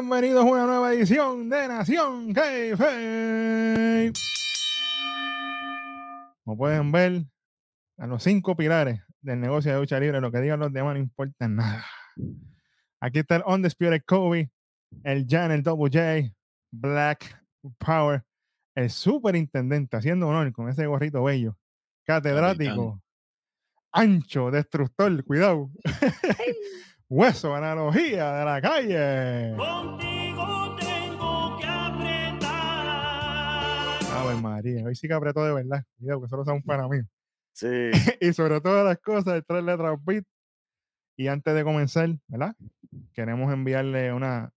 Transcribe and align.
bienvenidos 0.00 0.46
a 0.46 0.48
una 0.48 0.64
nueva 0.64 0.94
edición 0.94 1.50
de 1.50 1.68
Nación 1.68 2.32
Keife. 2.32 4.10
Como 6.42 6.56
pueden 6.56 6.90
ver, 6.90 7.24
a 7.98 8.06
los 8.06 8.22
cinco 8.22 8.56
pilares 8.56 9.02
del 9.20 9.40
negocio 9.40 9.74
de 9.74 9.78
lucha 9.78 10.00
libre, 10.00 10.22
lo 10.22 10.32
que 10.32 10.40
digan 10.40 10.58
los 10.58 10.72
demás 10.72 10.94
no 10.94 11.00
importa 11.00 11.46
nada. 11.48 11.84
Aquí 12.98 13.18
está 13.18 13.36
el 13.36 13.42
Undisputed 13.44 14.00
Kobe, 14.06 14.50
el 15.04 15.26
Jan, 15.28 15.50
el 15.50 15.62
Double 15.62 15.90
J, 15.92 16.34
Black 16.72 17.38
Power, 17.76 18.24
el 18.74 18.88
superintendente 18.88 19.98
haciendo 19.98 20.28
honor 20.28 20.50
con 20.52 20.70
ese 20.70 20.86
gorrito 20.86 21.22
bello, 21.24 21.58
catedrático, 22.06 23.02
ancho, 23.92 24.50
destructor, 24.50 25.22
cuidado. 25.24 25.70
Hueso, 27.12 27.56
analogía 27.56 28.34
de 28.34 28.44
la 28.44 28.60
calle. 28.60 29.56
Contigo 29.56 30.76
tengo 30.78 31.58
que 31.58 31.66
apretar. 31.66 32.48
Ave 34.14 34.40
María, 34.40 34.84
hoy 34.84 34.94
sí 34.94 35.08
que 35.08 35.14
apretó 35.14 35.44
de 35.44 35.52
verdad. 35.52 35.84
Cuidado, 35.98 36.22
que 36.22 36.28
solo 36.28 36.44
sea 36.44 36.54
un 36.54 36.62
para 36.62 36.86
mí. 36.86 37.00
Sí. 37.52 37.66
y 38.20 38.32
sobre 38.32 38.60
todas 38.60 38.84
las 38.84 38.98
cosas, 38.98 39.34
de 39.34 39.42
tres 39.42 39.64
letras 39.64 39.98
beat. 40.04 40.24
Y 41.16 41.26
antes 41.26 41.52
de 41.52 41.64
comenzar, 41.64 42.10
¿verdad? 42.28 42.54
Queremos 43.12 43.52
enviarle 43.52 44.12
una 44.12 44.52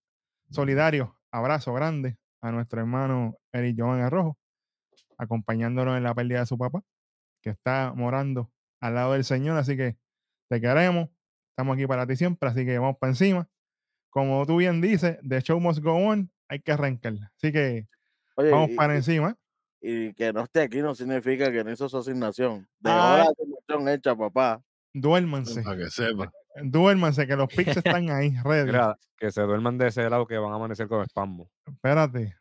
solidario 0.48 1.18
abrazo 1.32 1.74
grande 1.74 2.18
a 2.40 2.52
nuestro 2.52 2.78
hermano 2.78 3.36
Eric 3.50 3.80
Jovan 3.80 4.00
Arrojo, 4.00 4.38
acompañándonos 5.18 5.96
en 5.96 6.04
la 6.04 6.14
pérdida 6.14 6.38
de 6.38 6.46
su 6.46 6.56
papá, 6.56 6.82
que 7.42 7.50
está 7.50 7.92
morando 7.96 8.52
al 8.78 8.94
lado 8.94 9.14
del 9.14 9.24
Señor. 9.24 9.56
Así 9.58 9.76
que 9.76 9.96
te 10.48 10.60
queremos, 10.60 11.08
estamos 11.54 11.74
aquí 11.76 11.86
para 11.86 12.06
ti 12.06 12.16
siempre, 12.16 12.48
así 12.48 12.64
que 12.66 12.78
vamos 12.78 12.96
para 12.98 13.12
encima. 13.12 13.48
Como 14.10 14.44
tú 14.46 14.56
bien 14.58 14.80
dices, 14.80 15.18
The 15.26 15.40
Show 15.40 15.60
Must 15.60 15.80
Go 15.82 15.94
On, 15.94 16.30
hay 16.48 16.60
que 16.60 16.72
arrancarla. 16.72 17.32
Así 17.36 17.52
que 17.52 17.86
Oye, 18.36 18.50
vamos 18.50 18.70
y, 18.70 18.74
para 18.74 18.94
y- 18.94 18.96
encima. 18.98 19.36
y 19.80 20.12
que 20.14 20.32
no 20.32 20.42
esté 20.42 20.62
aquí 20.62 20.78
no 20.78 20.94
significa 20.94 21.50
que 21.52 21.62
no 21.64 21.70
hizo 21.72 21.88
su 21.88 21.98
asignación. 21.98 22.66
De 22.80 22.90
Ah. 22.90 23.24
la 23.24 23.30
asignación 23.30 23.88
hecha, 23.88 24.16
papá. 24.16 24.62
Duérmanse, 24.92 25.62
Para 25.62 25.76
que 25.76 25.90
sepa. 25.90 26.30
duérmanse, 26.62 27.26
que 27.26 27.36
los 27.36 27.48
pics 27.48 27.76
están 28.02 28.10
ahí, 28.10 28.34
ready. 28.44 28.66
Mira, 28.66 28.96
que 29.16 29.30
se 29.32 29.40
duerman 29.42 29.78
de 29.78 29.88
ese 29.88 30.08
lado 30.10 30.26
que 30.26 30.38
van 30.38 30.52
a 30.52 30.56
amanecer 30.56 30.86
con 30.88 31.02
espasmo. 31.02 31.48
Espérate. 31.66 32.34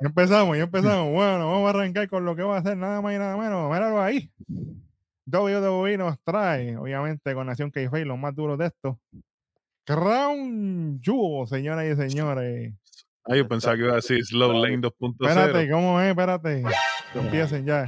ya 0.00 0.08
empezamos, 0.08 0.56
ya 0.56 0.64
empezamos. 0.64 1.12
Bueno, 1.12 1.50
vamos 1.50 1.66
a 1.66 1.70
arrancar 1.70 2.08
con 2.08 2.24
lo 2.24 2.34
que 2.36 2.42
va 2.42 2.56
a 2.56 2.60
hacer 2.60 2.76
nada 2.76 3.00
más 3.02 3.14
y 3.14 3.18
nada 3.18 3.36
menos. 3.36 3.70
Míralo 3.70 4.00
ahí. 4.02 4.30
WWE 5.26 5.98
nos 5.98 6.20
trae, 6.22 6.76
obviamente, 6.76 7.34
con 7.34 7.46
Nación 7.46 7.70
k 7.70 7.80
los 8.04 8.18
más 8.18 8.34
duros 8.34 8.58
de 8.58 8.66
estos. 8.66 8.96
Crown 9.84 11.00
Jewel, 11.02 11.48
señoras 11.48 11.84
y 11.86 11.96
señores. 11.96 12.74
Ah, 13.24 13.36
yo 13.36 13.46
pensaba 13.48 13.76
que 13.76 13.82
iba 13.82 13.92
a 13.92 13.96
decir 13.96 14.24
Slow 14.24 14.52
Lane 14.52 14.78
2.0. 14.78 15.28
Espérate, 15.28 15.70
¿cómo 15.70 16.00
es? 16.00 16.10
Espérate. 16.10 16.64
Empiecen 17.14 17.66
ya. 17.66 17.86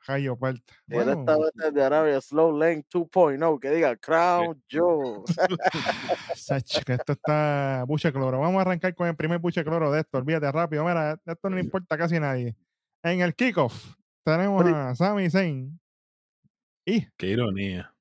Jayo 0.00 0.36
parta. 0.36 0.60
Bueno, 0.86 1.12
Directamente 1.12 1.70
de 1.70 1.84
Arabia, 1.84 2.20
Slow 2.20 2.58
Lane 2.58 2.84
2.0, 2.92 3.60
que 3.60 3.70
diga 3.70 3.96
Crown 3.96 4.60
Jewel. 4.68 5.22
Sach, 6.34 6.82
que 6.84 6.94
esto 6.94 7.12
está 7.12 7.84
buche 7.86 8.12
cloro. 8.12 8.40
Vamos 8.40 8.58
a 8.58 8.62
arrancar 8.62 8.94
con 8.96 9.06
el 9.06 9.14
primer 9.14 9.38
buche 9.38 9.62
cloro 9.62 9.92
de 9.92 10.00
esto. 10.00 10.18
Olvídate 10.18 10.50
rápido. 10.50 10.84
Mira, 10.84 11.16
esto 11.24 11.48
no 11.48 11.54
le 11.54 11.62
importa 11.62 11.94
a 11.94 11.98
casi 11.98 12.18
nadie. 12.18 12.56
En 13.04 13.20
el 13.20 13.34
kickoff 13.36 13.94
tenemos 14.24 14.64
a 14.66 14.94
Sami 14.96 15.30
Zayn 15.30 15.80
y 16.84 17.06
Qué 17.16 17.28
ironía. 17.28 17.94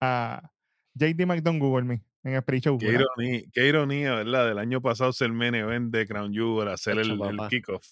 a 0.00 0.50
JD 0.94 1.26
McDonald 1.26 1.84
me 1.84 2.02
en 2.24 2.34
el 2.34 2.42
pre-show. 2.42 2.76
Qué 2.78 2.86
¿verdad? 2.86 3.06
ironía, 3.16 3.42
qué 3.52 3.68
ironía, 3.68 4.14
¿verdad? 4.16 4.48
Del 4.48 4.58
año 4.58 4.80
pasado 4.80 5.12
ser 5.12 5.32
main 5.32 5.54
event 5.54 5.92
de 5.92 6.06
Crown 6.06 6.32
Jewel, 6.32 6.68
hacer 6.68 6.98
el, 6.98 7.18
kickoff. 7.48 7.86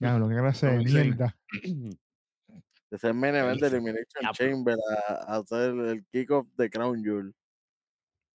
Ya, 0.00 0.18
lo 0.18 0.28
que 0.28 0.36
clase 0.36 0.66
de 0.70 0.78
mierda. 0.78 1.36
Ser 2.98 3.14
main 3.14 3.36
event 3.36 3.60
de 3.60 3.66
Elimination 3.68 4.20
"Diablo". 4.20 4.34
Chamber 4.34 4.76
a, 5.08 5.34
a 5.34 5.36
hacer 5.36 5.74
el 5.74 6.04
kickoff 6.06 6.46
de 6.56 6.70
Crown 6.70 7.02
Jewel. 7.02 7.34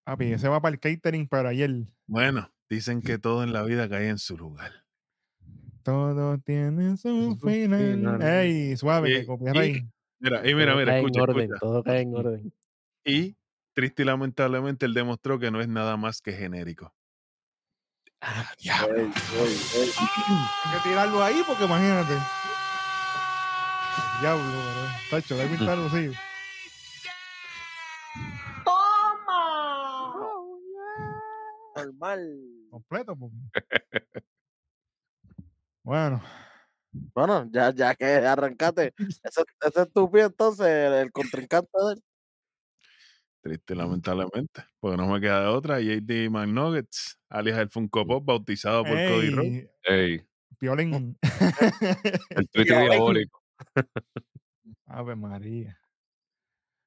Papi, 0.06 0.34
ese 0.34 0.48
va 0.48 0.62
para 0.62 0.74
el 0.74 0.80
catering, 0.80 1.28
pero 1.28 1.50
ayer 1.50 1.72
Bueno, 2.08 2.50
dicen 2.70 3.02
que 3.02 3.18
todo 3.18 3.44
en 3.44 3.52
la 3.52 3.64
vida 3.64 3.90
cae 3.90 4.08
en 4.10 4.20
su 4.20 4.38
lugar. 4.38 4.72
todo 5.84 6.38
tiene 6.40 6.96
su 6.98 7.38
final. 7.38 8.22
Ey, 8.22 8.78
suave, 8.78 9.22
que 9.22 9.26
copyright. 9.26 9.86
Mira, 10.20 10.48
y 10.50 10.56
mira, 10.56 10.72
todo 10.72 10.80
mira, 10.80 10.92
cae 10.92 11.00
escucha, 11.02 11.20
en 11.20 11.24
orden, 11.30 11.44
escucha. 11.44 11.60
todo 11.60 11.84
cae 11.84 12.02
en 12.02 12.16
orden. 12.16 12.54
Y 13.04 13.36
triste 13.74 14.02
y 14.04 14.06
lamentablemente 14.06 14.86
él 14.86 14.94
demostró 14.94 15.38
que 15.40 15.52
no 15.52 15.62
es 15.62 15.68
nada 15.68 15.98
más 15.98 16.22
que 16.22 16.32
genérico. 16.34 16.94
Ah, 18.22 18.50
Ey, 18.58 18.70
ey, 18.70 19.12
ey. 19.76 19.92
Hay 20.00 20.72
que 20.72 20.90
tirarlo 20.90 21.22
ahí 21.22 21.44
porque 21.46 21.66
imagínate. 21.66 22.14
Diablo, 24.22 24.44
bro. 24.44 24.90
Tacho, 25.12 25.36
debe 25.38 25.54
estar 25.56 25.78
lucido. 25.78 26.14
Normal. 31.76 32.40
Completo, 32.70 33.16
porque. 33.16 33.36
Bueno, 35.84 36.22
Bueno, 37.14 37.50
ya, 37.52 37.74
ya 37.74 37.96
que 37.96 38.06
arrancaste. 38.06 38.94
Ese, 38.98 39.44
ese 39.62 39.82
es 39.82 39.94
tu 39.94 40.10
pie, 40.12 40.24
entonces, 40.24 40.66
el, 40.68 40.94
el 40.94 41.12
contrincante 41.12 41.70
de 41.88 41.94
él. 41.94 42.04
Triste 43.42 43.76
lamentablemente. 43.76 44.64
Porque 44.80 44.98
no 44.98 45.08
me 45.08 45.22
queda 45.22 45.42
de 45.42 45.48
otra. 45.48 45.80
JD 45.80 46.30
McNuggets, 46.30 47.20
alias 47.30 47.60
el 47.60 47.70
Funko 47.70 48.06
Pop, 48.06 48.26
bautizado 48.26 48.84
por 48.84 48.94
Cody 48.94 49.30
Rhodes. 49.30 49.70
ey, 49.84 50.12
Ey, 50.14 50.26
Piolín. 50.58 51.18
el 52.30 52.50
Twitter 52.52 52.66
Diablo. 52.78 52.92
diabólico. 52.92 53.42
Ave 54.88 55.16
María. 55.16 55.78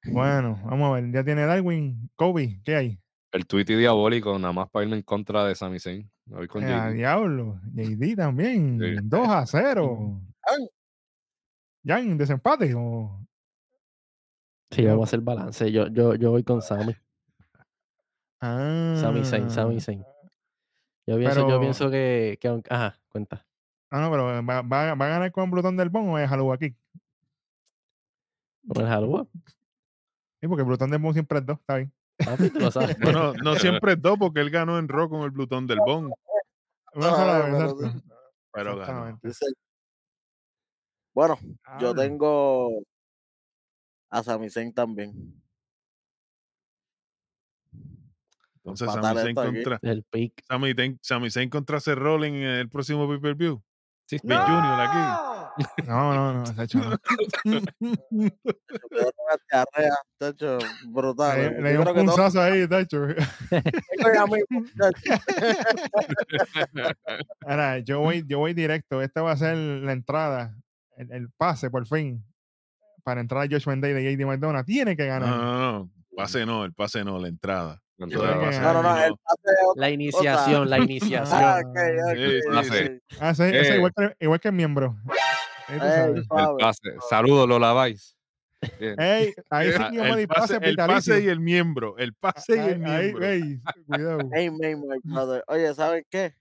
Bueno, 0.05 0.59
vamos 0.65 0.89
a 0.89 1.01
ver. 1.01 1.11
Ya 1.11 1.23
tiene 1.23 1.45
Darwin. 1.45 2.09
Kobe, 2.15 2.61
¿qué 2.63 2.75
hay? 2.75 2.99
El 3.31 3.45
Twitter 3.45 3.77
diabólico, 3.77 4.37
nada 4.39 4.53
más 4.53 4.69
para 4.69 4.83
irme 4.83 4.97
en 4.97 5.03
contra 5.03 5.45
de 5.45 5.55
Sami 5.55 5.79
Zayn. 5.79 6.09
Voy 6.29 6.47
con 6.47 6.63
Eh, 6.63 6.73
a 6.73 6.89
diablo. 6.91 7.59
JD 7.73 8.15
también. 8.15 8.79
Sí. 8.79 8.95
2 9.03 9.27
a 9.29 9.45
0. 9.45 10.21
Ay. 10.43 10.69
Jan, 11.85 12.17
desempate. 12.17 12.73
O... 12.75 13.25
Sí, 14.71 14.85
vamos 14.85 15.01
a 15.01 15.05
hacer 15.09 15.21
balance. 15.21 15.71
Yo, 15.71 15.87
yo, 15.87 16.15
yo 16.15 16.31
voy 16.31 16.43
con 16.43 16.61
Sammy. 16.61 16.95
Ah, 18.41 18.95
Sami 18.99 19.25
Zayn, 19.25 19.49
Sami 19.49 19.81
Zayn. 19.81 20.03
Yo 21.07 21.17
pienso, 21.17 21.35
Pero- 21.35 21.49
yo 21.49 21.59
pienso 21.59 21.89
que, 21.89 22.37
que 22.39 22.47
aunque- 22.47 22.73
ajá, 22.73 22.99
cuenta. 23.09 23.45
Ah, 23.89 23.99
no, 24.01 24.11
pero 24.11 24.25
¿va, 24.25 24.61
va, 24.61 24.93
va 24.93 25.05
a 25.05 25.09
ganar 25.09 25.31
con 25.31 25.49
Blutón 25.49 25.75
del 25.75 25.89
Bon 25.89 26.07
o 26.09 26.19
es 26.19 26.31
Haluwa 26.31 26.57
Kick? 26.59 26.77
Con 28.67 28.83
el 28.83 28.87
Jalúa, 28.87 29.25
Sí, 30.41 30.47
porque 30.47 30.63
Blutón 30.63 30.91
del 30.91 31.01
Bon 31.01 31.11
siempre 31.13 31.39
es 31.39 31.45
2, 31.45 31.59
está 31.59 31.77
bien. 31.77 31.91
Papi, 32.25 32.49
tú 32.49 32.59
lo 32.59 32.71
sabes. 32.71 32.97
Bueno, 32.99 33.33
no 33.43 33.55
siempre 33.55 33.93
es 33.93 34.01
dos, 34.01 34.17
porque 34.19 34.39
él 34.41 34.49
ganó 34.49 34.77
en 34.77 34.87
Raw 34.87 35.09
con 35.09 35.21
el 35.21 35.33
Plutón 35.33 35.67
del 35.67 35.79
Bon. 35.79 36.05
Una 36.93 37.07
Ah, 37.09 37.15
sola 37.15 37.39
vez, 37.39 37.73
pero 38.53 38.77
ganó. 38.77 39.19
Bueno, 41.13 41.37
yo 41.79 41.93
Diablo. 41.93 42.01
tengo 42.01 42.83
a 44.11 44.23
Sami 44.23 44.49
Zayn 44.49 44.73
también. 44.73 45.41
Entonces, 48.57 48.91
Sami 48.91 49.19
Zayn 49.21 49.35
contra, 49.35 49.79
El 49.81 50.03
pick. 50.03 50.43
Sami, 50.47 50.73
Zayn- 51.29 51.49
contra 51.49 51.79
Seth 51.79 51.97
Rollins 51.97 52.35
en 52.37 52.43
el 52.43 52.69
próximo 52.69 53.07
pay-per-view. 53.07 53.61
Sí, 54.05 54.17
Big 54.23 54.37
Junior 54.37 54.79
aquí. 54.81 55.38
No, 55.87 56.13
no, 56.13 56.33
no, 56.33 56.43
está 56.43 56.63
hecho. 56.63 56.79
no. 56.79 56.97
Me 57.43 57.59
dio 58.11 59.11
una 59.17 59.35
diarrea, 59.51 59.95
tacho, 60.17 60.57
brutal. 60.87 61.61
Le, 61.61 61.71
dio 61.71 61.81
un 61.81 61.93
punzazo 62.05 62.41
ahí, 62.41 62.67
mismo, 64.27 64.65
tacho. 64.77 65.13
Ahora, 67.45 67.79
yo 67.79 67.99
voy, 67.99 68.23
yo 68.27 68.39
voy 68.39 68.53
directo. 68.53 69.01
Esta 69.01 69.21
va 69.21 69.31
a 69.31 69.37
ser 69.37 69.55
la 69.57 69.91
entrada, 69.93 70.55
el, 70.97 71.11
el 71.11 71.29
pase 71.31 71.69
por 71.69 71.85
fin, 71.87 72.23
para 73.03 73.21
entrar 73.21 73.43
a 73.43 73.47
Josh 73.49 73.65
Day 73.81 73.93
de 73.93 74.15
JD 74.15 74.25
McDonough. 74.25 74.65
Tiene 74.65 74.95
que 74.95 75.03
No, 75.07 75.09
ganar. 75.09 75.29
no, 75.29 75.71
no. 75.71 75.91
Pase 76.15 76.45
no, 76.45 76.65
el 76.65 76.73
pase 76.73 77.03
no, 77.03 77.17
la 77.19 77.27
entrada. 77.29 77.81
No, 77.97 78.07
no, 78.07 78.17
no, 78.17 78.81
no. 78.83 78.97
el 79.03 79.13
pase 79.13 79.55
La 79.75 79.89
iniciación, 79.89 80.69
la 80.69 80.79
iniciación. 80.79 81.25
Ah, 81.41 81.59
ok, 81.65 81.77
ok, 82.11 82.15
Sí, 82.15 82.39
sí, 82.41 82.47
pase. 82.49 82.87
sí. 83.09 83.15
Ah, 83.19 83.35
sí, 83.35 83.43
ese 83.43 83.73
Eh. 83.73 83.75
igual, 83.77 83.93
que, 83.95 84.15
igual 84.21 84.39
que 84.39 84.47
el 84.47 84.53
miembro. 84.53 84.97
El 85.69 86.25
pase. 86.59 86.95
Saludos, 87.09 87.47
lo 87.47 87.59
laváis. 87.59 88.15
Bien. 88.79 88.99
Ey, 88.99 89.33
ahí 89.49 89.71
sí 89.71 89.77
Ah, 89.79 89.89
que 89.91 89.97
el, 90.21 90.27
pase 90.27 90.27
pase, 90.27 90.53
el 90.55 90.59
vitalicio. 90.71 91.13
pase 91.13 91.21
y 91.23 91.27
el 91.29 91.39
miembro. 91.39 91.97
El 91.97 92.13
pase 92.13 92.55
y 92.57 92.59
el 92.59 92.79
miembro. 92.79 93.25
ey, 93.25 93.61
cuidado. 93.87 94.19
Amen, 94.33 94.81
my 94.81 94.97
brother. 95.03 95.43
Oye, 95.47 95.73
¿saben 95.73 96.03
qué? 96.09 96.35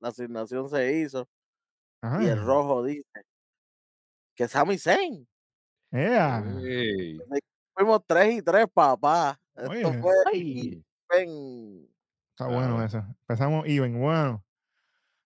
La 0.00 0.10
asignación 0.10 0.68
se 0.68 0.92
hizo 0.98 1.26
Ajá. 2.02 2.22
y 2.22 2.26
el 2.26 2.44
rojo 2.44 2.84
dice 2.84 3.08
que 4.34 4.46
Sami 4.48 4.76
Zayn. 4.78 5.26
Ea. 5.92 6.44
Ey. 6.62 7.18
Fuimos 7.74 8.00
3 8.06 8.34
y 8.38 8.42
3, 8.42 8.66
papá. 8.72 9.38
Esto 9.56 9.70
Oye. 9.70 10.00
fue 10.00 10.12
Ay. 10.32 10.84
Está 12.32 12.46
bueno 12.48 12.84
eso. 12.84 12.98
Empezamos 13.28 13.64
even. 13.66 13.98
Bueno. 14.00 14.43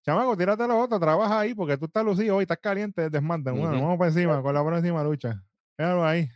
Chamaco, 0.09 0.39
tírate 0.39 0.67
los 0.67 0.85
otros, 0.85 0.99
trabaja 0.99 1.41
ahí 1.41 1.53
porque 1.55 1.77
tú 1.77 1.85
estás 1.85 2.03
lucido 2.03 2.37
hoy, 2.37 2.45
estás 2.45 2.57
caliente 2.57 3.11
de 3.11 3.19
SmackDown. 3.19 3.59
Bueno, 3.59 3.75
Ujú. 3.75 3.83
vamos 3.83 3.99
por 3.99 4.07
encima, 4.07 4.41
con 4.41 4.55
la 4.55 4.65
próxima 4.65 5.05
lucha. 5.05 5.45
Míralo 5.77 6.03
ahí. 6.03 6.27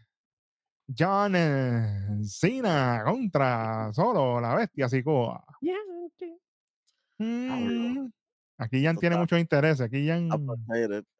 John 0.94 1.32
eh, 1.34 2.18
Cena 2.22 3.02
contra 3.02 3.90
solo 3.94 4.38
la 4.42 4.56
bestia 4.56 4.90
Sikoa. 4.90 5.42
Mm, 7.18 8.08
Aquí 8.58 8.82
Jan 8.82 8.90
Esto 8.90 9.00
tiene 9.00 9.16
muchos 9.16 9.38
intereses. 9.38 9.80
Aquí 9.86 10.06
Jan. 10.06 10.28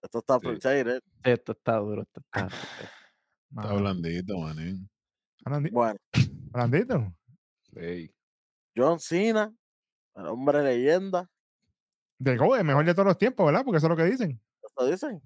Esto 0.03 0.19
está 0.19 0.39
Sí. 0.39 1.01
Esto 1.25 1.53
está 1.53 1.77
duro. 1.79 2.03
Esto 2.03 2.21
está 2.21 2.49
blandito, 3.75 4.39
manín. 4.39 4.91
blandi- 5.43 5.71
Bueno, 5.73 5.99
Blandito. 6.51 7.15
John 8.77 9.01
Cena, 9.01 9.51
el 10.17 10.27
hombre 10.27 10.63
leyenda. 10.63 11.31
De 12.23 12.37
Go, 12.37 12.57
el 12.57 12.65
mejor 12.65 12.85
de 12.85 12.95
todos 12.95 13.07
los 13.07 13.19
tiempos, 13.19 13.45
¿verdad? 13.47 13.63
Porque 13.65 13.79
eso 13.79 13.87
es 13.87 13.91
lo 13.91 13.97
que 13.97 14.05
dicen. 14.05 14.41
¿Esto 14.63 14.87
dicen? 14.87 15.21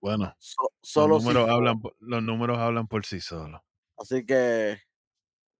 Bueno, 0.00 0.32
So- 0.38 0.70
solo 0.80 1.14
los, 1.14 1.24
números 1.24 1.48
hablan, 1.50 1.80
por- 1.80 1.96
los 1.98 2.22
números 2.22 2.58
hablan 2.58 2.86
por 2.86 3.04
sí 3.04 3.20
solos. 3.20 3.60
Así 3.98 4.24
que, 4.24 4.78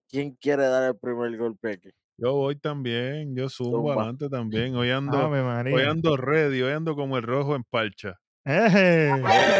¿quién 0.09 0.37
quiere 0.37 0.65
dar 0.67 0.85
el 0.91 0.97
primer 0.97 1.37
golpe 1.37 1.73
aquí? 1.73 1.91
Yo 2.17 2.33
voy 2.35 2.55
también, 2.57 3.35
yo 3.35 3.49
Zumba. 3.49 3.95
adelante 3.95 4.29
también. 4.29 4.75
Hoy 4.77 4.91
ando, 4.91 5.29
hoy 5.29 5.83
ando 5.83 6.17
ready, 6.17 6.63
hoy 6.63 6.73
ando 6.73 6.95
como 6.95 7.17
el 7.17 7.25
rojo 7.25 7.57
en 7.57 7.65
parcha. 7.65 8.15
Eje. 8.45 9.11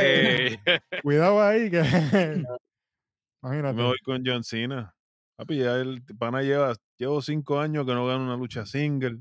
Ey. 0.01 0.59
Cuidado 1.03 1.43
ahí 1.43 1.71
que. 1.71 1.83
Yo 2.47 3.49
Imagínate. 3.49 3.75
me 3.77 3.83
voy 3.83 3.99
con 4.05 4.23
John 4.25 4.45
Cena. 4.45 4.95
Papi, 5.37 5.59
ya 5.59 5.75
el 5.77 6.03
pana 6.19 6.43
lleva, 6.43 6.75
llevo 6.97 7.21
cinco 7.21 7.59
años 7.59 7.85
que 7.85 7.93
no 7.93 8.07
gano 8.07 8.25
una 8.25 8.37
lucha 8.37 8.65
single. 8.65 9.19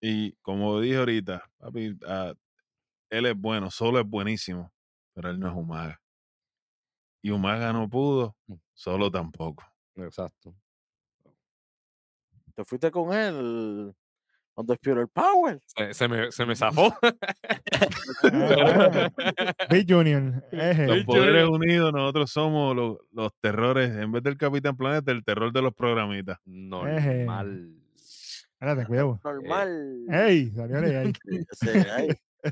Y 0.00 0.32
como 0.42 0.80
dije 0.80 0.98
ahorita, 0.98 1.42
papi, 1.58 1.96
ah, 2.06 2.34
él 3.10 3.26
es 3.26 3.34
bueno, 3.36 3.70
solo 3.70 4.00
es 4.00 4.06
buenísimo, 4.06 4.72
pero 5.14 5.30
él 5.30 5.38
no 5.40 5.48
es 5.48 5.54
Umaga. 5.54 6.00
Y 7.22 7.30
Umaga 7.30 7.72
no 7.72 7.88
pudo, 7.88 8.36
Mm. 8.46 8.54
solo 8.74 9.10
tampoco. 9.10 9.64
Exacto. 9.96 10.54
Te 12.54 12.64
fuiste 12.64 12.90
con 12.90 13.12
él. 13.12 13.94
Donde 14.56 14.78
el 14.82 15.08
Power. 15.08 15.60
Se, 15.66 15.92
se 15.92 16.08
me, 16.08 16.32
se 16.32 16.46
me 16.46 16.56
zafó. 16.56 16.96
Big 19.70 19.86
Junior. 19.86 20.42
eje. 20.50 20.86
Los 20.86 21.04
poderes 21.04 21.46
unidos, 21.46 21.92
nosotros 21.92 22.30
somos 22.30 22.74
los, 22.74 22.96
los 23.12 23.32
terrores, 23.42 23.94
en 23.94 24.12
vez 24.12 24.22
del 24.22 24.38
Capitán 24.38 24.74
Planeta, 24.76 25.12
el 25.12 25.24
terror 25.24 25.52
de 25.52 25.60
los 25.60 25.74
programitas. 25.74 26.38
Normal. 26.46 27.70
Espérate, 28.66 28.86
cuidado. 28.88 29.20
Normal. 29.22 30.06
¡Ey! 30.10 30.50
Salió 30.50 30.76
ahí. 31.96 32.08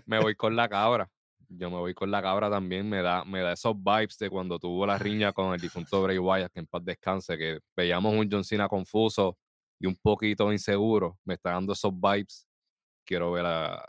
Me 0.07 0.21
voy 0.21 0.37
con 0.37 0.55
la 0.55 0.69
cabra. 0.69 1.09
Yo 1.49 1.71
me 1.71 1.77
voy 1.77 1.93
con 1.93 2.11
la 2.11 2.23
cabra 2.23 2.49
también. 2.49 2.89
Me 2.89 3.03
da, 3.03 3.25
me 3.25 3.41
da 3.41 3.53
esos 3.53 3.75
vibes 3.77 4.17
de 4.19 4.31
cuando 4.31 4.59
tuvo 4.61 4.87
la 4.87 4.97
riña 4.97 5.33
con 5.33 5.53
el 5.55 5.61
difunto 5.61 6.03
Bray 6.03 6.19
Wyatt, 6.19 6.53
que 6.53 6.61
en 6.61 6.67
paz 6.67 6.85
descanse, 6.85 7.37
que 7.37 7.59
veíamos 7.77 8.15
un 8.15 8.29
John 8.31 8.45
Cena 8.45 8.69
confuso 8.69 9.37
y 9.81 9.87
un 9.89 9.97
poquito 9.97 10.53
inseguro. 10.53 11.19
Me 11.25 11.35
está 11.35 11.51
dando 11.51 11.73
esos 11.73 11.93
vibes. 11.93 12.47
Quiero 13.05 13.33
ver 13.33 13.47
a, 13.47 13.85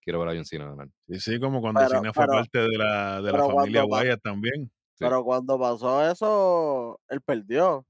quiero 0.00 0.20
ver 0.20 0.28
a 0.28 0.34
John 0.34 0.44
Cena 0.44 0.66
ganar. 0.68 0.88
Sí, 1.08 1.18
sí, 1.20 1.40
como 1.40 1.60
cuando 1.60 1.80
Pero- 1.80 1.98
Cena 2.00 2.12
fue 2.12 2.26
pero- 2.26 2.32
parte 2.38 2.58
de 2.60 2.78
la, 2.78 3.22
de 3.22 3.32
la 3.32 3.44
familia 3.44 3.84
Wyatt 3.84 4.22
también. 4.22 4.70
Sí. 4.94 5.04
Pero 5.04 5.24
cuando 5.24 5.58
pasó 5.58 6.08
eso, 6.08 7.00
él 7.08 7.20
perdió. 7.22 7.84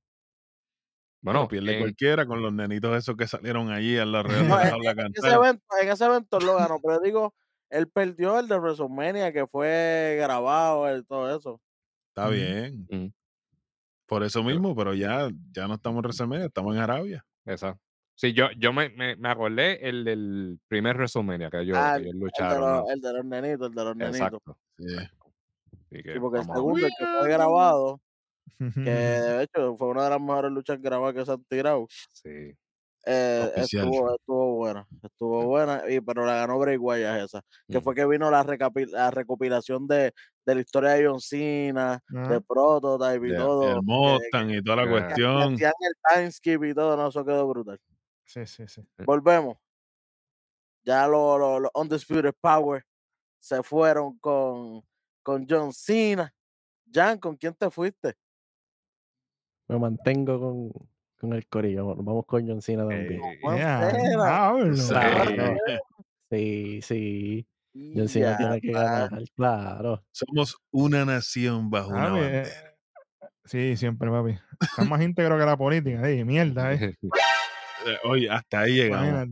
Bueno, 1.22 1.48
pierde 1.48 1.74
en- 1.74 1.80
cualquiera 1.80 2.24
con 2.26 2.40
los 2.42 2.52
nenitos 2.52 2.96
esos 2.96 3.16
que 3.16 3.26
salieron 3.26 3.70
allí 3.70 3.94
No, 3.96 4.00
de 4.04 4.04
la 4.04 4.20
en, 4.62 4.70
jaula 4.70 4.90
a 4.90 4.92
en 4.92 5.12
ese 5.14 5.28
evento, 5.28 5.64
en 5.82 5.88
ese 5.90 6.04
evento 6.04 6.40
lo 6.40 6.56
ganó, 6.56 6.80
pero 6.82 6.98
digo, 7.00 7.34
él 7.68 7.88
perdió 7.88 8.38
el 8.38 8.48
de 8.48 8.58
WrestleMania 8.58 9.32
que 9.32 9.46
fue 9.46 10.16
grabado, 10.18 10.88
el, 10.88 11.04
todo 11.06 11.36
eso. 11.36 11.60
Está 12.08 12.28
bien. 12.28 12.86
Ujú. 12.90 13.12
Por 14.06 14.24
eso 14.24 14.42
mismo, 14.42 14.74
pero 14.74 14.92
ya, 14.94 15.28
ya 15.52 15.68
no 15.68 15.74
estamos 15.74 15.98
en 15.98 16.02
WrestleMania, 16.04 16.46
estamos 16.46 16.74
en 16.74 16.80
Arabia. 16.82 17.24
Esa. 17.44 17.78
Sí, 18.16 18.32
yo, 18.32 18.50
yo 18.58 18.72
me, 18.72 18.88
me, 18.90 19.16
me 19.16 19.28
acordé 19.30 19.88
el 19.88 20.04
del 20.04 20.58
primer 20.68 20.96
WrestleMania 20.96 21.48
que 21.48 21.60
ellos, 21.60 21.76
Ah, 21.78 21.96
el, 21.96 22.04
de 22.04 22.12
los, 22.14 22.30
¿no? 22.58 22.90
el 22.90 23.00
de 23.00 23.12
los 23.12 23.24
nenitos, 23.24 23.68
el 23.68 23.74
de 23.74 23.84
los 23.84 23.96
nenitos. 23.96 24.20
Exacto. 24.20 24.58
Sí. 24.78 24.96
Así 24.96 26.02
que 26.02 26.12
Sí, 26.14 26.18
porque 26.20 26.38
el 26.38 26.50
a 26.50 26.54
segundo, 26.54 26.86
el 26.86 26.92
que 26.98 27.06
fue 27.20 27.28
grabado, 27.30 28.00
que 28.58 28.90
de 29.40 29.42
hecho 29.44 29.76
fue 29.76 29.88
una 29.88 30.04
de 30.04 30.10
las 30.10 30.20
mejores 30.20 30.50
luchas 30.52 30.80
grabadas 30.80 31.14
que 31.14 31.24
se 31.26 31.32
han 31.32 31.44
tirado, 31.44 31.86
Sí. 32.12 32.52
eh, 33.06 33.52
estuvo, 33.56 34.14
estuvo 34.14 34.54
buena, 34.56 34.86
estuvo 35.02 35.44
buena, 35.46 35.82
y, 35.88 36.00
pero 36.00 36.26
la 36.26 36.34
ganó 36.36 36.58
Bray 36.58 36.76
Wyatt 36.76 37.24
esa, 37.24 37.42
que 37.68 37.78
Ujú. 37.78 37.84
fue 37.84 37.94
que 37.94 38.06
vino 38.06 38.30
la, 38.30 38.44
la 38.44 39.10
recopilación 39.10 39.86
de, 39.86 40.12
de 40.44 40.54
la 40.54 40.60
historia 40.60 40.90
de 40.90 41.06
John 41.06 41.20
Cena, 41.20 42.00
Ah, 42.14 42.28
de 42.28 42.40
Prototype 42.42 43.26
y 43.26 43.30
De- 43.30 43.36
todo. 43.36 43.76
el 43.76 43.82
Mustang 43.82 44.50
y 44.50 44.62
toda 44.62 44.76
la 44.76 44.82
que- 44.84 44.88
que- 44.88 44.94
que 44.96 45.04
cuestión. 45.06 45.52
el 45.52 46.70
y 46.70 46.74
todo, 46.74 46.96
no, 46.96 47.08
eso 47.08 47.24
quedó 47.24 47.48
brutal. 47.48 47.78
sí, 48.24 48.46
sí, 48.46 48.66
sí. 48.68 48.82
Volvemos. 49.04 49.56
Ya 50.82 51.06
los 51.06 51.38
lo, 51.38 51.60
los 51.60 51.70
Undisputed 51.74 52.34
Power 52.40 52.84
se 53.38 53.62
fueron 53.62 54.18
con, 54.18 54.82
con 55.22 55.46
John 55.48 55.72
Cena. 55.72 56.32
Jan, 56.92 57.18
¿con 57.18 57.36
quién 57.36 57.54
te 57.54 57.70
fuiste? 57.70 58.14
Me 59.70 59.78
mantengo 59.78 60.40
con, 60.40 60.72
con 61.18 61.32
el 61.32 61.46
corillo. 61.46 61.84
Bueno, 61.84 62.02
Vamos 62.02 62.26
con 62.26 62.46
John 62.46 62.60
Cena 62.60 62.86
también. 62.88 63.20
Yeah. 63.42 63.90
Sí. 64.76 64.82
Sí, 66.30 66.80
sí. 66.82 67.46
John 67.96 68.08
Cena 68.08 68.36
tiene 68.36 68.60
que 68.60 68.72
ganar, 68.72 69.22
claro. 69.36 70.04
Somos 70.10 70.56
una 70.72 71.04
nación 71.04 71.70
bajo 71.70 71.90
una 71.90 72.08
Papi, 72.08 72.18
eh, 72.18 72.22
bandera. 72.22 72.74
sí, 73.44 73.76
siempre, 73.76 74.10
papi. 74.10 74.38
Está 74.60 74.84
más 74.84 75.00
íntegro 75.02 75.38
que 75.38 75.44
la 75.44 75.56
política. 75.56 76.08
eh, 76.10 76.24
mierda, 76.24 76.72
eh. 76.74 76.94
Eh, 77.86 77.96
Oye, 78.04 78.28
hasta 78.28 78.60
ahí 78.60 78.74
llegamos. 78.74 79.26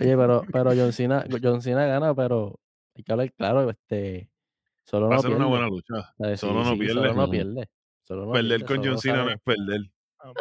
Oye, 0.00 0.16
pero, 0.16 0.42
pero 0.52 0.70
John 0.74 0.92
Cena, 0.92 1.24
John 1.40 1.62
Cena 1.62 1.86
gana, 1.86 2.12
pero 2.12 2.58
hay 2.96 3.04
que 3.04 3.12
hablar 3.12 3.32
claro, 3.34 3.70
este, 3.70 4.28
solo 4.84 5.08
Va 5.08 5.14
a 5.14 5.16
no 5.16 5.22
ser 5.22 5.30
pierde. 5.30 5.44
una 5.44 5.50
buena 5.50 5.66
lucha. 5.68 6.14
Solo 6.36 6.36
Sí, 6.36 6.46
no 6.68 6.72
sí, 6.74 6.78
pierde. 6.78 6.94
Solo 6.94 7.14
no 7.14 7.30
pierde. 7.30 7.68
Solo 8.02 8.26
no 8.26 8.32
Perder 8.32 8.48
pierde, 8.60 8.64
con 8.66 8.76
solo 8.76 8.90
John 8.90 8.98
Cena 9.00 9.24
no 9.24 9.30
es 9.30 9.40
perder. 9.42 9.80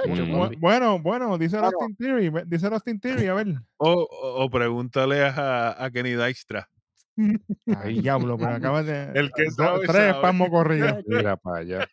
Mucho, 0.08 0.26
Mm. 0.26 0.32
Bu- 0.32 0.40
papi. 0.44 0.56
bueno, 0.58 1.00
bueno, 1.00 1.38
dice. 1.38 1.58
Austin 1.58 1.96
Theory. 1.98 2.32
Dice 2.46 2.68
Austin 2.68 3.00
Theory, 3.02 3.28
a 3.28 3.34
ver. 3.34 3.48
O, 3.78 3.92
o, 3.92 4.44
o 4.46 4.50
pregúntale 4.50 5.24
a, 5.26 5.84
a 5.84 5.92
Kenny 5.92 6.12
Dykstra. 6.12 6.70
Ay, 7.78 8.00
diablo, 8.02 8.38
pero 8.38 8.52
acaba 8.56 8.82
de. 8.82 9.12
El 9.14 9.32
que 9.34 9.44
do- 9.46 9.52
sabe, 9.52 9.86
Tres 9.88 10.16
espasmos 10.16 10.50
corridos. 10.50 11.04
Mira 11.06 11.36
para 11.38 11.60
allá. 11.60 11.88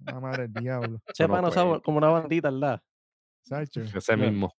La 0.00 0.20
madre 0.20 0.48
del 0.48 0.62
diablo. 0.64 0.98
Ese 1.06 1.28
no 1.28 1.50
sabe 1.50 1.80
como 1.82 1.98
una 1.98 2.08
bandita, 2.08 2.50
¿verdad? 2.50 2.80
Sacho. 3.42 3.82
Ese 3.82 4.16
mismo. 4.16 4.52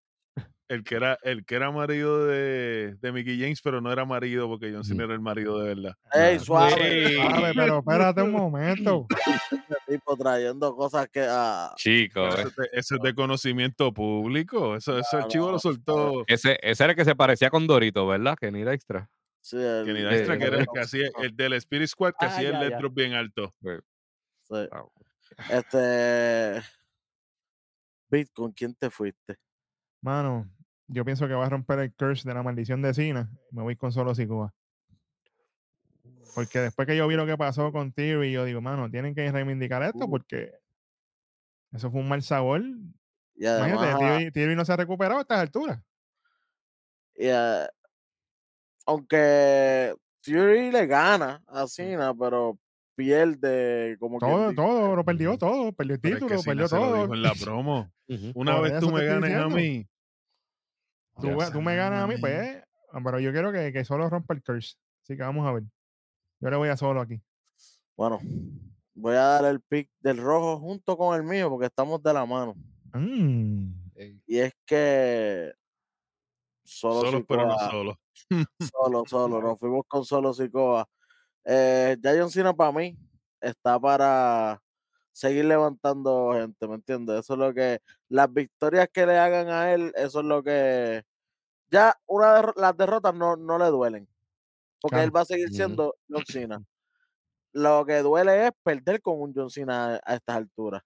El 0.68 0.84
que 0.84 0.96
era, 0.96 1.20
el 1.22 1.46
que 1.46 1.56
era 1.56 1.70
marido 1.70 2.26
de, 2.26 2.96
de 3.00 3.12
Mickey 3.12 3.40
James, 3.40 3.62
pero 3.62 3.82
no 3.82 3.92
era 3.92 4.04
marido 4.04 4.48
porque 4.48 4.72
John 4.74 4.84
Cena 4.84 5.04
era 5.04 5.14
el 5.14 5.20
marido 5.20 5.60
de 5.60 5.76
verdad. 5.76 5.94
Ey, 6.12 6.38
Claro. 6.40 6.44
suave. 6.44 7.16
Sabe, 7.18 7.52
pero 7.54 7.80
espérate 7.80 8.22
un 8.24 8.32
momento. 8.32 9.06
Este 9.52 9.76
tipo 10.00 10.18
trayendo 10.18 10.76
cosas 10.76 11.08
que. 11.10 11.24
ah, 11.30 11.72
Chico, 11.78 12.28
Eso, 12.28 12.40
eh. 12.40 12.44
es 12.48 12.56
de- 12.56 12.70
eso 12.74 12.96
es 12.96 13.02
de 13.02 13.14
conocimiento 13.14 13.94
público. 13.94 14.76
Eso, 14.76 14.98
eso 14.98 15.20
el 15.20 15.28
chivo 15.28 15.52
lo 15.52 15.60
Claro, 15.60 15.60
soltó. 15.60 16.24
ese, 16.28 16.58
ese 16.64 16.84
era 16.84 16.92
el 16.94 16.98
que 16.98 17.06
se 17.06 17.16
parecía 17.16 17.52
con 17.52 17.68
Dorito, 17.68 18.08
¿verdad? 18.08 18.36
Que 18.40 18.52
ni 18.52 18.62
era 18.62 18.74
extra. 18.74 19.08
sí, 19.42 19.58
el- 19.58 19.86
Kenny 19.86 20.00
el- 20.00 20.10
Dykstra, 20.10 20.38
que 20.40 20.46
era 20.46 20.58
el 20.60 20.66
que 20.74 20.80
hacía, 20.80 21.08
el 21.22 21.36
del 21.36 21.54
Spirit 21.54 21.88
Squad, 21.88 22.14
que 22.20 22.26
Ah, 22.26 22.30
hacía 22.30 22.48
el 22.50 22.54
ya, 22.56 22.60
letro 22.62 22.90
bien 22.90 23.14
alto. 23.14 23.54
sí. 23.62 24.68
Este. 25.52 26.62
Pete, 28.10 28.32
¿con 28.34 28.52
quién 28.52 28.74
te 28.76 28.90
fuiste? 28.90 29.36
Mano, 30.02 30.48
yo 30.88 31.04
pienso 31.06 31.28
que 31.28 31.34
va 31.34 31.46
a 31.46 31.50
romper 31.50 31.80
el 31.80 31.94
curse 31.94 32.28
de 32.28 32.34
la 32.36 32.44
maldición 32.44 32.82
de 32.82 32.94
Cena. 32.94 33.30
Me 33.52 33.62
voy 33.64 33.76
con 33.76 33.92
solo 33.92 34.14
Sikoa. 34.16 34.54
Porque 36.34 36.60
después 36.60 36.86
que 36.88 36.98
yo 36.98 37.08
vi 37.08 37.16
lo 37.16 37.26
que 37.26 37.38
pasó 37.38 37.72
con 37.72 37.92
Theory, 37.94 38.32
yo 38.32 38.44
digo, 38.44 38.60
mano, 38.62 38.90
tienen 38.92 39.16
que 39.16 39.32
reivindicar 39.32 39.82
esto 39.84 40.10
porque 40.10 40.52
eso 41.72 41.90
fue 41.90 42.02
un 42.02 42.10
mal 42.10 42.22
sabor. 42.24 42.62
Y 43.36 43.46
además, 43.46 43.70
Imagínate, 43.84 44.06
Theory, 44.06 44.32
Theory 44.32 44.56
no 44.56 44.66
se 44.66 44.74
ha 44.74 44.78
recuperado 44.78 45.20
a 45.20 45.22
estas 45.22 45.40
alturas. 45.40 45.82
y, 47.18 47.30
aunque 48.86 49.96
Fury 50.22 50.72
le 50.72 50.86
gana 50.88 51.42
a 51.48 51.68
Cena, 51.68 52.14
pero 52.14 52.58
pierde 52.96 53.98
como 54.00 54.20
Todo, 54.20 54.44
dice. 54.50 54.56
todo, 54.56 54.96
lo 54.96 55.04
perdió 55.06 55.38
todo. 55.38 55.72
Perdió 55.74 55.96
el 55.96 56.00
es 56.02 56.02
que 56.02 56.14
título, 56.16 56.42
Cena 56.42 56.44
perdió 56.44 56.70
todo. 56.70 57.14
en 57.14 57.22
la 57.22 57.34
promo. 57.34 57.92
Una 58.36 58.56
Por 58.58 58.64
vez 58.72 58.80
tú 58.80 58.92
me 58.92 59.06
ganes 59.06 59.34
a 59.36 59.48
mí. 59.48 59.88
Tú, 61.20 61.62
me 61.62 61.76
ganas 61.76 62.04
a 62.04 62.08
mí, 62.08 62.16
pues. 62.20 62.64
Pero 62.92 63.20
yo 63.20 63.32
quiero 63.32 63.52
que, 63.52 63.72
que 63.74 63.86
solo 63.86 64.10
rompa 64.10 64.34
el 64.34 64.44
curse. 64.44 64.76
Así 65.04 65.16
que 65.16 65.24
vamos 65.24 65.46
a 65.48 65.52
ver. 65.52 65.64
Yo 66.40 66.50
le 66.50 66.58
voy 66.58 66.70
a 66.70 66.78
solo 66.78 67.02
aquí. 67.02 67.22
Bueno, 67.96 68.20
voy 68.94 69.16
a 69.16 69.22
dar 69.22 69.46
el 69.46 69.62
pick 69.62 69.90
del 70.00 70.18
rojo 70.18 70.60
junto 70.60 70.98
con 70.98 71.16
el 71.16 71.24
mío 71.24 71.50
porque 71.50 71.68
estamos 71.68 72.02
de 72.04 72.14
la 72.14 72.26
mano. 72.26 72.56
Mm, 72.94 73.72
Y 74.26 74.40
es 74.40 74.54
que 74.66 75.54
solo 76.64 77.02
Solos, 77.02 77.24
pero 77.28 77.48
no 77.48 77.60
solos. 77.70 77.98
Solo, 78.72 79.04
solo, 79.06 79.42
nos 79.42 79.60
fuimos 79.60 79.84
con 79.88 80.06
solo 80.06 80.34
Sikoa. 80.34 80.88
Eh, 81.44 81.98
ya 82.02 82.14
John 82.18 82.32
Cena 82.32 82.54
para 82.54 82.72
mí 82.72 82.98
está 83.42 83.80
para 83.80 84.62
seguir 85.16 85.46
levantando 85.46 86.34
gente, 86.34 86.68
¿me 86.68 86.76
entiendes? 86.76 87.22
Eso 87.22 87.34
es 87.36 87.40
lo 87.40 87.54
que, 87.56 87.82
las 88.10 88.32
victorias 88.34 88.90
que 88.94 89.08
le 89.08 89.18
hagan 89.20 89.50
a 89.50 89.74
él, 89.74 89.94
eso 89.96 90.20
es 90.22 90.26
lo 90.28 90.44
que, 90.44 91.04
ya 91.72 91.96
una 92.08 92.36
derro- 92.42 92.54
las 92.58 92.78
derrotas 92.78 93.16
no, 93.16 93.36
no 93.38 93.58
le 93.60 93.68
duelen, 93.68 94.10
porque 94.82 95.04
él 95.04 95.16
va 95.16 95.22
a 95.22 95.26
seguir 95.26 95.50
siendo 95.52 95.96
John 96.10 96.26
Cena. 96.26 96.64
Lo 97.54 97.86
que 97.86 98.00
duele 98.04 98.48
es 98.48 98.52
perder 98.64 99.02
con 99.02 99.20
un 99.22 99.34
John 99.36 99.50
Cena 99.50 99.96
a, 99.96 100.02
a 100.06 100.16
estas 100.16 100.36
alturas. 100.38 100.84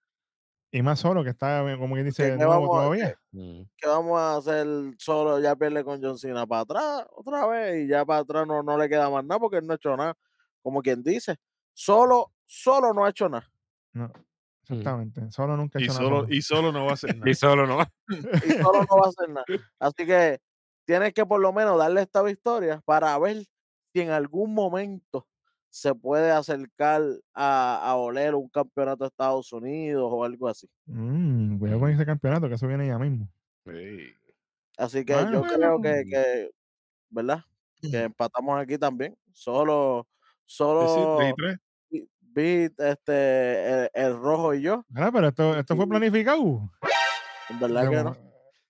Y 0.72 0.82
más 0.82 1.00
solo, 1.00 1.24
que 1.24 1.30
está, 1.30 1.68
eh, 1.72 1.78
como 1.78 1.96
que 1.96 2.04
dice, 2.04 2.36
¿qué 2.36 2.46
nuevo 2.46 2.68
vamos 2.68 2.70
todavía. 2.70 3.14
mm, 3.32 3.62
¿Qué 3.76 3.88
vamos 3.88 4.18
a 4.20 4.36
hacer 4.36 4.66
solo? 4.98 5.40
Ya 5.40 5.56
pierde 5.56 5.84
con 5.84 6.02
John 6.02 6.18
Cena 6.18 6.46
para 6.46 6.62
atrás 6.62 7.06
otra 7.12 7.46
vez 7.46 7.84
y 7.84 7.88
ya 7.88 8.04
para 8.04 8.20
atrás 8.20 8.46
no, 8.46 8.62
no 8.62 8.78
le 8.78 8.88
queda 8.88 9.10
más 9.10 9.24
nada 9.24 9.40
porque 9.40 9.58
él 9.58 9.66
no 9.66 9.72
ha 9.74 9.76
hecho 9.76 9.96
nada. 9.96 10.14
Como 10.62 10.82
quien 10.82 11.02
dice, 11.02 11.36
solo, 11.72 12.32
solo 12.46 12.92
no 12.94 13.04
ha 13.06 13.10
hecho 13.10 13.28
nada. 13.28 13.50
No, 13.92 14.12
exactamente. 14.62 15.30
Solo 15.30 15.56
nunca 15.56 15.80
Y 15.80 15.86
nada 15.86 15.98
solo, 15.98 16.20
solo. 16.22 16.34
y 16.34 16.42
solo 16.42 16.72
no 16.72 16.84
va 16.84 16.90
a 16.92 16.94
hacer 16.94 17.16
nada. 17.18 17.30
Y 17.30 17.34
solo 17.34 17.66
no. 17.66 17.78
y 18.08 18.50
solo 18.62 18.84
no 18.88 18.96
va 18.96 19.06
a 19.06 19.08
hacer 19.08 19.28
nada. 19.28 19.44
Así 19.78 20.06
que 20.06 20.40
tienes 20.84 21.12
que 21.12 21.26
por 21.26 21.40
lo 21.40 21.52
menos 21.52 21.78
darle 21.78 22.02
esta 22.02 22.22
victoria 22.22 22.80
para 22.84 23.18
ver 23.18 23.44
si 23.92 24.00
en 24.00 24.10
algún 24.10 24.54
momento 24.54 25.26
se 25.68 25.94
puede 25.94 26.32
acercar 26.32 27.02
a, 27.32 27.80
a 27.90 27.94
oler 27.96 28.34
un 28.34 28.48
campeonato 28.48 29.04
de 29.04 29.08
Estados 29.08 29.52
Unidos 29.52 30.08
o 30.12 30.24
algo 30.24 30.48
así. 30.48 30.68
Mm, 30.86 31.58
cuidado 31.58 31.80
con 31.80 31.90
ese 31.90 32.04
campeonato, 32.04 32.48
que 32.48 32.54
eso 32.54 32.66
viene 32.66 32.88
ya 32.88 32.98
mismo. 32.98 33.28
Así 34.76 35.04
que 35.04 35.14
Bueno, 35.14 35.32
yo 35.32 35.42
creo 35.42 35.80
que, 35.80 36.04
que, 36.10 36.50
¿verdad? 37.10 37.44
Que 37.80 38.04
empatamos 38.04 38.60
aquí 38.60 38.78
también. 38.78 39.16
Solo, 39.32 40.06
Sí, 40.46 40.64
sí, 40.64 41.54
Beat, 42.32 42.72
este, 42.78 43.84
el, 43.84 43.90
el 43.94 44.16
rojo 44.18 44.54
y 44.54 44.62
yo. 44.62 44.84
Mira, 44.88 45.10
pero 45.12 45.28
esto, 45.28 45.56
esto 45.58 45.76
fue 45.76 45.86
planificado. 45.88 46.70
En 47.48 47.58
verdad 47.60 47.84
De 47.84 47.90
que 47.90 48.04
no. 48.04 48.16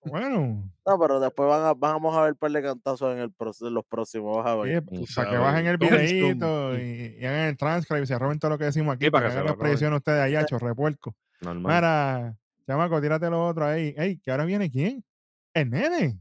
Bueno, 0.05 0.73
No, 0.87 0.99
pero 0.99 1.21
después 1.21 1.49
van 1.49 1.65
a, 1.67 1.75
vamos 1.75 2.17
a 2.17 2.23
ver 2.23 2.33
un 2.33 2.39
par 2.39 2.51
de 2.51 2.63
cantazos 2.63 3.13
en, 3.15 3.19
el, 3.21 3.33
en 3.61 3.75
los 3.75 3.85
próximos. 3.85 4.39
Vas 4.39 4.47
a 4.47 4.57
ver. 4.57 4.83
sí, 4.91 4.97
Tú 4.97 5.05
para 5.15 5.31
que 5.31 5.37
bajen 5.37 5.67
el 5.67 5.77
videíto 5.77 6.79
y, 6.79 7.17
y 7.21 7.25
hagan 7.27 7.49
el 7.49 7.57
transcript 7.57 8.05
y 8.05 8.07
se 8.07 8.19
roben 8.19 8.39
todo 8.39 8.51
lo 8.53 8.59
que 8.59 8.65
decimos 8.65 8.95
aquí 8.97 9.05
Sí, 9.05 9.11
para 9.11 9.27
que 9.27 9.29
que 9.29 9.33
se 9.33 9.39
hagan 9.39 9.47
lo 9.47 9.53
las 9.53 9.61
predicciones 9.61 9.97
ustedes 9.99 10.21
allá, 10.23 10.45
chorrepuerco. 10.47 11.15
normal. 11.43 11.75
Mira, 11.75 12.37
chamaco, 12.67 13.01
tírate 13.01 13.29
lo 13.31 13.47
otro 13.47 13.67
ahí. 13.67 13.95
Ey, 13.97 14.17
que 14.19 14.31
ahora 14.31 14.45
viene 14.47 14.71
quién? 14.71 15.05
El 15.53 15.71
nene. 15.71 16.19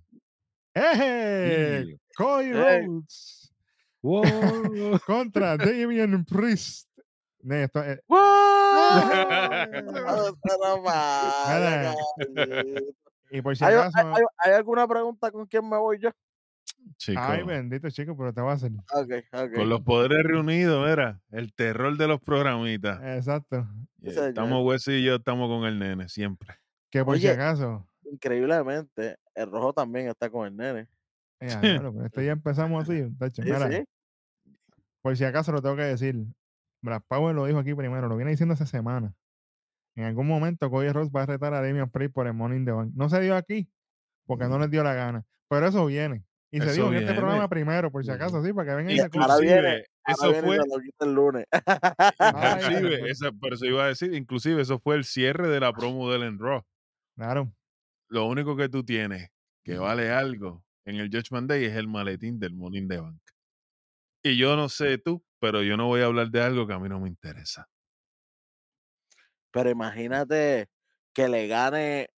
¡Eje! 0.74 1.84
Sí. 1.86 2.00
Cody 2.16 2.46
Ey. 2.48 2.86
Rhodes 2.86 3.54
Wow. 4.02 4.24
contra 5.06 5.58
Damian 5.58 6.26
Priest. 6.26 6.89
Ne, 7.42 7.64
esto 7.64 7.82
es- 7.84 8.00
y 13.32 13.42
por 13.42 13.56
si 13.56 13.64
¿Hay, 13.64 13.76
acaso. 13.76 13.98
hay- 13.98 14.06
hay- 14.06 14.24
hay 14.38 14.54
alguna 14.54 14.88
pregunta 14.88 15.32
con 15.32 15.46
quién 15.46 15.68
me 15.68 15.78
voy 15.78 16.00
yo? 16.00 16.10
Chico, 16.98 17.20
Ay, 17.22 17.44
bendito 17.44 17.90
chico, 17.90 18.16
pero 18.18 18.34
te 18.34 18.42
va 18.42 18.52
a 18.52 18.56
hacer. 18.56 18.72
Ok, 18.94 19.12
ok. 19.34 19.54
con 19.56 19.70
los 19.70 19.82
poderes 19.82 20.24
reunidos, 20.24 20.88
era 20.90 21.22
el 21.32 21.54
terror 21.54 21.98
de 21.98 22.08
los 22.08 22.22
programitas. 22.22 23.00
Exacto. 23.04 23.68
Estamos 24.02 24.66
Wesley 24.66 25.02
y 25.02 25.06
yo, 25.06 25.16
estamos 25.16 25.50
con 25.50 25.66
el 25.68 25.78
nene, 25.80 26.08
siempre. 26.10 26.56
Que 26.90 27.04
por 27.04 27.18
si 27.20 27.28
acaso. 27.28 27.86
Increíblemente, 28.04 29.18
el 29.36 29.52
rojo 29.52 29.74
también 29.74 30.08
está 30.08 30.30
con 30.30 30.48
el 30.48 30.56
nene. 30.56 30.88
Eh, 31.40 31.48
diablo, 31.84 31.94
pero 31.94 32.06
esto 32.06 32.22
ya 32.22 32.32
empezamos 32.32 32.84
así. 32.84 33.04
tacho, 33.18 33.42
Sí, 33.44 33.52
mira, 33.52 33.70
sí. 33.72 33.84
Por 35.02 35.16
si 35.16 35.24
acaso 35.24 35.52
lo 35.52 35.62
tengo 35.62 35.76
que 35.76 35.84
decir. 35.84 36.16
Brad 36.82 37.02
Power 37.08 37.36
lo 37.36 37.46
dijo 37.46 37.60
aquí 37.60 37.74
primero, 37.74 38.08
lo 38.08 38.16
viene 38.16 38.32
diciendo 38.32 38.54
hace 38.54 38.66
semana. 38.66 39.14
En 39.96 40.06
algún 40.06 40.28
momento 40.28 40.70
Cody 40.70 40.90
Rhodes 40.90 41.12
va 41.14 41.24
a 41.24 41.26
retar 41.26 41.54
a 41.54 41.62
Damian 41.62 41.90
Priest 41.90 42.14
por 42.14 42.28
el 42.28 42.34
Money 42.34 42.60
in 42.60 42.66
the 42.66 42.72
Bank. 42.72 42.92
No 42.96 43.10
se 43.10 43.20
dio 43.20 43.36
aquí 43.36 43.70
porque 44.26 44.46
no 44.46 44.60
les 44.60 44.70
dio 44.70 44.84
la 44.84 44.94
gana. 44.94 45.26
Pero 45.50 45.68
eso 45.68 45.86
viene. 45.86 46.24
Y 46.52 46.60
se 46.62 46.72
dijo 46.74 46.88
en 46.88 46.96
este 46.96 47.06
viene. 47.06 47.20
programa 47.20 47.48
primero, 47.48 47.92
por 47.92 48.04
si 48.04 48.12
acaso, 48.12 48.44
sí, 48.44 48.54
para 48.54 48.72
que 48.72 48.76
vengan 48.76 48.94
y 48.94 48.98
se 48.98 49.10
Ahora 49.20 49.38
viene, 49.38 49.58
Inclusive, 49.58 49.86
Ahora 50.04 50.14
eso 50.14 50.32
viene 50.32 50.48
y 50.48 50.70
fue, 50.70 50.84
quita 50.84 51.06
el 51.06 51.14
lunes. 51.14 51.46
Inclusive, 52.20 53.12
esa, 53.12 53.32
pero 53.40 53.56
eso 53.56 53.66
iba 53.66 53.84
a 53.84 53.88
decir, 53.88 54.14
inclusive 54.14 54.62
eso 54.62 54.80
fue 54.80 54.96
el 54.96 55.04
cierre 55.04 55.48
de 55.48 55.60
la 55.60 55.74
promo 55.74 56.10
del 56.12 56.24
en 56.24 56.40
Raw. 56.40 56.64
Claro. 57.16 57.54
Lo 58.10 58.26
único 58.26 58.56
que 58.56 58.70
tú 58.70 58.84
tienes 58.84 59.30
que 59.64 59.78
vale 59.78 60.10
algo 60.10 60.64
en 60.86 60.96
el 60.96 61.10
Judgment 61.12 61.48
Day 61.48 61.66
es 61.66 61.76
el 61.76 61.88
maletín 61.88 62.40
del 62.40 62.56
Money 62.56 62.80
in 62.80 62.88
the 62.88 62.98
Bank. 62.98 63.22
Y 64.24 64.38
yo 64.38 64.56
no 64.56 64.70
sé 64.70 64.98
tú, 64.98 65.24
pero 65.40 65.64
yo 65.64 65.78
no 65.78 65.88
voy 65.88 66.02
a 66.02 66.06
hablar 66.06 66.30
de 66.30 66.42
algo 66.42 66.68
que 66.68 66.74
a 66.74 66.80
mí 66.80 66.90
no 66.90 67.00
me 67.00 67.10
interesa. 67.10 67.68
Pero 69.52 69.70
imagínate 69.70 70.70
que 71.14 71.28
le 71.28 71.48
gane 71.48 72.10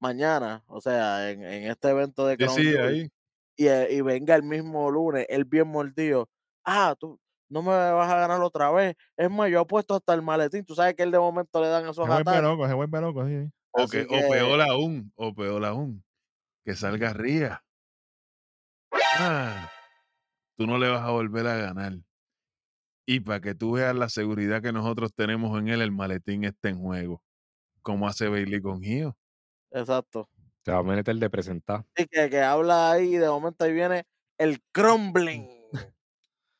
mañana, 0.00 0.64
o 0.66 0.80
sea, 0.80 1.30
en, 1.30 1.42
en 1.42 1.70
este 1.70 1.90
evento 1.90 2.26
de 2.26 2.36
Crown 2.36 2.56
sí, 2.56 2.76
ahí. 2.76 3.10
y, 3.56 3.66
eh, 3.66 3.88
y 3.90 4.00
venga 4.00 4.34
el 4.34 4.42
mismo 4.42 4.90
lunes, 4.90 5.26
él 5.28 5.44
bien 5.44 5.68
mordido. 5.68 6.28
Ah, 6.64 6.94
tú 6.98 7.20
no 7.48 7.62
me 7.62 7.70
vas 7.70 8.10
a 8.10 8.16
ganar 8.16 8.40
otra 8.42 8.70
vez. 8.70 8.96
Es 9.16 9.30
más, 9.30 9.50
yo 9.50 9.60
apuesto 9.60 9.94
hasta 9.94 10.14
el 10.14 10.22
maletín. 10.22 10.64
Tú 10.64 10.74
sabes 10.74 10.94
que 10.94 11.02
él 11.02 11.10
de 11.10 11.18
momento 11.18 11.60
le 11.60 11.68
dan 11.68 11.84
Se 11.84 11.90
esos 11.90 12.06
vuelve 12.06 12.20
ataques. 12.20 12.42
loco, 12.42 12.68
se 12.68 12.74
vuelve 12.74 13.00
loco, 13.00 13.26
sí. 13.26 13.50
O, 13.70 13.88
que, 13.88 14.04
peor 14.04 14.60
aún, 14.62 15.12
o 15.16 15.34
peor 15.34 15.64
aún, 15.64 16.04
que 16.64 16.74
salga 16.74 17.12
Ría. 17.12 17.62
Ah, 18.92 19.70
tú 20.56 20.66
no 20.66 20.78
le 20.78 20.88
vas 20.88 21.02
a 21.02 21.10
volver 21.10 21.46
a 21.46 21.56
ganar. 21.56 21.92
Y 23.10 23.20
para 23.20 23.40
que 23.40 23.54
tú 23.54 23.72
veas 23.72 23.96
la 23.96 24.10
seguridad 24.10 24.60
que 24.60 24.70
nosotros 24.70 25.14
tenemos 25.14 25.58
en 25.58 25.68
él, 25.68 25.80
el 25.80 25.90
maletín 25.92 26.44
está 26.44 26.68
en 26.68 26.78
juego. 26.78 27.22
Como 27.80 28.06
hace 28.06 28.28
Bailey 28.28 28.60
con 28.60 28.82
Gio. 28.82 29.16
Exacto. 29.70 30.28
Te 30.62 30.72
va 30.72 30.80
a 30.80 30.82
meter 30.82 31.16
de 31.16 31.30
presentar. 31.30 31.86
Y 31.96 32.04
que, 32.04 32.28
que 32.28 32.40
habla 32.42 32.90
ahí, 32.92 33.16
de 33.16 33.26
momento 33.28 33.64
ahí 33.64 33.72
viene 33.72 34.04
el 34.36 34.60
crumbling 34.72 35.48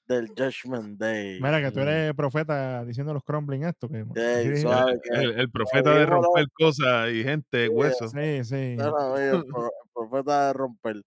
del 0.06 0.28
Judgment 0.28 0.98
Day. 0.98 1.38
Mira 1.38 1.60
que 1.60 1.70
tú 1.70 1.80
eres 1.80 2.14
profeta 2.14 2.82
diciendo 2.86 3.12
los 3.12 3.22
crumbling 3.24 3.64
esto. 3.64 3.86
Que, 3.86 3.98
Ey, 3.98 4.04
así 4.14 4.38
dijiste. 4.48 4.60
suave, 4.62 4.98
que- 5.02 5.18
El, 5.20 5.40
el 5.40 5.50
profeta 5.50 5.90
de 5.98 6.06
lo- 6.06 6.22
romper 6.22 6.46
cosas 6.54 7.10
y 7.12 7.24
gente, 7.24 7.66
Sí, 7.66 7.68
huesos. 7.68 8.10
Sí, 8.12 8.44
sí. 8.44 8.74
No, 8.78 8.90
no, 8.90 9.12
oye, 9.12 9.30
el, 9.32 9.44
pro- 9.44 9.64
el 9.66 9.70
profeta 9.94 10.46
de 10.46 10.52
romper. 10.54 10.96
Así 10.96 11.04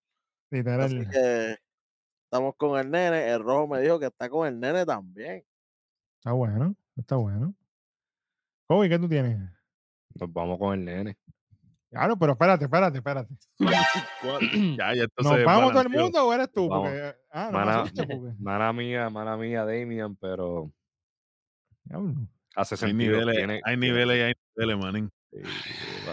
Literal. 0.52 1.10
que 1.12 1.56
estamos 2.32 2.56
con 2.56 2.80
el 2.80 2.90
nene. 2.90 3.30
El 3.30 3.44
rojo 3.44 3.68
me 3.68 3.82
dijo 3.82 4.00
que 4.00 4.06
está 4.06 4.30
con 4.30 4.48
el 4.48 4.58
nene 4.58 4.86
también. 4.86 5.44
Está 6.20 6.32
bueno, 6.32 6.74
está 6.96 7.18
bueno. 7.18 7.54
Kobe, 8.68 8.88
¿qué 8.88 8.98
tú 8.98 9.10
tienes? 9.10 9.38
Nos 10.16 10.32
vamos 10.32 10.58
con 10.58 10.74
el 10.80 10.86
nene. 10.86 11.18
Claro, 11.90 12.18
pero 12.18 12.32
espérate, 12.32 12.64
espérate, 12.64 12.98
espérate. 13.00 13.36
Ya, 14.80 14.94
ya 14.96 15.04
esto 15.04 15.24
¿Nos 15.24 15.36
se 15.36 15.44
vamos 15.44 15.74
todo 15.74 15.82
el 15.82 15.90
mundo 15.90 16.26
o 16.26 16.34
eres 16.34 16.50
tú? 16.54 16.70
Porque, 16.70 17.16
ah, 17.32 17.50
no 17.52 17.84
porque. 17.84 18.34
mala 18.40 18.72
mía, 18.72 19.10
mala 19.10 19.36
mía, 19.36 19.66
Damian, 19.66 20.16
pero 20.16 20.72
hace 22.56 22.76
Hay 22.76 22.80
sentido. 22.80 23.12
niveles, 23.20 23.36
tiene- 23.36 23.62
hay 23.66 23.76
niveles 23.76 24.18
y 24.18 24.22
hay 24.22 24.34
niveles, 24.56 24.78
manín. 24.86 25.10
papi. 25.10 25.44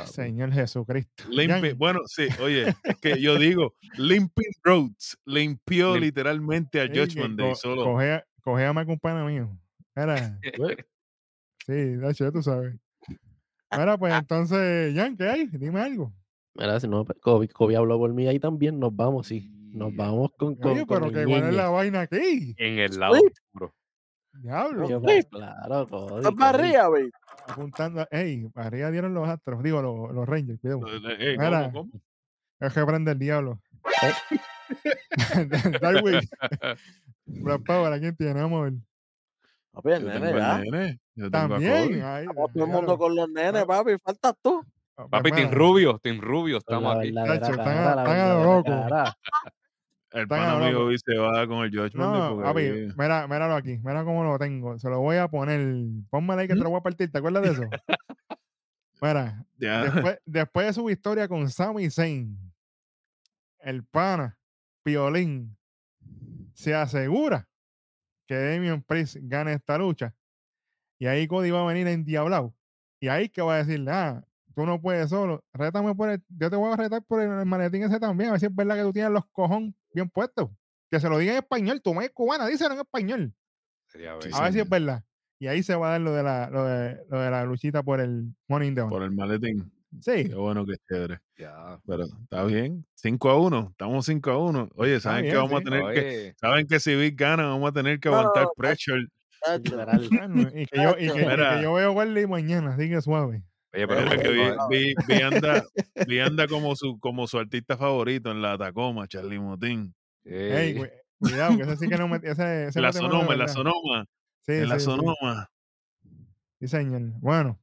Señor 0.09 0.53
Jesucristo. 0.53 1.25
Limpi- 1.31 1.77
bueno, 1.77 2.01
sí, 2.07 2.29
oye, 2.41 2.75
es 2.85 2.97
que 3.01 3.21
yo 3.21 3.39
digo, 3.39 3.75
Limping 3.97 4.53
Roads 4.63 5.17
limpió 5.25 5.95
Lim- 5.97 6.01
literalmente 6.01 6.81
a 6.81 6.87
Judgment 6.87 7.39
Day 7.39 7.55
solo. 7.55 7.85
Coge, 7.85 8.13
a- 8.13 8.25
coge 8.43 8.65
a 8.65 8.73
Marco 8.73 8.93
un 8.93 8.99
pana 8.99 9.25
mío. 9.25 9.49
Era, 9.95 10.39
sí, 11.67 11.73
de 11.73 12.11
hecho, 12.11 12.25
ya 12.25 12.33
tú 12.33 12.43
sabes. 12.43 12.75
Mira, 13.71 13.99
pues 13.99 14.15
entonces, 14.15 14.95
Jan, 14.95 15.17
¿qué 15.17 15.29
hay? 15.29 15.47
Dime 15.47 15.81
algo. 15.81 16.13
Mira, 16.55 16.81
si 16.81 16.89
no, 16.89 17.05
pues, 17.05 17.19
Kobe, 17.21 17.49
Kobe 17.49 17.77
habló 17.77 17.99
por 17.99 18.13
mí 18.15 18.27
ahí 18.27 18.39
también, 18.41 18.79
nos 18.81 18.95
vamos, 18.97 19.27
sí. 19.27 19.51
Nos 19.73 19.95
vamos 19.95 20.31
con, 20.39 20.57
con, 20.57 20.73
Oye, 20.73 20.87
con 20.87 20.99
pero 21.01 21.13
que 21.13 21.25
cuál 21.27 21.45
es 21.51 21.55
la 21.55 21.69
vaina 21.69 22.01
aquí. 22.01 22.55
En 22.57 22.79
el 22.79 22.99
lado 22.99 23.15
oscuro. 23.17 23.75
Diablo. 24.33 24.89
Yo, 24.89 25.01
pues, 25.03 25.27
claro, 25.27 25.87
Kobe, 25.89 26.17
¿Estás 26.19 26.25
Kobe. 26.33 26.37
para 26.39 26.59
arriba, 26.59 26.89
baby? 26.89 27.11
Apuntando. 27.49 28.07
Ey, 28.11 28.49
para 28.49 28.67
arriba 28.69 28.91
dieron 28.91 29.15
los 29.15 29.29
astros. 29.29 29.63
Digo, 29.63 29.83
los, 29.83 30.15
los 30.15 30.29
Rangers, 30.29 30.61
cuidado. 30.61 30.81
Eh, 30.87 31.37
¿cómo, 31.37 31.49
Mira. 31.49 31.73
cómo? 31.73 31.91
Es 32.61 32.73
que 32.73 32.85
prende 32.85 33.13
el 33.13 33.19
diablo. 33.19 33.61
Darwin. 35.81 36.21
Brad 37.27 37.61
Power, 37.61 37.93
¿a 37.93 37.99
quién 37.99 38.17
tiene? 38.17 38.41
Vamos 38.41 38.61
a 38.61 38.65
ver. 38.65 38.73
Papi, 39.73 39.91
el 39.91 40.03
Yo 40.03 40.09
nene 40.09 40.33
ya. 40.39 40.59
nene, 40.59 41.01
También. 41.31 42.03
Ay, 42.05 42.27
Estamos 42.27 42.53
todo 42.53 42.65
el 42.65 42.71
mundo 42.71 42.99
con 42.99 43.15
los 43.15 43.29
nenes, 43.31 43.65
papi. 43.65 43.93
Faltas 44.03 44.35
tú. 44.43 44.63
Pues 44.95 45.09
Papi, 45.11 45.31
Team 45.31 45.49
mira, 45.49 45.59
Rubio, 45.59 45.99
Team 46.01 46.21
Rubio, 46.21 46.57
estamos 46.59 46.95
la 46.95 47.01
aquí. 47.01 47.09
están 47.43 47.69
a- 47.69 48.35
lo 48.35 48.45
loco. 48.57 48.73
El 50.13 50.27
pana 50.27 50.53
a 50.53 50.59
mío 50.59 50.71
loco. 50.73 50.85
hoy 50.87 50.99
se 50.99 51.17
va 51.19 51.47
con 51.47 51.65
el 51.65 51.71
Day 51.71 51.91
No, 51.95 52.29
porque 52.31 52.45
papi, 52.45 52.61
ahí- 52.63 52.93
mira, 52.97 53.27
míralo 53.29 53.55
aquí, 53.55 53.79
mira 53.85 54.05
cómo 54.05 54.25
lo 54.25 54.39
tengo. 54.39 54.79
Se 54.79 54.89
lo 54.89 55.01
voy 55.01 55.17
a 55.17 55.29
poner. 55.29 55.61
Pónmelo 56.11 56.41
ahí 56.41 56.49
que 56.49 56.55
te 56.55 56.61
lo 56.61 56.71
voy 56.71 56.79
a 56.79 56.83
partir, 56.83 57.11
¿te 57.13 57.19
acuerdas 57.19 57.43
de 57.43 57.51
eso? 57.51 57.63
Mira, 59.01 59.45
después, 59.83 60.19
después 60.25 60.67
de 60.67 60.73
su 60.73 60.85
victoria 60.85 61.29
con 61.29 61.49
Sami 61.51 61.91
Zayn, 61.91 62.37
el 63.61 63.85
pana, 63.85 64.37
Piolín, 64.83 65.57
se 66.55 66.75
asegura 66.75 67.47
que 68.27 68.35
Damian 68.35 68.83
Priest 68.83 69.17
gane 69.21 69.53
esta 69.53 69.79
lucha. 69.79 70.15
Y 70.99 71.07
ahí 71.07 71.29
Cody 71.29 71.51
va 71.51 71.63
a 71.63 71.67
venir 71.67 71.87
endiablado. 71.87 72.55
Y 73.01 73.09
ahí 73.09 73.29
que 73.29 73.41
va 73.43 73.55
a 73.55 73.59
decirle, 73.59 73.91
ah, 73.93 74.25
tú 74.59 74.67
no 74.67 74.81
puedes 74.81 75.09
solo, 75.09 75.45
rétame 75.53 75.95
por 75.95 76.11
el, 76.11 76.21
yo 76.31 76.51
te 76.51 76.57
voy 76.57 76.73
a 76.73 76.77
retar 76.77 77.01
por 77.05 77.23
el, 77.23 77.31
el 77.31 77.47
maletín 77.47 77.85
ese 77.85 78.01
también, 78.01 78.31
a 78.31 78.33
ver 78.33 78.41
si 78.41 78.47
es 78.47 78.55
verdad 78.55 78.75
que 78.75 78.83
tú 78.83 78.93
tienes 78.93 79.13
los 79.13 79.25
cojón 79.31 79.73
bien 79.95 80.11
puestos. 80.11 80.51
Que 80.91 80.99
se 80.99 81.09
lo 81.09 81.17
diga 81.19 81.31
en 81.33 81.39
español, 81.39 81.81
tú 81.81 81.95
me 81.95 82.07
es 82.07 82.11
cubana, 82.11 82.45
díselo 82.49 82.75
en 82.75 82.81
español. 82.81 83.35
Sería 83.87 84.15
Sí, 84.21 84.27
bello. 84.31 84.37
A 84.37 84.43
ver 84.43 84.53
si 84.53 84.59
es 84.59 84.69
verdad. 84.69 85.05
Y 85.39 85.47
ahí 85.47 85.63
se 85.63 85.77
va 85.77 85.89
a 85.89 85.91
dar 85.93 86.01
lo 86.01 86.13
de 86.13 86.25
la, 86.25 86.51
lo 86.51 86.65
de, 86.65 87.05
lo 87.09 87.21
de 87.21 87.31
la 87.31 87.45
luchita 87.45 87.85
por 87.85 88.01
el 88.01 88.35
the 88.49 88.55
Bank. 88.81 88.89
Por 88.91 89.05
el 89.05 89.13
maletín. 89.13 89.71
Sí, 90.01 90.25
Qué 90.29 90.35
bueno 90.35 90.67
que 90.67 90.73
es 90.73 90.81
chévere. 90.89 91.21
Ya. 91.37 91.79
Pero 91.87 92.05
está 92.05 92.43
bien. 92.43 92.85
5 92.95 93.31
a 93.31 93.41
1. 93.41 93.69
Estamos 93.71 94.07
5 94.07 94.31
a 94.31 94.39
1. 94.39 94.71
Oye, 94.75 94.99
¿saben 94.99 95.23
que 95.23 95.31
bien, 95.31 95.37
vamos 95.37 95.61
a 95.61 95.65
tener 95.65 95.95
que. 95.95 96.35
Saben 96.41 96.67
que 96.67 96.81
si 96.81 96.97
Vic 96.97 97.17
gana, 97.17 97.45
vamos 97.47 97.71
a 97.71 97.73
tener 97.73 98.01
que 98.01 98.09
No, 98.09 98.17
aguantar 98.17 98.43
no, 98.43 98.53
pressure. 98.57 99.07
Tacho, 99.41 99.77
y, 100.53 100.67
que 100.67 100.83
yo, 100.83 100.91
y, 100.91 100.97
que, 100.97 101.05
y 101.05 101.13
que 101.13 101.27
Mira. 101.27 101.63
yo 101.63 101.75
veo 101.75 101.93
Wesley 101.93 102.27
mañana, 102.27 102.75
así 102.75 102.89
que 102.89 103.01
suave. 103.01 103.45
Oye, 103.75 103.87
pero 103.89 104.01
Mira 104.03 104.17
que 104.23 104.29
vi, 104.29 104.39
oye, 104.41 104.57
vi- 104.71 104.95
vi 105.07 105.23
anda, 105.23 105.65
vi 106.07 106.21
anda 106.21 106.47
como 106.49 106.75
su, 106.77 106.99
como 107.01 107.27
su 107.27 107.39
artista 107.39 107.77
favorito 107.77 108.31
en 108.31 108.43
la 108.43 108.57
Tacoma, 108.59 109.07
Charlie 109.09 109.39
Motín. 109.39 109.95
Cuidado, 110.25 111.57
que 111.57 111.63
ese 111.65 111.77
sí 111.77 111.89
que 111.89 111.97
no 111.97 112.07
me. 112.09 112.17
Ese, 112.19 112.67
ese 112.69 112.79
En 112.79 112.83
la 112.83 112.93
Sonoma, 112.93 113.33
en 113.33 113.39
la. 113.39 113.49
Sonoma, 113.49 114.07
Sí, 114.47 114.53
en 114.53 114.69
la 114.69 114.75
sí, 114.77 114.81
sí. 114.81 114.85
Sonoma. 114.87 115.51
Sí, 116.61 116.69
señor. 116.69 117.03
Bueno, 117.21 117.59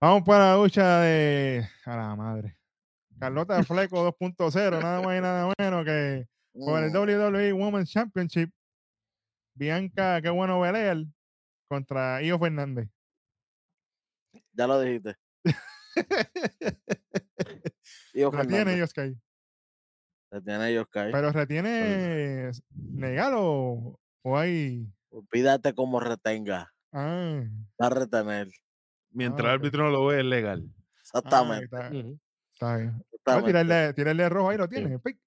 vamos 0.00 0.22
para 0.24 0.50
la 0.52 0.56
lucha 0.56 1.00
de. 1.00 1.66
A 1.84 1.96
la 1.96 2.16
madre. 2.16 2.56
Carlota 3.18 3.62
Fleco 3.62 4.04
2.0, 4.18 4.82
nada 4.82 5.00
más 5.02 5.18
y 5.18 5.20
nada 5.20 5.52
menos 5.58 5.84
que 5.84 6.26
por 6.52 6.82
el 6.82 6.90
mm, 6.90 6.96
WWE 6.96 7.52
Women's 7.52 7.90
Championship. 7.90 8.50
Bianca, 9.54 10.20
qué 10.22 10.30
bueno 10.30 10.58
Belair 10.60 11.06
contra 11.68 12.22
Io 12.22 12.38
Fernández. 12.38 12.88
Ya 14.52 14.66
lo 14.66 14.80
dijiste. 14.80 15.16
Retiene 18.14 18.86
Sky. 18.86 19.16
Retiene 20.30 20.68
ellos 20.70 20.86
caer. 20.88 21.12
Pero 21.12 21.32
retiene 21.32 22.50
Negal 22.92 23.32
o, 23.36 23.98
o 24.22 24.38
hay. 24.38 24.86
Olvídate 25.10 25.74
cómo 25.74 25.98
retenga. 25.98 26.72
Ah, 26.92 27.42
Va 27.80 27.86
a 27.86 27.90
retener. 27.90 28.48
Mientras 29.10 29.44
Ah, 29.44 29.48
el 29.54 29.54
árbitro 29.58 29.84
no 29.84 29.90
lo 29.90 30.06
ve, 30.06 30.20
es 30.20 30.24
legal. 30.24 30.64
ah, 30.72 31.00
Exactamente. 31.02 31.64
está, 31.64 31.90
Ujú. 31.90 32.18
está 32.52 32.76
bien. 32.76 32.92
Pues 32.92 33.08
exactamente. 33.12 33.46
tirarle, 33.48 33.94
tirarle 33.94 34.28
rojo 34.28 34.50
ahí 34.50 34.58
lo 34.58 34.68
tiene. 34.68 34.98
pic. 35.00 35.18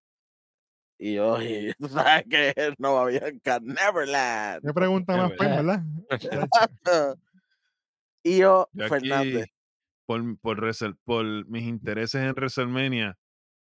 Y 0.99 1.15
yo, 1.15 1.41
y 1.41 1.73
tú 1.79 1.89
sabes 1.89 2.23
que 2.29 2.73
no 2.77 2.93
va 2.93 3.01
a 3.01 3.05
Bianca 3.07 3.59
Neverland. 3.61 4.65
Qué 4.65 4.73
pregunta 4.73 5.17
más 5.17 5.31
Es 5.31 5.37
pen, 5.37 5.49
verdad. 5.49 5.83
y 8.23 8.39
yo, 8.39 8.69
Fernández. 8.87 9.47
por, 10.05 10.37
por, 10.39 10.57
por 11.03 11.25
mis 11.47 11.63
intereses 11.63 12.21
en 12.21 12.31
WrestleMania, 12.31 13.17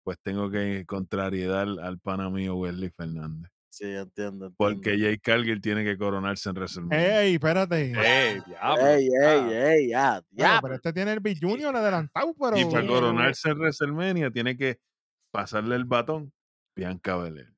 pues 0.05 0.19
tengo 0.23 0.51
que 0.51 0.85
contrariedad 0.87 1.61
al, 1.63 1.79
al 1.79 1.99
pana 1.99 2.29
mío 2.31 2.57
Wesley 2.57 2.91
Fernández. 2.91 3.51
Sí, 3.71 3.85
entiendo. 3.85 4.03
entiendo. 4.47 4.55
Porque 4.59 4.99
Jay 4.99 5.19
Cargill 5.19 5.61
tiene 5.63 5.83
que 5.85 5.97
coronarse 5.97 6.51
en 6.51 6.57
WrestleMania. 6.57 7.23
Ey, 7.23 7.35
espérate. 7.35 7.93
ey, 7.97 8.41
diablo. 8.47 8.87
Ey, 8.87 9.07
ey, 9.07 9.13
ah, 9.23 9.73
ey, 9.73 9.89
ya, 9.89 10.11
Bueno, 10.13 10.27
ya. 10.33 10.59
pero 10.61 10.75
este 10.75 10.93
tiene 10.93 11.13
el 11.13 11.21
Big 11.21 11.39
Junior 11.41 11.75
adelantado, 11.75 12.35
pero. 12.35 12.59
y 12.59 12.65
para 12.67 12.87
coronarse 12.87 13.49
en 13.49 13.59
WrestleMania 13.59 14.31
tiene 14.31 14.57
que 14.59 14.79
pasarle 15.31 15.77
el 15.77 15.87
batón 15.87 16.33
Bianca 16.77 17.17
Belair. 17.17 17.55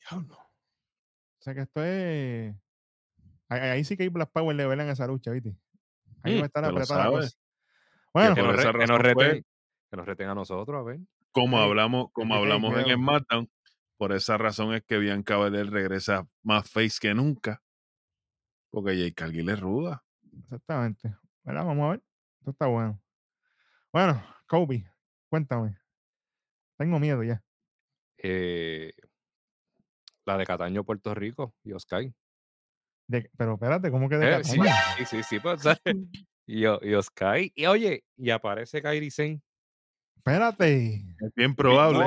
Diablo. 0.00 0.36
O 0.36 1.42
sea 1.42 1.54
que 1.54 1.60
esto 1.60 1.84
es. 1.84 2.54
Ahí, 3.48 3.60
ahí 3.60 3.84
sí 3.84 3.96
que 3.96 4.04
hay 4.04 4.08
Black 4.08 4.30
Power 4.32 4.56
de 4.56 4.66
verla 4.66 4.84
en 4.84 4.90
esa 4.90 5.06
lucha, 5.06 5.30
¿viste? 5.32 5.54
Ahí 6.22 6.36
Mm, 6.36 6.38
va 6.38 6.42
a 6.42 6.46
estar. 6.46 6.72
Bueno, 8.12 8.34
que, 8.34 8.42
nos 8.42 8.56
que 8.56 8.86
nos 8.86 8.98
reten, 8.98 9.44
que 9.90 9.96
nos 9.96 10.06
reten 10.06 10.28
a 10.28 10.34
nosotros, 10.34 10.80
a 10.80 10.82
ver. 10.82 11.00
Como 11.30 11.58
hablamos, 11.58 12.10
como 12.12 12.34
hablamos 12.34 12.74
en 12.76 12.82
cuidado. 12.84 12.98
SmackDown, 12.98 13.50
por 13.98 14.12
esa 14.12 14.38
razón 14.38 14.74
es 14.74 14.82
que 14.84 14.98
Bianca 14.98 15.36
Belair 15.36 15.70
regresa 15.70 16.26
más 16.42 16.70
face 16.70 16.96
que 17.00 17.14
nunca. 17.14 17.62
Porque 18.70 18.94
Jay 18.96 19.12
Cargill 19.12 19.48
es 19.50 19.60
ruda. 19.60 20.02
exactamente. 20.42 21.14
Vamos 21.44 21.78
a 21.86 21.90
ver. 21.90 22.02
Esto 22.40 22.50
está 22.50 22.66
bueno. 22.66 23.00
Bueno, 23.92 24.22
Kobe, 24.46 24.90
cuéntame. 25.28 25.76
Tengo 26.78 26.98
miedo 26.98 27.22
ya. 27.22 27.42
Eh, 28.18 28.92
la 30.24 30.36
de 30.38 30.44
Cataño, 30.46 30.84
Puerto 30.84 31.14
Rico, 31.14 31.54
y 31.62 31.72
Oscar. 31.72 32.02
De- 33.08 33.30
pero 33.36 33.54
espérate, 33.54 33.90
¿cómo 33.90 34.08
que 34.08 34.16
de 34.16 34.36
Eh, 34.36 34.44
sí, 34.44 34.58
sí, 34.98 35.04
sí, 35.06 35.22
sí, 35.22 35.40
pues, 35.40 35.62
¿sabes? 35.62 35.80
Y, 36.48 36.60
y 36.62 36.94
Oscar. 36.94 37.38
Y 37.54 37.66
oye, 37.66 38.04
y 38.16 38.30
aparece 38.30 38.80
Kairi 38.80 39.10
Sen. 39.10 39.42
Espérate. 40.16 40.94
Es 41.20 41.34
bien 41.34 41.54
probable. 41.56 42.04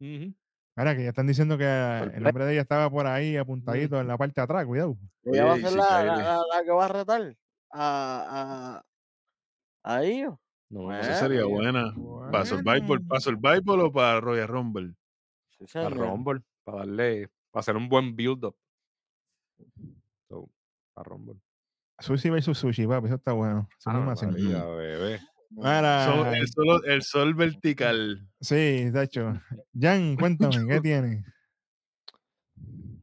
No. 0.00 0.34
Mira, 0.76 0.96
que 0.96 1.02
ya 1.02 1.08
están 1.10 1.26
diciendo 1.26 1.58
que 1.58 1.64
el 1.66 2.22
nombre 2.22 2.46
de 2.46 2.52
ella 2.52 2.62
estaba 2.62 2.88
por 2.88 3.06
ahí 3.06 3.36
apuntadito 3.36 4.00
en 4.00 4.06
la 4.08 4.16
parte 4.16 4.40
de 4.40 4.44
atrás, 4.44 4.64
cuidado. 4.64 4.96
Ella 5.24 5.44
va 5.44 5.52
a 5.54 5.56
ser 5.58 5.72
la, 5.72 5.84
Kairi- 5.84 6.06
la, 6.06 6.16
la- 6.16 6.42
la 6.56 6.64
que 6.64 6.70
va 6.70 6.84
a 6.84 6.88
retar 6.88 7.36
a, 7.72 8.82
a, 9.84 9.94
a 9.96 10.04
ellos. 10.04 10.34
No, 10.70 10.82
Bueno, 10.84 11.00
Eso 11.00 11.14
sería 11.18 11.44
bueno. 11.44 11.92
buena. 11.94 12.30
¿Para 12.30 12.46
Survivor, 12.46 12.86
Bueno. 12.86 13.06
para 13.08 13.20
Survivor 13.20 13.80
o 13.80 13.92
para 13.92 14.20
Royal 14.20 14.48
Rumble? 14.48 14.94
Sí, 15.58 15.66
Para. 15.74 15.90
Rumble, 15.90 16.40
para 16.64 16.78
darle, 16.78 17.28
para 17.50 17.60
hacer 17.60 17.76
un 17.76 17.88
buen 17.90 18.16
build-up. 18.16 18.56
So, 20.28 20.48
para 20.94 21.08
Rumble. 21.08 21.36
Sushi 22.00 22.30
versus 22.30 22.58
sushi, 22.58 22.86
papi, 22.86 23.06
eso 23.06 23.16
está 23.16 23.32
bueno. 23.32 23.68
Eso 23.78 23.90
Ah. 23.90 23.98
María, 23.98 24.64
bebé. 24.64 25.20
El, 25.56 26.46
sol, 26.48 26.82
el 26.86 27.02
sol 27.02 27.34
vertical. 27.34 28.28
sí, 28.40 28.90
de 28.90 29.02
hecho. 29.02 29.40
Jan, 29.78 30.16
cuéntame, 30.16 30.66
¿qué 30.68 30.80
tiene? 30.82 31.24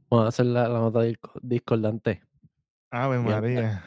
Vamos 0.10 0.26
a 0.26 0.30
hacer 0.30 0.46
la, 0.46 0.68
la 0.70 0.80
nota 0.80 1.02
disco- 1.02 1.40
discordante. 1.42 2.22
Ave 2.92 3.18
Bianca. 3.18 3.42
María. 3.42 3.84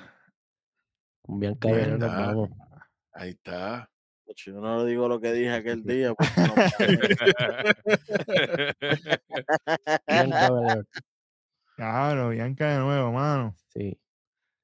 Con 1.22 1.38
Bianca 1.40 1.68
Bien, 1.68 1.81
Belair 1.81 1.98
nos 2.01 2.11
ah. 2.11 2.27
vamos. 2.27 2.51
Ahí 3.12 3.31
está. 3.31 3.88
Yo 4.37 4.61
no 4.61 4.85
le 4.85 4.90
digo 4.90 5.09
lo 5.09 5.18
que 5.20 5.33
dije 5.33 5.51
aquel 5.53 5.83
día. 5.85 6.12
porque 6.14 6.33
no- 6.37 6.55
Bianca 10.07 10.51
Belair. 10.53 10.85
Claro, 11.79 12.31
Bianca 12.31 12.73
de 12.73 12.81
nuevo, 12.81 13.12
mano. 13.12 13.55
Sí. 13.69 13.97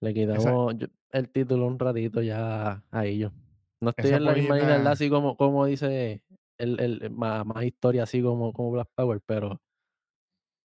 Le 0.01 0.13
quitamos 0.13 0.77
yo- 0.77 0.89
el 1.13 1.31
título 1.31 1.65
un 1.69 1.79
ratito 1.79 2.21
ya 2.21 2.83
a 2.91 3.07
ellos. 3.07 3.33
No 3.81 3.91
estoy 3.91 4.07
Esa 4.07 4.17
en 4.17 4.25
la 4.25 4.33
misma 4.33 4.57
línea. 4.57 4.91
Así 4.91 5.09
como, 5.09 5.37
como 5.37 5.65
dice 5.65 6.25
el, 6.59 6.81
el, 6.81 7.11
más, 7.11 7.47
más 7.47 7.63
historia, 7.63 8.03
así 8.03 8.21
como, 8.21 8.53
como 8.53 8.73
Black 8.73 8.89
Power, 8.97 9.21
pero 9.25 9.63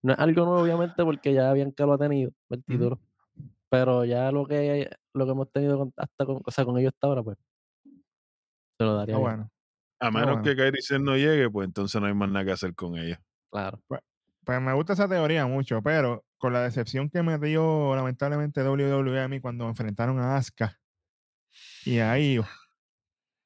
no 0.02 0.14
es 0.14 0.18
algo 0.18 0.46
nuevo, 0.46 0.64
obviamente, 0.64 1.04
porque 1.04 1.36
ya 1.36 1.54
Bianca 1.54 1.86
lo 1.86 1.94
ha 1.94 1.98
tenido, 2.00 2.32
el 2.50 2.64
título. 2.64 3.00
Pero 3.70 4.04
ya 4.06 4.32
lo 4.32 4.48
que, 4.48 4.90
lo 5.14 5.26
que 5.26 5.32
hemos 5.32 5.52
tenido 5.52 5.78
con, 5.78 5.94
hasta 5.98 6.26
con, 6.26 6.42
o 6.44 6.52
sea, 6.52 6.66
con 6.66 6.80
ellos 6.80 6.94
hasta 6.96 7.06
ahora, 7.06 7.22
pues, 7.22 7.38
se 7.86 8.84
lo 8.84 8.96
daría 8.96 9.18
bueno. 9.18 9.52
A 10.00 10.10
menos 10.10 10.30
bueno. 10.30 10.42
que 10.42 10.56
Kairi 10.56 10.82
Sen 10.82 11.04
no 11.04 11.16
llegue, 11.16 11.48
pues 11.52 11.68
entonces 11.68 12.02
no 12.02 12.08
hay 12.08 12.16
más 12.16 12.32
nada 12.32 12.44
que 12.44 12.54
hacer 12.54 12.74
con 12.74 12.98
ella. 12.98 13.22
claro. 13.52 13.80
Pues 13.88 14.62
me 14.62 14.74
gusta 14.74 14.94
esa 14.94 15.08
teoría 15.08 15.46
mucho, 15.46 15.80
pero 15.84 16.26
con 16.40 16.54
la 16.54 16.62
decepción 16.64 17.10
que 17.10 17.22
me 17.22 17.38
dio 17.38 17.96
lamentablemente 17.96 18.64
WWE 18.64 19.22
a 19.22 19.28
mí 19.28 19.40
cuando 19.40 19.68
enfrentaron 19.68 20.20
a 20.20 20.38
Asuka 20.38 20.80
y 21.86 22.00
a 22.00 22.18
Io, 22.18 22.46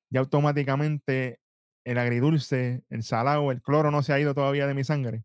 ya 0.10 0.20
automáticamente 0.22 1.40
el 1.86 1.98
agridulce, 1.98 2.84
el 2.90 3.04
salado, 3.04 3.52
el 3.52 3.62
cloro 3.62 3.92
no 3.92 4.04
se 4.04 4.14
ha 4.14 4.20
ido 4.20 4.34
todavía 4.34 4.68
de 4.68 4.74
mi 4.74 4.84
sangre. 4.84 5.24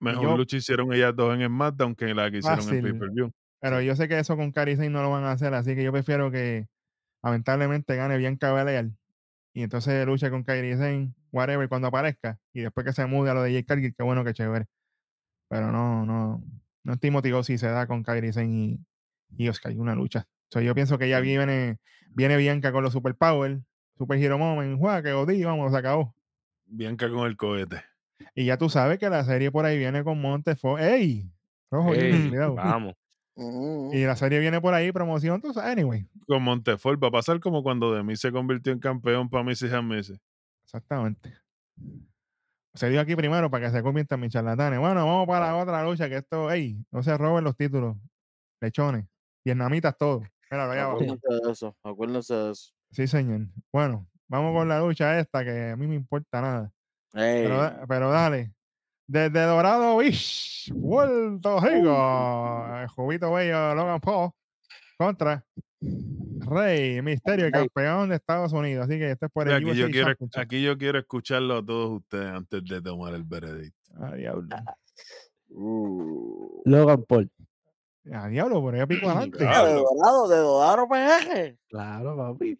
Mejor 0.00 0.22
yo- 0.22 0.36
lucha 0.36 0.56
hicieron 0.56 0.92
ellas 0.94 1.14
dos 1.14 1.34
en 1.38 1.46
SmackDown 1.46 1.94
que 1.94 2.14
la 2.14 2.30
que 2.30 2.38
hicieron 2.38 2.60
en 2.60 2.64
Fácil. 2.66 2.82
pay-per-view. 2.82 3.30
Pero 3.60 3.82
yo 3.82 3.94
sé 3.94 4.08
que 4.08 4.18
eso 4.18 4.36
con 4.36 4.54
Sane 4.54 4.88
no 4.88 5.02
lo 5.02 5.10
van 5.10 5.24
a 5.24 5.32
hacer, 5.32 5.52
así 5.52 5.74
que 5.74 5.84
yo 5.84 5.92
prefiero 5.92 6.30
que 6.30 6.66
lamentablemente 7.22 7.94
gane 7.96 8.16
Bianca 8.16 8.52
Belair 8.54 8.92
y 9.52 9.62
entonces 9.62 10.06
luche 10.06 10.30
con 10.30 10.42
Kairi 10.44 10.74
Sane, 10.76 11.12
whatever, 11.32 11.68
cuando 11.68 11.88
aparezca 11.88 12.38
y 12.54 12.60
después 12.62 12.86
que 12.86 12.92
se 12.94 13.04
mude 13.04 13.30
a 13.30 13.34
lo 13.34 13.42
de 13.42 13.52
Jake 13.52 13.66
Cargill, 13.66 13.94
qué 13.94 14.02
bueno 14.02 14.24
que 14.24 14.32
chévere. 14.32 14.66
Pero 15.50 15.70
no, 15.70 16.06
no, 16.06 16.42
no 16.84 16.94
estoy 16.94 17.10
motivado 17.10 17.42
si 17.42 17.58
se 17.58 17.66
da 17.68 17.86
con 17.86 18.02
Kairi 18.02 18.32
Sane 18.32 18.48
y, 18.56 18.80
y 19.44 19.48
Oscar, 19.48 19.72
una 19.76 19.94
lucha. 19.94 20.26
So, 20.48 20.60
yo 20.60 20.74
pienso 20.74 20.98
que 20.98 21.08
ya 21.08 21.20
viene, 21.20 21.78
viene 22.10 22.36
Bianca 22.36 22.72
con 22.72 22.82
los 22.82 22.92
Superpower, 22.92 23.60
Super 23.96 24.18
Hero 24.18 24.38
Moment, 24.38 24.78
juega 24.78 25.02
que 25.02 25.12
Odi, 25.12 25.44
vamos, 25.44 25.70
se 25.72 25.78
acabó. 25.78 26.14
Bianca 26.66 27.08
con 27.10 27.26
el 27.26 27.36
cohete. 27.36 27.82
Y 28.34 28.46
ya 28.46 28.56
tú 28.58 28.68
sabes 28.68 28.98
que 28.98 29.08
la 29.08 29.24
serie 29.24 29.50
por 29.50 29.64
ahí 29.64 29.78
viene 29.78 30.02
con 30.04 30.20
Montefo. 30.20 30.78
¡Ey! 30.78 31.30
Rojo, 31.70 31.94
Ey, 31.94 32.28
cuidado. 32.28 32.54
vamos. 32.56 32.94
Mm, 33.36 33.92
Y 33.94 34.04
la 34.04 34.16
serie 34.16 34.38
viene 34.40 34.60
por 34.60 34.74
ahí, 34.74 34.90
promoción, 34.92 35.40
tú 35.40 35.52
sabes, 35.52 35.70
anyway. 35.72 36.06
con 36.26 36.42
Montefort. 36.42 37.02
Va 37.02 37.08
a 37.08 37.12
pasar 37.12 37.40
como 37.40 37.62
cuando 37.62 37.94
Demi 37.94 38.16
se 38.16 38.30
convirtió 38.32 38.72
en 38.72 38.80
campeón 38.80 39.28
para 39.30 39.44
Missy 39.44 39.66
and 39.68 39.90
Missy. 39.92 40.20
Exactamente. 40.64 41.32
Se 42.74 42.88
dio 42.88 43.00
aquí 43.00 43.16
primero 43.16 43.50
para 43.50 43.66
que 43.66 43.72
se 43.76 43.82
conviertan 43.82 44.20
mis 44.20 44.32
charlatanes. 44.32 44.78
Bueno, 44.78 45.04
vamos 45.04 45.26
para 45.26 45.46
la 45.48 45.56
otra 45.56 45.82
lucha, 45.84 46.08
que 46.08 46.18
esto, 46.18 46.50
ey, 46.50 46.76
no 46.92 47.02
se 47.02 47.16
roben 47.16 47.44
los 47.44 47.56
títulos. 47.56 47.96
Lechones. 48.60 49.06
Vietnamitas 49.44 49.96
todos. 49.98 50.22
Míralo 50.50 50.72
allá 50.72 50.82
abajo. 50.84 50.96
Acuérdense 51.02 51.28
de 51.46 51.52
eso, 51.52 51.76
acuérdense 51.82 52.34
de 52.34 52.50
eso. 52.52 52.72
Sí, 52.92 53.06
señor. 53.06 53.40
Bueno, 53.72 54.06
vamos 54.28 54.54
con 54.54 54.68
la 54.68 54.78
lucha 54.80 55.18
esta, 55.18 55.44
que 55.44 55.70
a 55.70 55.76
mí 55.76 55.86
me 55.86 55.96
importa 55.96 56.40
nada. 56.40 56.72
Pero, 57.12 57.64
Ey, 57.66 57.72
pero 57.88 58.10
dale. 58.10 58.52
Desde 59.08 59.42
Dorado 59.42 59.96
Beach, 59.96 60.72
Puerto 60.80 61.60
Rico. 61.60 62.66
el 62.80 62.86
Jubito 62.88 63.32
Bello 63.32 63.74
Logan 63.74 64.00
Paul 64.00 64.30
contra 64.96 65.44
Rey 66.50 67.00
Misterio, 67.02 67.46
el 67.46 67.52
Rey. 67.52 67.68
campeón 67.68 68.08
de 68.10 68.16
Estados 68.16 68.52
Unidos. 68.52 68.86
Así 68.86 68.98
que 68.98 69.10
este 69.12 69.26
es 69.26 69.32
por 69.32 69.48
el 69.48 69.54
aquí, 69.54 69.74
yo 69.78 69.88
quiero, 69.90 70.12
aquí 70.36 70.62
yo 70.62 70.76
quiero 70.76 70.98
escucharlo 70.98 71.58
a 71.58 71.64
todos 71.64 72.00
ustedes 72.00 72.26
antes 72.32 72.64
de 72.64 72.82
tomar 72.82 73.14
el 73.14 73.24
veredicto. 73.24 73.78
A 74.00 74.14
diablo. 74.14 74.48
uh, 75.50 76.62
Logan 76.64 77.04
Paul. 77.04 77.30
A 78.12 78.28
diablo, 78.28 78.60
por 78.60 78.74
ahí 78.74 78.86
pico 78.86 79.08
adelante. 79.08 79.38
de. 79.38 79.44
Dorado, 79.44 80.28
de 80.28 80.36
Dorado 80.38 80.88
PG. 80.88 81.58
Claro, 81.68 82.16
papi. 82.16 82.58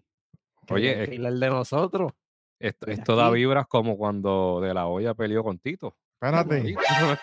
Oye, 0.71 1.03
es- 1.15 1.25
al 1.25 1.41
de 1.41 1.49
nosotros. 1.49 2.13
Esto, 2.61 3.17
da 3.17 3.31
vibras 3.31 3.67
como 3.67 3.97
cuando 3.97 4.61
De 4.61 4.75
La 4.75 4.87
Hoya 4.87 5.15
peleó 5.15 5.43
con 5.43 5.59
Tito. 5.59 5.97
Espérate. 6.15 6.75
Claro, 6.75 7.17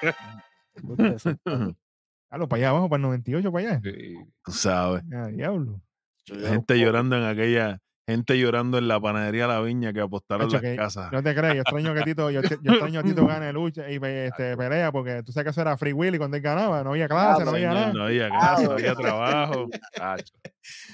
para 2.49 2.55
allá 2.55 2.69
abajo, 2.69 2.89
para 2.89 2.97
el 2.97 3.01
98, 3.03 3.51
para 3.51 3.69
allá. 3.69 3.81
Sí. 3.83 4.15
Tú 4.43 4.51
sabes. 4.51 5.03
A 5.13 5.27
diablo. 5.27 5.79
Gente 6.27 6.79
llorando 6.79 7.15
en 7.17 7.23
aquella. 7.23 7.79
Gente 8.09 8.39
llorando 8.39 8.77
en 8.77 8.87
la 8.87 9.01
panadería 9.01 9.47
La 9.47 9.59
Viña 9.59 9.91
que 9.91 9.99
apostaron 9.99 10.49
las 10.49 10.61
que 10.61 10.77
casas. 10.77 11.11
No 11.11 11.21
te 11.21 11.35
crees, 11.35 11.55
yo 11.55 11.61
extraño 11.61 11.93
que 11.93 12.03
Tito, 12.03 12.31
yo, 12.31 12.41
yo 12.41 12.71
extraño 12.71 13.03
que 13.03 13.09
Tito 13.09 13.27
gane 13.27 13.51
lucha 13.51 13.91
y 13.91 13.95
este, 14.01 14.55
pelea, 14.55 14.93
porque 14.93 15.23
tú 15.23 15.33
sabes 15.33 15.43
que 15.43 15.49
eso 15.49 15.59
era 15.61 15.75
Free 15.75 15.91
Willy 15.91 16.17
cuando 16.17 16.37
él 16.37 16.43
ganaba, 16.43 16.85
no 16.85 16.91
había 16.91 17.09
clase, 17.09 17.43
no 17.43 17.51
había 17.51 17.69
Señor, 17.69 17.81
nada. 17.87 17.93
no 17.93 18.03
había 18.05 18.29
casa, 18.39 18.63
no 18.63 18.71
había 18.71 18.95
trabajo. 18.95 19.67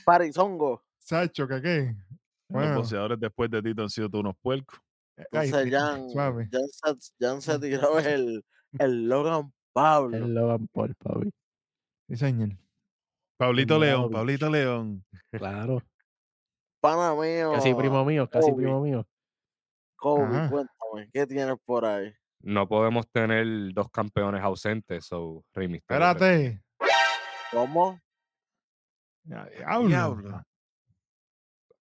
Parizongo. 0.06 0.84
Sacho, 0.98 1.48
que 1.48 1.62
qué. 1.62 1.86
Los 1.86 1.96
Bueno, 2.50 2.76
boxeadores 2.78 3.20
después 3.20 3.52
de 3.52 3.62
Tito 3.62 3.84
han 3.84 3.90
sido 3.90 4.10
todos 4.10 4.24
unos 4.24 4.36
puercos. 4.42 4.80
Entonces 5.16 5.72
Jan, 5.72 6.10
suave. 6.10 6.50
Jan, 6.52 7.00
se, 7.00 7.14
Jan 7.20 7.42
se 7.44 7.60
tiró 7.60 8.00
el, 8.00 8.44
el 8.80 9.08
Logan 9.08 9.54
Pablo. 9.72 10.18
El 10.18 10.34
Logan 10.34 10.68
Paul, 10.74 10.96
papi. 10.96 11.30
Sí, 12.10 12.16
señor. 12.16 12.50
Pablito 13.38 13.80
León. 13.80 14.12
Pablito 14.12 14.50
León. 14.50 15.06
Claro. 15.32 15.82
Pana 16.82 17.14
mío. 17.16 17.54
Casi 17.54 17.74
primo 17.74 18.04
mío, 18.06 18.30
casi 18.30 18.52
Kobe. 18.52 18.64
primo 18.64 18.82
mío. 18.82 19.08
Kobe, 19.96 20.24
Ajá. 20.26 20.50
cuéntame, 20.50 21.10
¿qué 21.14 21.26
tienes 21.26 21.56
por 21.66 21.86
ahí? 21.86 22.14
No 22.42 22.68
podemos 22.68 23.08
tener 23.10 23.46
dos 23.74 23.90
campeones 23.90 24.42
ausentes, 24.44 25.06
so 25.06 25.46
Rey 25.54 25.68
Mysterio. 25.70 26.06
Espérate. 26.06 26.62
¿Cómo? 27.52 28.00
Diablo. 29.24 30.44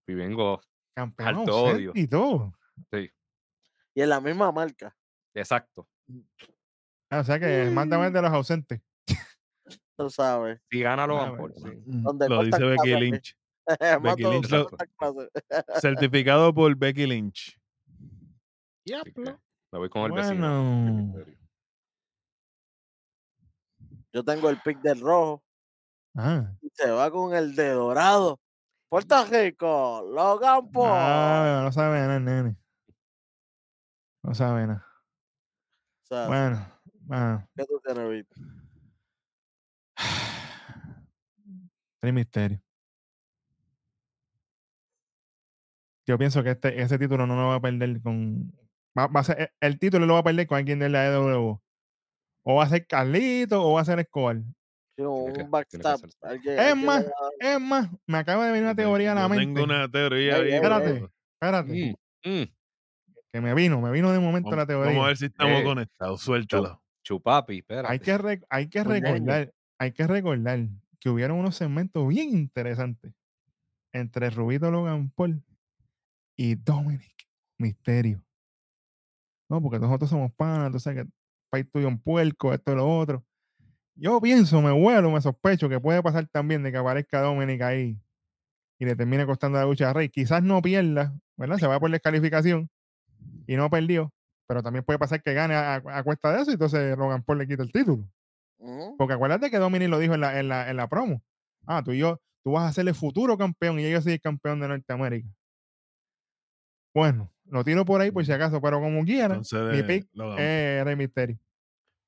Y 0.06 0.14
vengo, 0.14 0.60
Campeón 0.94 1.28
Alto 1.28 1.52
ausente 1.52 1.76
odio. 1.76 1.92
y 1.94 2.06
todo. 2.06 2.52
sí, 2.92 3.10
Y 3.94 4.02
en 4.02 4.08
la 4.08 4.20
misma 4.20 4.52
marca. 4.52 4.94
exacto. 5.34 5.88
Ah, 7.10 7.20
o 7.20 7.24
sea 7.24 7.38
que 7.38 7.70
mándame 7.74 8.06
el 8.06 8.12
de 8.12 8.22
los 8.22 8.30
ausentes. 8.32 8.80
Tú 10.02 10.10
sabes. 10.10 10.60
Si 10.70 10.80
gana 10.80 11.06
Logan 11.06 11.34
Ah, 11.34 11.36
Paul, 11.36 11.54
sí. 11.54 11.70
Donde 11.86 12.28
Lo 12.28 12.42
dice 12.44 12.62
Becky. 12.64 12.94
Lynch. 13.00 13.36
Becky 14.02 14.22
Lynch 14.24 14.50
lo-. 14.50 14.68
Certificado 15.80 16.52
por 16.54 16.74
Becky 16.76 17.06
Lynch. 17.06 17.58
Que 18.84 19.12
me 19.14 19.78
voy 19.78 19.88
con 19.88 20.02
el 20.02 20.12
vecino. 20.12 20.62
Bueno. 20.62 20.92
Mysterio. 21.14 21.38
Yo 24.14 24.24
tengo 24.24 24.50
el 24.50 24.60
pick 24.60 24.80
del 24.82 25.00
rojo. 25.00 25.42
Ah, 26.16 26.52
Y 26.60 26.68
se 26.74 26.90
va 26.90 27.10
con 27.10 27.34
el 27.34 27.54
de 27.54 27.70
dorado. 27.70 28.38
Puerto 28.90 29.24
Rico, 29.24 30.02
Logan 30.12 30.70
Paul. 30.70 30.88
ah, 30.90 31.60
no 31.64 31.72
sabe 31.72 31.98
nada, 32.00 32.20
nene. 32.20 32.56
No 34.22 34.34
sabe 34.34 34.66
nada. 34.66 34.86
O 36.02 36.06
sea, 36.06 36.26
Bueno, 36.26 36.66
bueno. 37.06 37.48
¿qué 37.56 37.64
tú 37.64 37.80
tienes, 37.82 38.10
Vito? 38.10 38.34
Rey 42.02 42.12
Misterio. 42.12 42.60
Yo 46.06 46.18
pienso 46.18 46.42
que 46.42 46.50
este, 46.50 46.80
ese 46.82 46.98
título 46.98 47.26
no 47.26 47.36
lo 47.36 47.48
va 47.48 47.54
a 47.56 47.60
perder 47.60 48.00
con. 48.02 48.50
Va, 48.98 49.06
va 49.06 49.20
a 49.20 49.24
ser, 49.24 49.40
e- 49.40 49.52
el 49.60 49.78
título 49.78 50.04
lo 50.06 50.14
va 50.14 50.20
a 50.20 50.24
perder 50.24 50.46
con 50.46 50.58
alguien 50.58 50.78
de 50.78 50.88
la 50.88 51.06
EW. 51.06 51.60
O 52.44 52.54
va 52.56 52.64
a 52.64 52.68
ser 52.68 52.86
Carlito 52.86 53.62
o 53.62 53.74
va 53.74 53.82
a 53.82 53.84
ser 53.84 54.00
Escobar. 54.00 54.38
Un 54.98 55.32
que- 55.32 55.44
backstab. 55.44 56.00
alguien- 56.22 56.54
Es 56.58 56.60
alguien 56.72 56.86
más, 56.86 57.06
Es 57.40 57.60
más, 57.60 57.88
me 58.06 58.18
acaba 58.18 58.46
de 58.46 58.52
venir 58.52 58.64
una 58.64 58.74
teoría 58.74 59.12
a 59.12 59.14
la 59.14 59.28
mente. 59.28 59.44
Tengo 59.46 59.64
una 59.64 59.88
teoría 59.90 60.38
Espérate, 60.38 61.08
espérate. 61.40 61.96
Mm, 62.24 62.28
mm, 62.30 62.44
Que 63.32 63.40
me 63.40 63.54
vino, 63.54 63.80
me 63.80 63.90
vino 63.90 64.12
de 64.12 64.18
momento 64.18 64.50
Vamos, 64.50 64.58
la 64.62 64.66
teoría. 64.66 64.90
vamos 64.90 65.04
a 65.04 65.06
ver 65.08 65.16
si 65.16 65.24
estamos 65.26 65.60
Eh, 65.60 65.64
conectados. 65.64 66.20
Suéltalo. 66.20 66.82
chupapi, 67.04 67.58
espérate. 67.58 67.92
Hay 67.92 67.98
que, 68.00 68.18
re- 68.18 68.42
hay 68.50 68.68
que 68.68 68.84
Con 68.84 68.92
ñaño. 68.92 69.14
recordar, 69.14 69.52
hay 69.82 69.92
que 69.92 70.06
recordar 70.06 70.68
que 71.00 71.10
hubieron 71.10 71.38
unos 71.38 71.56
segmentos 71.56 72.06
bien 72.06 72.30
interesantes 72.30 73.12
entre 73.92 74.30
Rubito 74.30 74.70
Logan 74.70 75.10
Paul 75.10 75.42
y 76.36 76.54
Dominic 76.54 77.12
Misterio. 77.58 78.24
No, 79.50 79.60
porque 79.60 79.78
nosotros 79.80 80.08
somos 80.08 80.32
panas, 80.32 80.70
tú 80.72 80.78
sabes 80.78 81.04
que 81.04 81.10
país 81.50 81.66
tuyo 81.70 81.88
un 81.88 81.98
puerco, 81.98 82.54
esto 82.54 82.72
y 82.72 82.76
lo 82.76 82.88
otro. 82.98 83.24
Yo 83.96 84.20
pienso, 84.20 84.62
me 84.62 84.72
huelo, 84.72 85.10
me 85.10 85.20
sospecho 85.20 85.68
que 85.68 85.80
puede 85.80 86.02
pasar 86.02 86.28
también 86.28 86.62
de 86.62 86.70
que 86.70 86.78
aparezca 86.78 87.20
Dominic 87.20 87.60
ahí 87.62 88.00
y 88.78 88.84
le 88.84 88.96
termine 88.96 89.26
costando 89.26 89.58
la 89.58 89.64
lucha 89.64 89.90
a 89.90 89.92
Rey. 89.92 90.08
Quizás 90.08 90.42
no 90.42 90.62
pierda, 90.62 91.14
¿verdad? 91.36 91.58
Se 91.58 91.66
va 91.66 91.80
por 91.80 91.90
descalificación 91.90 92.70
y 93.46 93.56
no 93.56 93.68
perdió, 93.70 94.12
pero 94.46 94.62
también 94.62 94.84
puede 94.84 94.98
pasar 95.00 95.22
que 95.22 95.34
gane 95.34 95.54
a, 95.54 95.74
a- 95.76 95.98
a 95.98 96.02
cuesta 96.04 96.32
de 96.32 96.42
eso 96.42 96.50
y 96.52 96.54
entonces 96.54 96.96
Logan 96.96 97.22
Paul 97.24 97.38
le 97.38 97.48
quita 97.48 97.62
el 97.64 97.72
título. 97.72 98.08
Porque 98.96 99.14
acuérdate 99.14 99.50
que 99.50 99.58
Dominic 99.58 99.88
lo 99.88 99.98
dijo 99.98 100.14
en 100.14 100.20
la, 100.20 100.38
en 100.38 100.48
la, 100.48 100.70
en 100.70 100.76
la 100.76 100.88
promo. 100.88 101.22
Ah, 101.66 101.82
tú 101.84 101.92
y 101.92 101.98
yo, 101.98 102.20
tú 102.44 102.52
vas 102.52 102.70
a 102.70 102.72
ser 102.72 102.86
el 102.88 102.94
futuro 102.94 103.36
campeón 103.36 103.78
y 103.80 103.90
yo 103.90 104.00
soy 104.00 104.12
el 104.14 104.20
campeón 104.20 104.60
de 104.60 104.68
Norteamérica. 104.68 105.28
Bueno, 106.94 107.32
lo 107.46 107.64
tiro 107.64 107.84
por 107.84 108.00
ahí 108.00 108.10
por 108.10 108.24
si 108.24 108.32
acaso, 108.32 108.60
pero 108.60 108.80
como 108.80 109.04
quiera, 109.04 109.34
Entonces, 109.34 109.72
mi 109.72 109.82
pick 109.82 110.08
Logan, 110.12 110.38
es 110.38 110.84
Rey 110.84 110.96
Mysterio. 110.96 111.38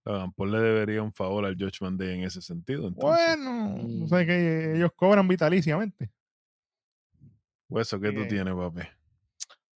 Logan 0.04 0.32
Paul 0.32 0.52
le 0.52 0.58
debería 0.58 1.02
un 1.02 1.12
favor 1.12 1.46
al 1.46 1.56
Judgment 1.56 1.98
Day 1.98 2.14
en 2.18 2.24
ese 2.24 2.42
sentido. 2.42 2.88
Entonces, 2.88 3.36
Bueno, 3.38 3.74
tú 3.80 4.04
Mm. 4.04 4.08
sabes 4.08 4.26
que 4.26 4.76
ellos 4.76 4.90
cobran 4.94 5.26
vitaliciamente. 5.26 6.10
Hueso, 7.70 7.98
¿qué 7.98 8.12
tú 8.12 8.20
eh, 8.20 8.26
tienes, 8.26 8.54
papi? 8.54 8.82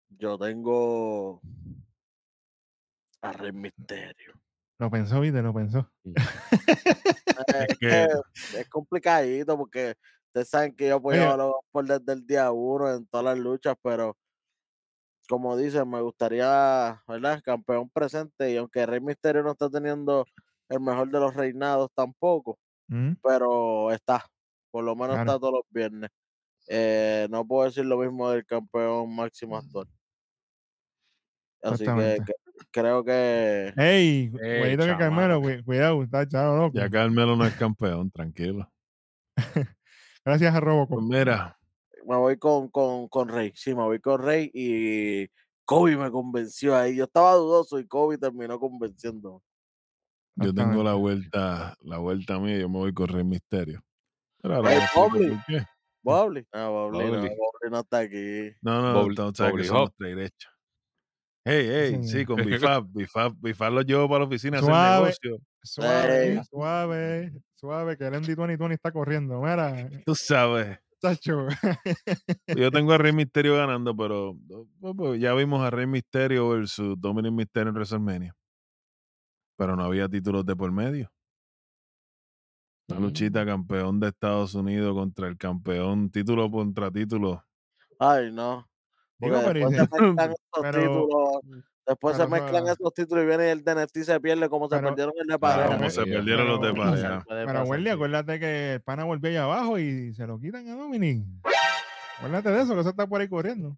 Yo 0.08 0.38
tengo 0.38 1.42
a 3.20 3.32
Rey 3.32 3.52
Misterio. 3.52 4.32
Lo 4.78 4.90
pensó, 4.90 5.20
viste, 5.20 5.40
lo 5.42 5.54
pensó. 5.54 5.90
Es, 7.68 7.78
que- 7.78 8.08
que 8.52 8.60
es 8.60 8.68
complicadito 8.68 9.56
porque 9.56 9.94
ustedes 10.28 10.48
saben 10.48 10.74
que 10.74 10.88
yo 10.88 10.96
apoyaba 10.96 11.34
Oye. 11.34 11.52
a 11.52 11.72
Paul 11.72 11.86
desde 11.88 12.12
el 12.12 12.26
día 12.26 12.50
uno 12.52 12.92
en 12.92 13.06
todas 13.06 13.24
las 13.24 13.38
luchas, 13.38 13.76
pero 13.82 14.16
como 15.28 15.56
dicen, 15.56 15.88
me 15.88 16.00
gustaría, 16.00 17.02
¿verdad? 17.08 17.40
Campeón 17.44 17.88
presente 17.90 18.50
y 18.50 18.56
aunque 18.56 18.86
Rey 18.86 19.00
Misterio 19.00 19.42
no 19.42 19.52
está 19.52 19.68
teniendo 19.70 20.26
el 20.68 20.80
mejor 20.80 21.10
de 21.10 21.20
los 21.20 21.34
reinados 21.34 21.90
tampoco, 21.94 22.58
¿Mm? 22.88 23.12
pero 23.22 23.90
está, 23.92 24.24
por 24.70 24.84
lo 24.84 24.94
menos 24.94 25.16
Claro. 25.16 25.22
está 25.32 25.38
todos 25.40 25.52
los 25.54 25.64
viernes. 25.70 26.10
Eh, 26.68 27.26
no 27.30 27.46
puedo 27.46 27.64
decir 27.66 27.84
lo 27.84 27.98
mismo 27.98 28.30
del 28.30 28.44
campeón 28.46 29.14
máximo 29.14 29.56
actual. 29.56 29.86
Así 31.62 31.84
que- 31.84 32.18
creo 32.74 33.04
que 33.04 33.72
Ey, 33.76 34.32
Eh, 34.42 34.60
cuidado 34.76 34.92
que 34.92 34.98
Carmelo, 34.98 35.40
cu- 35.40 35.64
cuidado, 35.64 36.02
está 36.02 36.26
chavo 36.26 36.56
loco. 36.56 36.76
Ya 36.76 36.90
Carmelo 36.90 37.36
no 37.36 37.46
es 37.46 37.54
campeón, 37.54 38.10
tranquilo. 38.10 38.68
Gracias 40.24 40.54
a 40.54 40.60
Robocop. 40.60 40.98
Pues 40.98 41.06
mira, 41.06 41.56
me 42.06 42.16
voy 42.16 42.36
con, 42.36 42.68
con, 42.68 43.08
con 43.08 43.28
Rey. 43.28 43.52
Sí, 43.54 43.74
me 43.74 43.82
voy 43.82 44.00
con 44.00 44.20
Rey 44.20 44.50
y 44.52 45.28
Kobe 45.64 45.96
me 45.96 46.10
convenció 46.10 46.76
ahí. 46.76 46.96
Yo 46.96 47.04
estaba 47.04 47.34
dudoso 47.34 47.78
y 47.78 47.86
Kobe 47.86 48.18
terminó 48.18 48.58
convenciendo. 48.58 49.42
yo 50.36 50.52
tengo 50.52 50.82
la 50.82 50.94
vuelta, 50.94 51.76
la 51.80 51.98
vuelta 51.98 52.38
mía, 52.40 52.58
yo 52.58 52.68
me 52.68 52.78
voy 52.78 52.92
con 52.92 53.08
Rey 53.08 53.24
Misterio. 53.24 53.82
Pero 54.42 54.56
ahora 54.56 54.72
Ey, 54.72 54.78
me 54.78 54.84
explico 54.84 55.08
Bobby. 55.10 55.28
Bobby. 55.28 55.66
Bobby, 56.02 56.46
no, 56.52 56.72
Bobby. 56.72 57.10
Bobby 57.10 57.70
no 57.70 57.80
está 57.80 57.98
aquí. 58.00 58.50
No, 58.62 58.82
no, 58.82 58.94
Bobby- 58.94 59.14
no, 59.16 59.34
sabes 59.34 59.52
que 59.52 59.56
Bobby 59.58 59.64
son 59.64 59.76
Hop. 59.76 59.82
los 59.84 59.94
tres 59.96 60.16
derechos. 60.16 60.52
Hey, 61.46 61.66
hey, 61.68 61.98
Sí. 62.02 62.08
sí, 62.08 62.24
con 62.24 62.36
Bifab, 62.36 62.86
Bifab, 62.90 63.34
Bifab 63.38 63.72
los 63.72 63.84
llevo 63.84 64.08
para 64.08 64.20
la 64.20 64.24
oficina 64.26 64.56
a 64.56 64.60
hacer 64.60 64.70
Suave. 64.70 65.00
negocio. 65.02 65.38
Suave, 65.62 66.42
suave, 66.44 67.32
suave, 67.54 67.96
que 67.98 68.06
el 68.06 68.14
Andy 68.14 68.34
2020 68.34 68.74
está 68.74 68.90
corriendo. 68.92 69.40
Mira, 69.42 69.74
Tú 70.06 70.14
sabes. 70.14 70.78
Chacho. 71.02 71.46
Yo 72.56 72.70
tengo 72.72 72.92
a 72.92 72.98
Rey 72.98 73.12
Misterio 73.12 73.56
ganando, 73.56 73.94
pero 73.94 74.34
pues, 74.80 74.94
pues, 74.96 75.20
ya 75.20 75.34
vimos 75.34 75.62
a 75.62 75.68
Rey 75.70 75.86
Misterio 75.86 76.48
versus 76.48 76.98
Dominic 76.98 77.32
Misterio 77.32 77.68
en 77.68 77.74
WrestleMania. 77.74 78.34
Pero 79.58 79.76
no 79.76 79.84
había 79.84 80.08
títulos 80.08 80.46
de 80.46 80.56
por 80.56 80.72
medio. 80.72 81.10
Una 82.88 83.00
luchita 83.00 83.44
campeón 83.46 84.00
de 84.00 84.08
Estados 84.08 84.54
Unidos 84.54 84.94
contra 84.94 85.28
el 85.28 85.36
campeón, 85.36 86.10
título 86.10 86.50
contra 86.50 86.90
título. 86.90 87.44
Ay, 87.98 88.30
no. 88.32 88.66
Digo, 89.18 89.36
Porque 89.42 89.52
pero 89.52 89.70
después 89.70 89.88
se 89.90 90.02
mezclan 90.08 90.30
estos 90.32 90.62
pero- 90.62 90.80
títulos. 90.80 91.64
Después 91.86 92.16
se 92.16 92.22
pero 92.24 92.36
eso- 92.36 92.42
mezclan 92.44 92.68
esos 92.68 92.94
títulos 92.94 93.24
y 93.24 93.26
viene 93.26 93.50
el 93.52 93.62
de 93.62 93.74
NXT 93.74 93.96
y 93.98 94.04
se 94.04 94.20
pierde 94.20 94.48
como 94.48 94.68
se 94.70 94.78
perdieron 94.80 95.12
el 95.20 95.26
de 95.26 95.38
Claro, 95.38 95.56
pareja. 95.60 95.76
como 95.76 95.90
se 95.90 96.04
sí, 96.04 96.10
perdieron 96.10 96.48
los 96.48 96.60
de 96.62 96.72
pero- 96.72 96.82
pareja. 96.84 97.24
Pero 97.28 97.62
Welly, 97.64 97.88
acuérdate 97.90 98.40
que 98.40 98.72
el 98.74 98.80
pana 98.80 99.04
volvió 99.04 99.28
allá 99.30 99.44
abajo 99.44 99.78
y 99.78 100.14
se 100.14 100.26
lo 100.26 100.40
quitan 100.40 100.66
a 100.68 100.76
Dominic. 100.76 101.24
Acuérdate 102.18 102.50
de 102.50 102.62
eso, 102.62 102.74
que 102.74 102.80
eso 102.80 102.88
está 102.90 103.06
por 103.06 103.20
ahí 103.20 103.28
corriendo. 103.28 103.76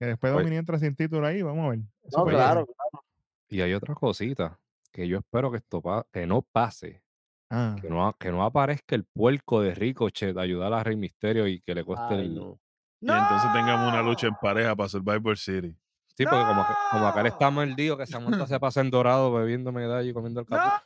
Que 0.00 0.06
después. 0.06 0.32
Dominic 0.32 0.58
entra 0.60 0.78
sin 0.78 0.96
título 0.96 1.26
ahí, 1.26 1.42
vamos 1.42 1.66
a 1.66 1.70
ver. 1.70 1.78
Eso 2.04 2.18
No, 2.18 2.24
claro, 2.24 2.64
claro. 2.66 3.04
Y 3.48 3.60
hay 3.60 3.74
otra 3.74 3.94
cosita 3.94 4.58
que 4.90 5.06
yo 5.06 5.18
espero 5.18 5.50
que 5.50 5.58
esto 5.58 5.80
pa- 5.82 6.06
que 6.10 6.26
no 6.26 6.42
pase, 6.42 7.02
Ah, 7.50 7.76
que 7.80 7.90
no, 7.90 8.14
que 8.18 8.30
no 8.32 8.42
aparezca 8.44 8.94
el 8.94 9.04
puerco 9.04 9.60
de 9.60 9.74
Ricochet 9.74 10.36
a 10.38 10.40
ayudar 10.40 10.72
a 10.72 10.82
Rey 10.82 10.96
Misterio 10.96 11.46
y 11.46 11.60
que 11.60 11.74
le 11.74 11.84
cueste 11.84 12.14
Ay, 12.14 12.20
el. 12.22 12.34
no. 12.34 12.58
Y 13.02 13.10
entonces 13.10 13.52
tengamos 13.52 13.88
una 13.92 14.02
lucha 14.02 14.26
en 14.28 14.34
pareja 14.40 14.74
para 14.76 14.88
Survivor 14.88 15.36
City. 15.36 15.76
Sí, 16.16 16.24
porque 16.24 16.44
como, 16.44 16.62
que- 16.66 16.74
como 16.90 17.06
acá 17.08 17.26
está 17.26 17.50
mordido, 17.50 17.96
que 17.96 18.06
Samantha 18.06 18.46
se 18.46 18.60
pasa 18.60 18.80
en 18.82 18.90
dorado 18.90 19.32
bebiendo 19.32 19.72
medalla 19.72 20.08
y 20.08 20.12
comiendo 20.12 20.40
el 20.40 20.46
capó. 20.46 20.82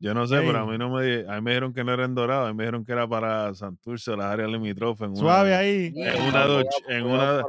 Yo 0.00 0.12
no 0.14 0.26
sé, 0.26 0.40
pero 0.40 0.58
a 0.60 0.66
mí 0.66 0.76
no 0.78 0.90
me, 0.90 1.24
a 1.28 1.34
mí 1.36 1.40
me 1.42 1.50
dijeron 1.52 1.72
que 1.72 1.84
no 1.84 1.92
era 1.92 2.04
en 2.04 2.14
Dorado, 2.14 2.46
a 2.46 2.48
mí 2.48 2.54
me 2.54 2.64
dijeron 2.64 2.84
que 2.84 2.92
era 2.92 3.06
para 3.06 3.54
Santurce, 3.54 4.16
las 4.16 4.26
áreas 4.26 4.50
limítrofes. 4.50 5.08
Suave 5.18 5.50
una, 5.50 5.58
ahí. 5.58 5.92
En 5.96 6.22
una 6.22 6.44
Dodge, 6.46 6.68
en 6.88 7.06
una, 7.06 7.44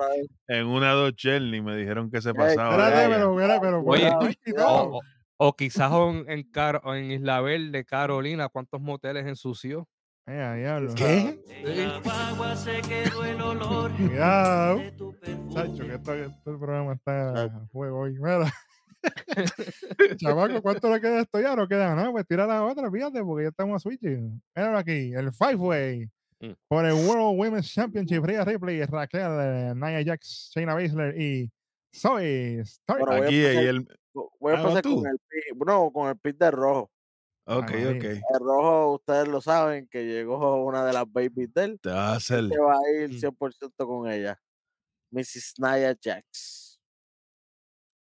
en 0.48 0.68
una 0.68 0.92
Dodge 0.92 1.16
Journey 1.24 1.62
me 1.62 1.76
dijeron 1.76 2.12
que 2.12 2.22
se 2.22 2.34
pasaba. 2.34 2.76
Espérate, 2.90 3.14
pero, 3.16 3.36
pero, 3.36 3.62
pero, 3.62 3.82
Oye. 3.84 4.12
O, 4.64 4.98
o- 4.98 5.02
o 5.38 5.54
quizás 5.56 5.92
en, 5.92 6.26
en, 6.30 6.44
Car- 6.52 6.82
en 6.86 7.12
Isla 7.12 7.42
Verde, 7.42 7.84
Carolina, 7.84 8.48
¿cuántos 8.50 8.80
moteles 8.80 9.26
ensució? 9.26 9.88
Eh, 10.28 10.56
diablo. 10.58 10.94
¿Qué? 10.96 11.40
En 11.50 11.88
la 11.88 12.00
guagua 12.00 12.56
se 12.56 12.82
quedó 12.82 13.24
el 13.24 13.42
olor 13.42 13.92
Cuidado. 13.98 14.82
Chacho, 15.54 15.84
que 15.86 15.94
esto, 15.94 16.14
el 16.52 16.60
programa 16.60 16.94
está 16.94 17.46
a 17.46 17.68
fuego 17.72 18.00
hoy. 18.00 18.14
Mira. 18.14 18.52
Chamaco, 20.18 20.62
¿cuánto 20.64 20.92
le 20.92 21.00
queda 21.00 21.22
esto 21.22 21.40
ya? 21.40 21.56
No 21.56 21.68
queda 21.68 21.94
nada, 21.96 22.12
pues 22.12 22.26
tira 22.26 22.48
la 22.48 22.64
otra, 22.64 22.90
fíjate, 22.90 23.24
porque 23.24 23.44
ya 23.44 23.50
estamos 23.50 23.76
a 23.76 23.80
switch. 23.80 24.02
Míralo 24.02 24.78
aquí, 24.80 25.14
el 25.14 25.32
Five 25.32 25.56
Way. 25.56 26.10
Mm. 26.40 26.52
Por 26.68 26.86
el 26.86 26.94
World 26.94 27.40
Women's 27.40 27.72
Championship, 27.72 28.24
Rhea 28.24 28.44
Ripley, 28.44 28.84
Raquel, 28.84 29.76
Nia 29.80 30.04
Jax, 30.04 30.52
Shayna 30.56 30.74
Baszler 30.74 31.20
y 31.22 31.52
Zoe 31.96 32.62
Stark. 32.62 33.08
A 33.10 33.16
Aquí 33.18 33.36
y 33.36 33.46
el. 33.46 33.88
Voy 34.40 34.54
a 34.54 34.60
Ah, 34.60 34.64
con 34.64 34.78
el 34.78 35.20
no, 35.66 35.92
con 35.92 36.10
el 36.10 36.18
pick 36.18 36.38
de 36.38 36.52
rojo. 36.52 36.90
Ok, 37.48 37.70
María. 37.72 37.90
ok. 37.92 38.04
El 38.04 38.40
rojo, 38.40 38.94
ustedes 38.96 39.28
lo 39.28 39.40
saben, 39.42 39.88
que 39.88 40.04
llegó 40.06 40.64
una 40.64 40.84
de 40.86 40.94
las 40.94 41.06
babies 41.12 41.54
de 41.54 41.64
él. 41.64 41.80
Te 41.80 41.90
vas 41.90 42.00
a 42.00 42.16
hacer. 42.16 42.50
Se 42.50 42.58
va 42.60 42.74
a 42.74 42.92
ir 43.04 43.10
Mm. 43.12 43.20
100% 43.20 43.86
con 43.88 44.10
ella. 44.12 44.40
Mrs. 45.12 45.54
Nia 45.60 45.96
Jax. 46.02 46.80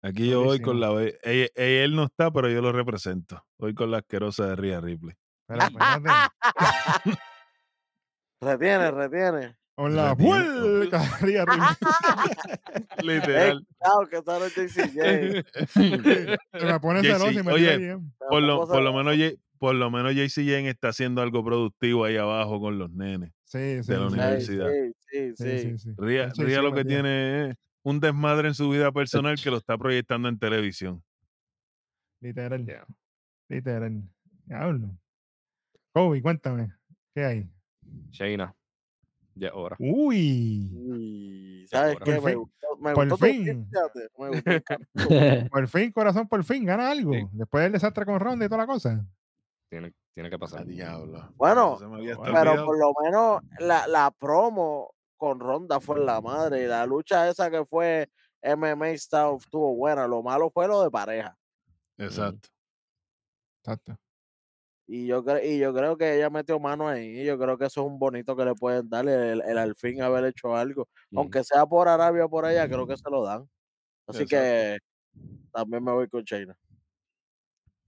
Aquí 0.01 0.29
yo 0.29 0.43
voy 0.43 0.61
con 0.61 0.79
la. 0.79 0.91
ella- 1.23 1.49
él 1.55 1.95
no 1.95 2.05
está, 2.05 2.31
pero 2.31 2.49
yo 2.49 2.61
lo 2.61 2.71
represento. 2.71 3.45
Voy 3.59 3.73
con 3.75 3.91
la 3.91 3.97
asquerosa 3.99 4.47
de 4.47 4.55
Rhea 4.55 4.79
Ripley. 4.81 5.15
Pero 5.45 5.59
Retiene, 8.41 8.91
retiene. 8.91 9.58
Con 9.79 9.95
la 9.95 10.11
vuelta 10.11 10.99
arriba. 10.99 11.45
Literal. 13.01 13.65
Claro, 13.79 14.09
que 14.09 14.17
está 14.17 14.37
en 14.45 16.35
Me 16.67 16.79
pones 16.81 17.03
celoso 17.03 17.31
y 17.31 17.43
me 17.43 17.53
oye. 17.53 17.97
Por 18.29 18.41
lo, 18.41 18.67
por 18.67 18.81
lo 18.81 18.93
menos 18.93 19.15
por 19.57 19.75
lo 19.75 19.89
menos 19.89 20.13
JC 20.13 20.43
Jen 20.43 20.65
está 20.65 20.89
haciendo 20.89 21.21
algo 21.21 21.45
productivo 21.45 22.03
ahí 22.03 22.17
abajo 22.17 22.59
con 22.59 22.77
los 22.77 22.91
nenes 22.91 23.31
sí, 23.45 23.81
sí, 23.81 23.93
de 23.93 23.99
la 23.99 24.09
sí, 24.09 24.13
universidad. 24.15 24.67
Sí, 24.97 25.33
sí, 25.37 25.77
sí. 25.77 25.89
Ría, 25.97 26.29
Ría 26.35 26.61
lo 26.61 26.73
que 26.73 26.83
tiene 26.83 27.51
es 27.51 27.55
un 27.81 28.01
desmadre 28.01 28.49
en 28.49 28.55
su 28.55 28.69
vida 28.69 28.91
personal 28.91 29.39
que 29.41 29.49
lo 29.49 29.55
está 29.55 29.77
proyectando 29.77 30.27
en 30.27 30.37
televisión. 30.37 31.01
Literal. 32.19 32.65
Yeah. 32.65 32.85
Literal. 33.47 34.03
Diablo. 34.43 34.89
Kobe, 35.93 36.21
cuéntame, 36.21 36.69
¿qué 37.15 37.23
hay? 37.23 37.49
Shaina. 38.11 38.53
10 39.39 39.51
horas. 39.53 39.79
Uy. 39.81 41.65
¿Sabes 41.69 41.97
qué? 42.03 42.19
Me 42.19 42.35
gustó, 42.35 42.67
me 42.79 42.93
por 42.93 43.09
gustó 43.09 43.25
fin. 43.25 43.69
Tu... 43.71 44.21
Me 44.21 44.29
gustó. 44.93 45.49
por 45.51 45.67
fin, 45.67 45.91
corazón, 45.91 46.27
por 46.27 46.43
fin, 46.43 46.65
gana 46.65 46.91
algo. 46.91 47.11
Después 47.31 47.63
del 47.63 47.71
desastre 47.71 48.05
con 48.05 48.19
Ronda 48.19 48.45
y 48.45 48.49
toda 48.49 48.61
la 48.61 48.67
cosa. 48.67 49.05
Tiene, 49.69 49.93
tiene 50.13 50.29
que 50.29 50.39
pasar. 50.39 50.65
diablo. 50.65 51.31
Bueno, 51.35 51.77
pero 52.33 52.65
por 52.65 52.77
lo 52.77 52.93
menos 53.03 53.41
la, 53.59 53.87
la 53.87 54.11
promo 54.11 54.93
con 55.17 55.39
Ronda 55.39 55.79
fue 55.79 56.03
la 56.03 56.21
madre. 56.21 56.63
Y 56.63 56.67
la 56.67 56.85
lucha 56.85 57.29
esa 57.29 57.49
que 57.49 57.63
fue 57.65 58.09
MMA 58.43 58.97
Style 58.97 59.37
estuvo 59.37 59.75
buena. 59.75 60.07
Lo 60.07 60.21
malo 60.23 60.49
fue 60.49 60.67
lo 60.67 60.83
de 60.83 60.91
pareja. 60.91 61.37
Exacto. 61.97 62.49
Exacto. 63.61 63.97
Y 64.91 65.05
yo, 65.05 65.23
cre- 65.23 65.45
y 65.45 65.59
yo 65.59 65.71
creo 65.71 65.95
que 65.97 66.15
ella 66.15 66.31
metió 66.31 66.59
mano 66.59 66.87
ahí. 66.87 67.21
Y 67.21 67.23
yo 67.23 67.37
creo 67.37 67.59
que 67.59 67.65
eso 67.65 67.81
es 67.81 67.87
un 67.87 67.99
bonito 67.99 68.35
que 68.35 68.43
le 68.43 68.55
pueden 68.55 68.89
dar 68.89 69.07
el, 69.07 69.39
el 69.41 69.57
al 69.59 69.75
fin 69.75 70.01
haber 70.01 70.25
hecho 70.25 70.55
algo. 70.55 70.89
Aunque 71.15 71.43
sea 71.43 71.67
por 71.67 71.87
Arabia 71.87 72.25
o 72.25 72.29
por 72.29 72.43
allá, 72.45 72.67
creo 72.67 72.87
que 72.87 72.97
se 72.97 73.07
lo 73.07 73.23
dan. 73.23 73.47
Así 74.07 74.23
Exacto. 74.23 74.29
que 74.43 74.77
también 75.51 75.83
me 75.83 75.91
voy 75.91 76.07
con 76.09 76.25
China. 76.25 76.57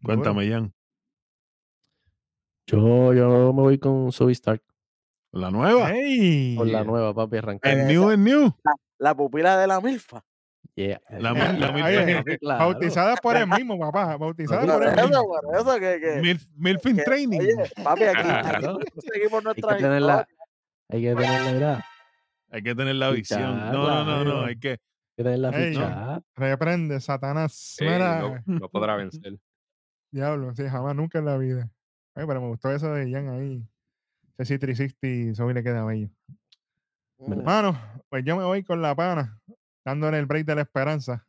Cuéntame, 0.04 0.48
Jan. 0.48 0.72
Yo, 2.68 3.14
yo 3.16 3.52
me 3.52 3.62
voy 3.62 3.80
con 3.80 4.12
Zoe 4.12 4.32
Stark. 4.34 4.62
¿La 5.32 5.50
nueva? 5.50 5.90
Con 6.58 6.72
la 6.72 6.84
nueva, 6.84 7.16
papi, 7.16 7.38
arrancar. 7.38 7.72
¿En 7.80 7.88
New 7.88 8.12
en 8.12 8.24
New? 8.24 8.52
La 9.00 9.16
pupila 9.16 9.58
de 9.58 9.66
la 9.66 9.82
Milfa. 9.82 10.24
Yeah. 10.88 11.02
La, 11.20 11.32
la 11.34 11.72
Oye, 11.74 12.16
Papi, 12.16 12.38
claro. 12.40 12.60
Bautizada 12.66 13.16
por 13.18 13.36
el 13.38 13.48
mismo, 13.48 13.78
papá. 13.80 14.18
Bautizada 14.18 14.62
por 14.62 14.84
el 14.88 14.94
Por 14.94 15.04
mismo. 15.04 15.18
eso, 15.18 15.42
por 15.48 15.56
eso 15.56 15.74
que, 15.80 16.00
que- 16.00 16.22
Milf- 16.22 16.50
Milfin 16.56 16.96
que- 16.98 17.04
Training. 17.04 17.40
Oye, 17.40 17.56
papi, 17.84 18.04
aquí, 18.04 18.28
seguimos 19.14 19.40
Hay 19.40 19.44
nuestra 19.44 19.76
que 19.78 19.84
tenerla, 19.84 20.28
hay 20.90 21.02
que 21.02 21.16
tenerla, 21.16 21.52
mira, 21.52 21.86
Hay 22.50 22.64
que 22.64 22.76
tener 22.76 22.96
la 22.96 23.10
visión. 23.12 23.72
No, 23.72 23.88
no, 23.88 24.06
no, 24.06 24.24
no. 24.24 24.46
Hay 24.46 24.58
que. 24.58 24.70
hay 24.72 24.78
que 25.18 25.24
tenerla 25.24 25.50
Ey, 25.50 25.74
fichada. 25.74 26.22
Reprende, 26.36 27.00
Satanás. 27.00 27.54
Sí, 27.78 27.86
no, 27.86 28.36
no 28.46 28.70
podrá 28.70 28.96
vencer. 28.96 29.38
Diablo, 30.12 30.54
sí, 30.56 30.64
jamás, 30.68 30.96
nunca 30.96 31.20
en 31.20 31.26
la 31.26 31.38
vida. 31.38 31.70
Oye, 32.16 32.28
pero 32.28 32.42
me 32.42 32.48
gustó 32.48 32.70
eso 32.72 32.94
de 32.94 33.10
Jan 33.10 33.30
ahí. 33.30 33.66
Ese 34.38 34.60
C360 34.60 35.36
Zoe 35.36 35.54
le 35.54 35.64
queda 35.64 35.86
bello. 35.86 36.10
Hermano, 37.20 37.78
pues 38.10 38.26
yo 38.26 38.36
me 38.36 38.44
voy 38.44 38.64
con 38.64 38.82
la 38.82 38.96
pana, 38.96 39.40
dándole 39.86 40.20
el 40.20 40.26
break 40.26 40.46
de 40.46 40.56
la 40.56 40.62
esperanza. 40.62 41.26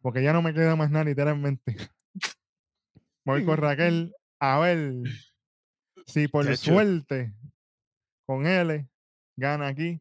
Porque 0.00 0.22
ya 0.22 0.32
no 0.32 0.42
me 0.42 0.54
queda 0.54 0.76
más 0.76 0.90
nada, 0.90 1.04
literalmente. 1.04 1.76
Voy 3.24 3.44
con 3.44 3.56
Raquel 3.58 4.14
a 4.40 4.58
ver 4.60 4.94
si 6.06 6.28
por 6.28 6.56
suerte 6.56 7.34
con 8.26 8.46
L 8.46 8.88
gana 9.36 9.68
aquí. 9.68 10.00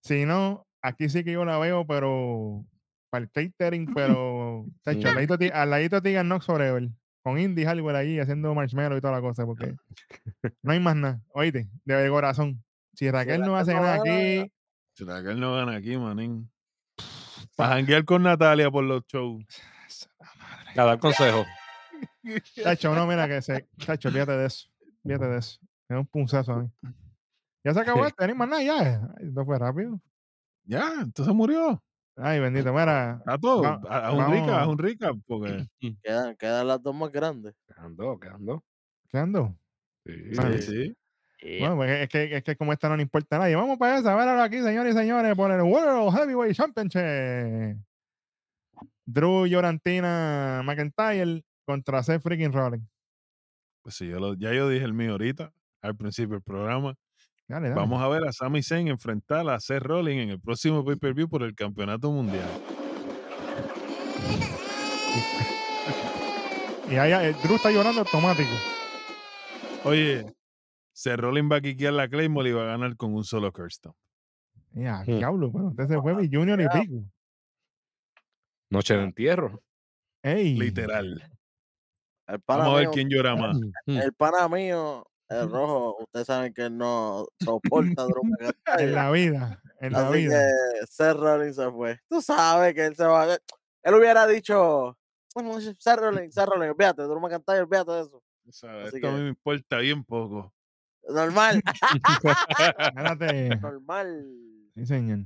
Si 0.00 0.24
no, 0.24 0.66
aquí 0.80 1.08
sí 1.08 1.22
que 1.22 1.32
yo 1.32 1.44
la 1.44 1.58
veo, 1.58 1.86
pero 1.86 2.64
para 3.10 3.24
el 3.24 3.30
catering, 3.30 3.92
pero 3.94 4.64
chacho, 4.84 5.08
al 5.08 5.14
ladito, 5.14 5.36
al 5.52 5.70
ladito 5.70 6.00
de 6.00 6.20
Knox 6.22 6.46
Forever. 6.46 6.88
Con 7.22 7.38
Indy 7.38 7.64
Hardware 7.64 7.96
allí 7.96 8.18
haciendo 8.18 8.52
marshmallow 8.52 8.98
y 8.98 9.00
toda 9.00 9.12
la 9.14 9.20
cosa, 9.20 9.46
porque 9.46 9.76
no 10.62 10.72
hay 10.72 10.80
más 10.80 10.96
nada. 10.96 11.20
Oíste, 11.32 11.68
de 11.84 12.08
corazón. 12.08 12.64
Si 12.94 13.08
Raquel 13.10 13.42
no 13.42 13.56
hace 13.56 13.74
nada 13.74 13.94
aquí, 13.94 14.50
¿Será 15.04 15.20
que 15.22 15.30
él 15.30 15.40
no 15.40 15.54
gana 15.56 15.76
aquí, 15.76 15.96
manín? 15.96 16.48
Para 17.56 17.74
janguear 17.74 18.04
con 18.04 18.22
Natalia 18.22 18.70
por 18.70 18.84
los 18.84 19.02
shows. 19.06 19.44
A 20.76 20.84
dar 20.84 20.98
consejo. 21.00 21.44
Chacho, 22.62 22.94
no, 22.94 23.06
mira 23.06 23.26
que 23.26 23.42
se. 23.42 23.68
Chacho, 23.78 24.10
fíjate 24.10 24.32
de 24.32 24.46
eso. 24.46 24.68
Fíjate 25.02 25.26
de 25.26 25.38
eso. 25.38 25.58
Es 25.88 25.96
un 25.96 26.06
punzazo 26.06 26.52
a 26.52 26.62
mí. 26.62 26.70
Ya 27.64 27.74
se 27.74 27.80
acabó 27.80 28.06
esto, 28.06 28.26
ni 28.26 28.34
más 28.34 28.48
nada, 28.48 28.62
ya. 28.62 28.78
Ay, 29.18 29.28
esto 29.28 29.44
fue 29.44 29.58
rápido. 29.58 30.00
Ya, 30.64 30.92
entonces 31.00 31.34
murió. 31.34 31.82
Ay, 32.16 32.38
bendito, 32.38 32.72
mira. 32.72 33.22
A 33.26 33.38
todo. 33.38 33.62
Va- 33.62 33.80
a, 33.88 34.06
a 34.06 34.12
un 34.12 34.18
vamos. 34.18 34.34
rica, 34.40 34.62
a 34.62 34.68
un 34.68 34.78
rica, 34.78 35.12
porque. 35.26 35.66
Quedan, 36.02 36.36
quedan 36.36 36.68
las 36.68 36.80
dos 36.82 36.94
más 36.94 37.10
grandes. 37.10 37.54
Quedando, 37.66 38.18
quedando. 38.20 38.64
¿Qué 39.10 39.18
ando? 39.18 39.56
Sí. 40.06 40.12
Ah, 40.38 40.52
Sí, 40.60 40.96
Bueno, 41.60 41.76
pues 41.76 41.90
es 42.02 42.08
que, 42.08 42.36
es 42.36 42.42
que 42.44 42.56
como 42.56 42.72
esta 42.72 42.88
no 42.88 42.96
le 42.96 43.02
importa 43.02 43.36
a 43.36 43.38
nadie. 43.40 43.56
Vamos 43.56 43.76
para 43.78 43.98
esa, 43.98 44.12
a 44.12 44.16
ver 44.16 44.28
aquí, 44.40 44.58
señores 44.62 44.94
y 44.94 44.98
señores, 44.98 45.34
por 45.34 45.50
el 45.50 45.62
World 45.62 46.14
Heavyweight 46.16 46.54
Championship. 46.56 47.78
Drew 49.04 49.46
Llorantina 49.46 50.62
McIntyre 50.64 51.42
contra 51.66 52.02
Seth 52.02 52.22
freaking 52.22 52.52
Rollins. 52.52 52.86
Pues 53.82 53.96
sí, 53.96 54.06
yo 54.08 54.20
lo- 54.20 54.34
ya 54.34 54.52
yo 54.52 54.68
dije 54.68 54.84
el 54.84 54.92
mío 54.94 55.12
ahorita. 55.12 55.52
al 55.82 55.96
principio 55.96 56.34
del 56.34 56.42
programa. 56.42 56.94
Dale, 57.48 57.68
dale. 57.70 57.80
Vamos 57.80 58.00
a 58.00 58.06
ver 58.06 58.24
a 58.24 58.32
Sami 58.32 58.62
Zayn 58.62 58.86
enfrentar 58.86 59.48
a 59.48 59.58
Seth 59.58 59.82
Rollins 59.82 60.22
en 60.22 60.30
el 60.30 60.40
próximo 60.40 60.84
pay-per-view 60.84 61.28
por 61.28 61.42
el 61.42 61.56
campeonato 61.56 62.08
mundial. 62.12 62.48
Y 66.90 66.96
ahí 66.96 67.12
eh, 67.12 67.34
Drew 67.42 67.56
está 67.56 67.70
llorando 67.70 68.00
automático. 68.02 68.50
Oye, 69.84 70.26
Rollins 71.16 71.50
va 71.50 71.56
a 71.56 71.60
quiquear 71.60 71.92
la 71.92 72.08
Claymore 72.08 72.48
y 72.48 72.52
va 72.52 72.62
a 72.62 72.66
ganar 72.66 72.96
con 72.96 73.14
un 73.14 73.24
solo 73.24 73.52
curse 73.52 73.76
stomp. 73.76 73.96
Ya, 74.74 75.02
Hmm. 75.02 75.18
diablo, 75.18 75.52
pero 75.52 75.66
usted 75.68 75.86
se 75.88 76.00
fue 76.00 76.14
mi 76.14 76.28
Junior 76.32 76.60
y 76.60 76.68
pico. 76.68 77.04
Noche 78.70 78.94
de 78.96 79.02
entierro. 79.04 79.62
Ey. 80.22 80.54
Literal. 80.56 81.22
El 82.26 82.40
pana 82.40 82.62
Vamos 82.64 82.74
a 82.74 82.78
ver 82.78 82.86
mío, 82.88 82.94
quién 82.94 83.08
llora 83.10 83.36
más. 83.36 83.58
Mm. 83.86 83.96
el 83.98 84.12
pana 84.14 84.48
mío, 84.48 85.04
el 85.28 85.50
rojo, 85.50 85.96
ustedes 86.04 86.26
saben 86.26 86.54
que 86.54 86.62
él 86.66 86.78
no 86.78 87.26
soporta 87.42 88.02
a 88.02 88.06
Drew 88.06 88.22
En 88.78 88.94
la 88.94 89.10
vida, 89.12 89.60
en 89.80 89.92
la 89.92 90.08
Así 90.08 90.18
vida. 90.18 90.40
que 90.80 90.86
Seth 90.86 91.16
Rollins 91.16 91.56
se 91.56 91.70
fue. 91.70 92.00
Tú 92.08 92.22
sabes 92.22 92.74
que 92.74 92.86
él 92.86 92.96
se 92.96 93.04
va 93.04 93.24
a... 93.24 93.38
Él 93.82 93.94
hubiera 93.94 94.26
dicho, 94.26 94.96
bueno, 95.34 95.60
Seth 95.60 95.98
Rollins, 95.98 96.32
Seth 96.32 96.46
Rollins, 96.46 96.70
olvídate, 96.70 97.02
Drew 97.02 97.20
McIntyre, 97.20 97.60
olvídate 97.62 97.90
de 97.92 98.00
eso. 98.02 98.22
O 98.48 98.52
sea, 98.52 98.84
esto 98.84 99.08
a 99.08 99.12
mí 99.12 99.20
me 99.22 99.28
importa 99.28 99.78
bien 99.78 100.02
poco. 100.04 100.52
Normal, 101.08 101.62
Espérate. 102.78 103.48
normal. 103.60 104.26
Sí, 104.74 104.86
señor. 104.86 105.18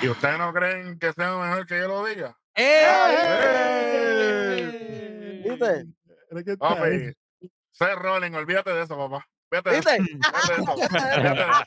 ¿Y 0.00 0.08
ustedes 0.08 0.38
no 0.38 0.52
creen 0.52 0.98
que 0.98 1.12
sea 1.12 1.36
mejor 1.36 1.66
que 1.66 1.78
yo 1.78 1.88
lo 1.88 2.04
diga? 2.04 2.38
¡Eh! 4.58 5.42
¿Viste? 5.44 5.86
Papi, 6.58 7.12
Seth 7.72 7.96
Rollins, 7.96 8.36
olvídate 8.36 8.70
de 8.70 8.82
eso, 8.82 8.96
papá. 8.96 9.26
Olvídate 9.50 9.70
de 9.70 9.78
eso. 9.78 9.90
De 9.90 9.96
eso, 9.96 10.72
olvídate 10.72 11.34
de 11.34 11.40
eso. 11.40 11.62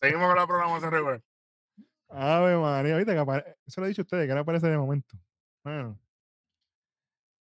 Seguimos 0.00 0.26
con 0.28 0.36
la 0.36 0.46
programación 0.46 0.90
regular. 0.90 1.22
Ave 2.08 2.56
María, 2.56 2.96
viste 2.96 3.12
que 3.12 3.18
apare- 3.20 3.56
Eso 3.66 3.80
lo 3.80 3.86
he 3.86 3.90
dicho 3.90 4.02
a 4.02 4.04
ustedes, 4.04 4.26
que 4.26 4.30
ahora 4.32 4.42
aparece 4.42 4.66
de 4.68 4.76
momento. 4.78 5.16
Bueno. 5.64 5.98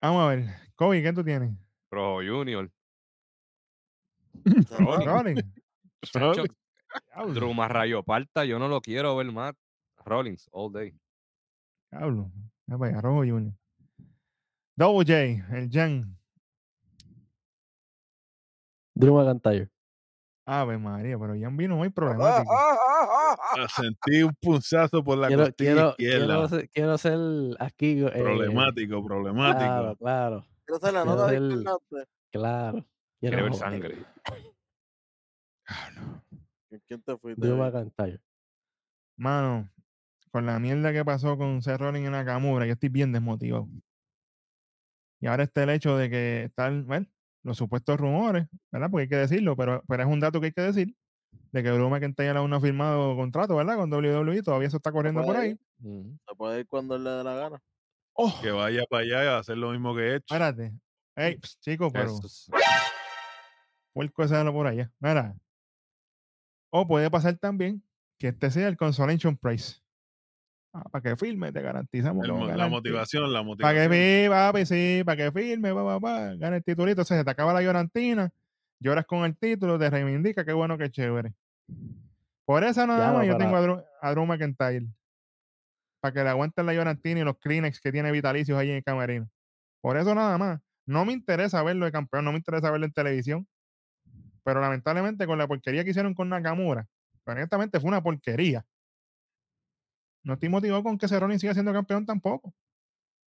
Vamos 0.01 0.23
a 0.23 0.27
ver. 0.35 0.45
Kobe, 0.75 1.01
¿qué 1.01 1.13
tú 1.13 1.23
tienes? 1.23 1.51
Rojo 1.93 2.21
Junior. 2.25 2.69
Rollins. 4.69 5.43
Rollins. 6.13 6.55
Drew 7.33 7.53
más 7.53 7.71
rayo 7.71 8.03
parta. 8.03 8.45
Yo 8.45 8.59
no 8.59 8.67
lo 8.67 8.81
quiero 8.81 9.15
ver 9.15 9.31
más. 9.31 9.53
Rollins, 10.05 10.49
all 10.51 10.71
day. 10.71 10.93
Diablo. 11.91 12.31
Ya 12.67 12.77
para 12.77 12.91
allá, 12.91 13.01
Rojo 13.01 13.19
Junior. 13.19 13.53
Double 14.75 15.05
J, 15.05 15.55
el 15.57 15.69
Jan. 15.71 16.17
Drew 18.95 19.15
McIntyre. 19.15 19.69
Ave 20.45 20.77
María, 20.77 21.17
pero 21.17 21.35
Jan 21.39 21.55
vino 21.55 21.77
muy 21.77 21.87
Ah, 21.87 21.91
problemático. 21.91 22.51
ah, 22.53 22.75
ah, 22.77 23.37
ah. 23.55 23.67
Sentí 23.69 24.23
un 24.23 24.35
punzazo 24.41 25.01
por 25.03 25.17
la 25.17 25.27
Quiero, 25.27 25.45
costilla 25.45 25.71
quiero, 25.73 25.89
izquierda. 25.91 26.25
quiero, 26.25 26.47
ser, 26.49 26.69
quiero 26.69 26.97
ser 26.97 27.17
aquí. 27.59 28.03
eh, 28.03 28.11
Problemático, 28.11 29.03
problemático. 29.05 29.59
Claro, 29.63 29.95
claro, 29.95 30.45
Quiero 30.65 30.77
hacer 30.77 30.93
la 30.93 31.03
Quiero 31.03 31.15
nota 31.17 31.29
ser- 31.29 31.41
discordante. 31.41 32.11
claro. 32.31 32.85
Quiero 33.19 33.37
Quiere 33.37 33.41
ver 33.43 33.51
joder. 33.51 33.59
sangre. 33.71 34.05
¿Con 36.69 36.79
¿Quién 36.87 37.01
te 37.03 37.17
fuiste? 37.17 37.41
Drew 37.45 37.61
ahí? 37.63 37.71
McIntyre. 37.71 38.19
Mano, 39.17 39.69
con 40.31 40.45
la 40.45 40.59
mierda 40.59 40.91
que 40.91 41.05
pasó 41.05 41.37
con 41.37 41.61
Seth 41.61 41.79
Rollins 41.79 42.05
en 42.05 42.11
Nakamura, 42.11 42.65
yo 42.65 42.73
estoy 42.73 42.89
bien 42.89 43.11
desmotivado. 43.11 43.67
Y 45.21 45.27
ahora 45.27 45.43
está 45.43 45.63
el 45.63 45.69
hecho 45.69 45.95
de 45.97 46.09
que 46.09 46.43
están, 46.45 46.85
bueno, 46.85 47.05
los 47.43 47.57
supuestos 47.57 47.97
rumores, 47.99 48.47
¿verdad? 48.71 48.89
Porque 48.89 49.03
hay 49.03 49.09
que 49.09 49.15
decirlo, 49.17 49.55
pero, 49.55 49.83
pero 49.87 50.03
es 50.03 50.09
un 50.09 50.19
dato 50.19 50.39
que 50.41 50.47
hay 50.47 50.51
que 50.51 50.61
decir, 50.61 50.95
de 51.51 51.63
que 51.63 51.69
Drew 51.69 51.89
McIntyre 51.89 52.37
aún 52.37 52.49
no 52.49 52.57
ha 52.57 52.61
firmado 52.61 53.15
contrato, 53.15 53.55
¿verdad? 53.55 53.77
Con 53.77 53.89
WWE, 53.93 54.41
todavía 54.43 54.67
eso 54.67 54.77
está 54.77 54.91
corriendo 54.91 55.23
por 55.23 55.37
ahí. 55.37 55.57
Se 55.81 56.35
puede 56.35 56.61
ir 56.61 56.67
cuando 56.67 56.95
él 56.95 57.03
le 57.03 57.09
dé 57.11 57.23
la 57.23 57.35
gana. 57.35 57.61
¡Oh! 58.13 58.39
Que 58.41 58.51
vaya 58.51 58.83
para 58.89 59.03
allá 59.03 59.23
y 59.23 59.27
a 59.27 59.37
hacer 59.39 59.57
lo 59.57 59.71
mismo 59.71 59.95
que 59.95 60.01
he 60.01 60.15
hecho. 60.15 60.25
Espérate. 60.33 60.73
Ey, 61.15 61.37
ps, 61.37 61.59
chico, 61.59 61.91
pero 61.91 62.09
es- 62.23 62.49
puerco 63.93 64.23
ese 64.23 64.43
por 64.51 64.67
allá. 64.67 64.91
Mira. 64.99 65.35
O 66.71 66.87
puede 66.87 67.09
pasar 67.11 67.37
también 67.37 67.83
que 68.17 68.29
este 68.29 68.49
sea 68.51 68.67
el 68.67 68.77
Consolation 68.77 69.37
Price. 69.37 69.79
Ah, 70.75 70.83
para 70.89 71.03
que 71.03 71.15
firme, 71.15 71.51
te 71.51 71.61
garantizamos 71.61 72.25
El 72.25 72.33
va 72.33 72.55
la 72.55 72.67
motivación, 72.67 73.31
la 73.31 73.39
Para 73.39 73.43
motivación. 73.43 73.89
que 73.91 74.21
viva, 74.23 74.51
papi, 74.51 74.65
sí, 74.65 75.03
para 75.05 75.17
que 75.17 75.31
firme, 75.31 75.71
va, 75.71 75.83
va, 75.83 75.99
va, 75.99 76.35
gane 76.35 76.57
el 76.57 76.63
titulito. 76.63 77.03
O 77.03 77.05
sea, 77.05 77.17
se 77.19 77.23
te 77.23 77.29
acaba 77.29 77.53
la 77.53 77.61
llorantina, 77.61 78.31
lloras 78.79 79.05
con 79.05 79.23
el 79.23 79.37
título, 79.37 79.77
te 79.77 79.87
reivindica, 79.91 80.43
qué 80.43 80.53
bueno, 80.53 80.75
qué 80.79 80.89
chévere. 80.89 81.33
Por 82.45 82.63
eso 82.63 82.87
nada 82.87 83.11
más 83.13 83.21
va 83.21 83.25
yo 83.25 83.33
para- 83.33 83.45
tengo 83.45 83.57
a 83.57 83.61
Drew, 83.61 83.83
a 84.01 84.11
Drew 84.11 84.25
McIntyre. 84.25 84.87
Para 86.03 86.13
que 86.13 86.21
le 86.21 86.29
aguanten 86.31 86.65
la 86.65 86.73
llorantina 86.73 87.21
y 87.21 87.23
los 87.23 87.37
Kleenex 87.37 87.79
que 87.79 87.89
tiene 87.89 88.11
vitalicios 88.11 88.59
ahí 88.59 88.69
en 88.69 88.75
el 88.75 88.83
camerino. 88.83 89.29
Por 89.79 89.95
eso 89.95 90.13
nada 90.13 90.37
más. 90.37 90.59
No 90.85 91.05
me 91.05 91.13
interesa 91.13 91.63
verlo 91.63 91.85
de 91.85 91.93
campeón, 91.93 92.25
no 92.25 92.33
me 92.33 92.39
interesa 92.39 92.69
verlo 92.69 92.85
en 92.85 92.91
televisión. 92.91 93.47
Pero 94.43 94.59
lamentablemente 94.59 95.25
con 95.25 95.37
la 95.37 95.47
porquería 95.47 95.85
que 95.85 95.91
hicieron 95.91 96.13
con 96.13 96.27
Nakamura, 96.27 96.89
honestamente 97.25 97.79
fue 97.79 97.87
una 97.87 98.03
porquería. 98.03 98.65
No 100.23 100.33
estoy 100.33 100.49
motivado 100.49 100.83
con 100.83 100.97
que 100.97 101.07
Cerrone 101.07 101.39
siga 101.39 101.53
siendo 101.53 101.71
campeón 101.71 102.05
tampoco. 102.05 102.53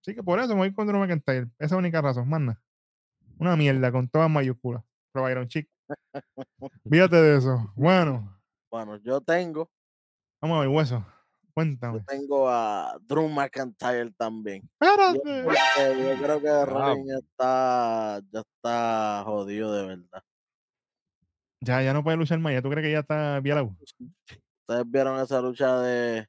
Así 0.03 0.15
que 0.15 0.23
por 0.23 0.39
eso 0.39 0.49
me 0.49 0.57
voy 0.57 0.75
con 0.75 0.87
Drew 0.87 1.01
McIntyre. 1.01 1.49
Esa 1.59 1.65
es 1.65 1.71
la 1.73 1.79
única 1.79 2.03
razón, 2.03 2.29
más 2.29 2.43
nada. 2.43 2.63
Una 3.39 3.57
mierda 3.57 3.91
con 3.91 4.07
todas 4.07 4.29
mayúsculas. 4.29 4.85
Pero 5.13 5.31
Iron 5.31 5.49
Chick. 5.49 5.67
Fíjate 6.91 7.17
de 7.17 7.39
eso. 7.39 7.73
Bueno, 7.75 8.39
Bueno, 8.71 8.99
yo 8.99 9.23
tengo, 9.23 9.71
vamos 10.43 10.59
a 10.59 10.61
ver, 10.61 10.69
hueso. 10.69 11.07
Yo 11.57 11.63
Cuéntame. 11.63 12.01
tengo 12.07 12.49
a 12.49 12.99
Drew 13.03 13.29
McIntyre 13.29 14.11
también. 14.13 14.69
Espérate. 14.79 15.45
yo 16.03 16.23
creo 16.23 16.41
que. 16.41 16.65
Rollins 16.67 17.23
está, 17.23 18.21
ya 18.31 18.41
está 18.41 19.23
jodido 19.25 19.73
de 19.73 19.87
verdad. 19.87 20.23
Ya, 21.61 21.83
ya 21.83 21.93
no 21.95 22.05
puede 22.05 22.19
luchar 22.19 22.39
más. 22.39 22.53
¿Ya 22.53 22.61
tú 22.63 22.69
crees 22.69 22.85
que 22.85 22.93
ya 22.93 22.99
está 23.01 23.41
violado? 23.41 23.75
Ustedes 24.69 24.85
vieron 24.91 25.19
esa 25.21 25.41
lucha 25.41 25.81
de, 25.81 26.29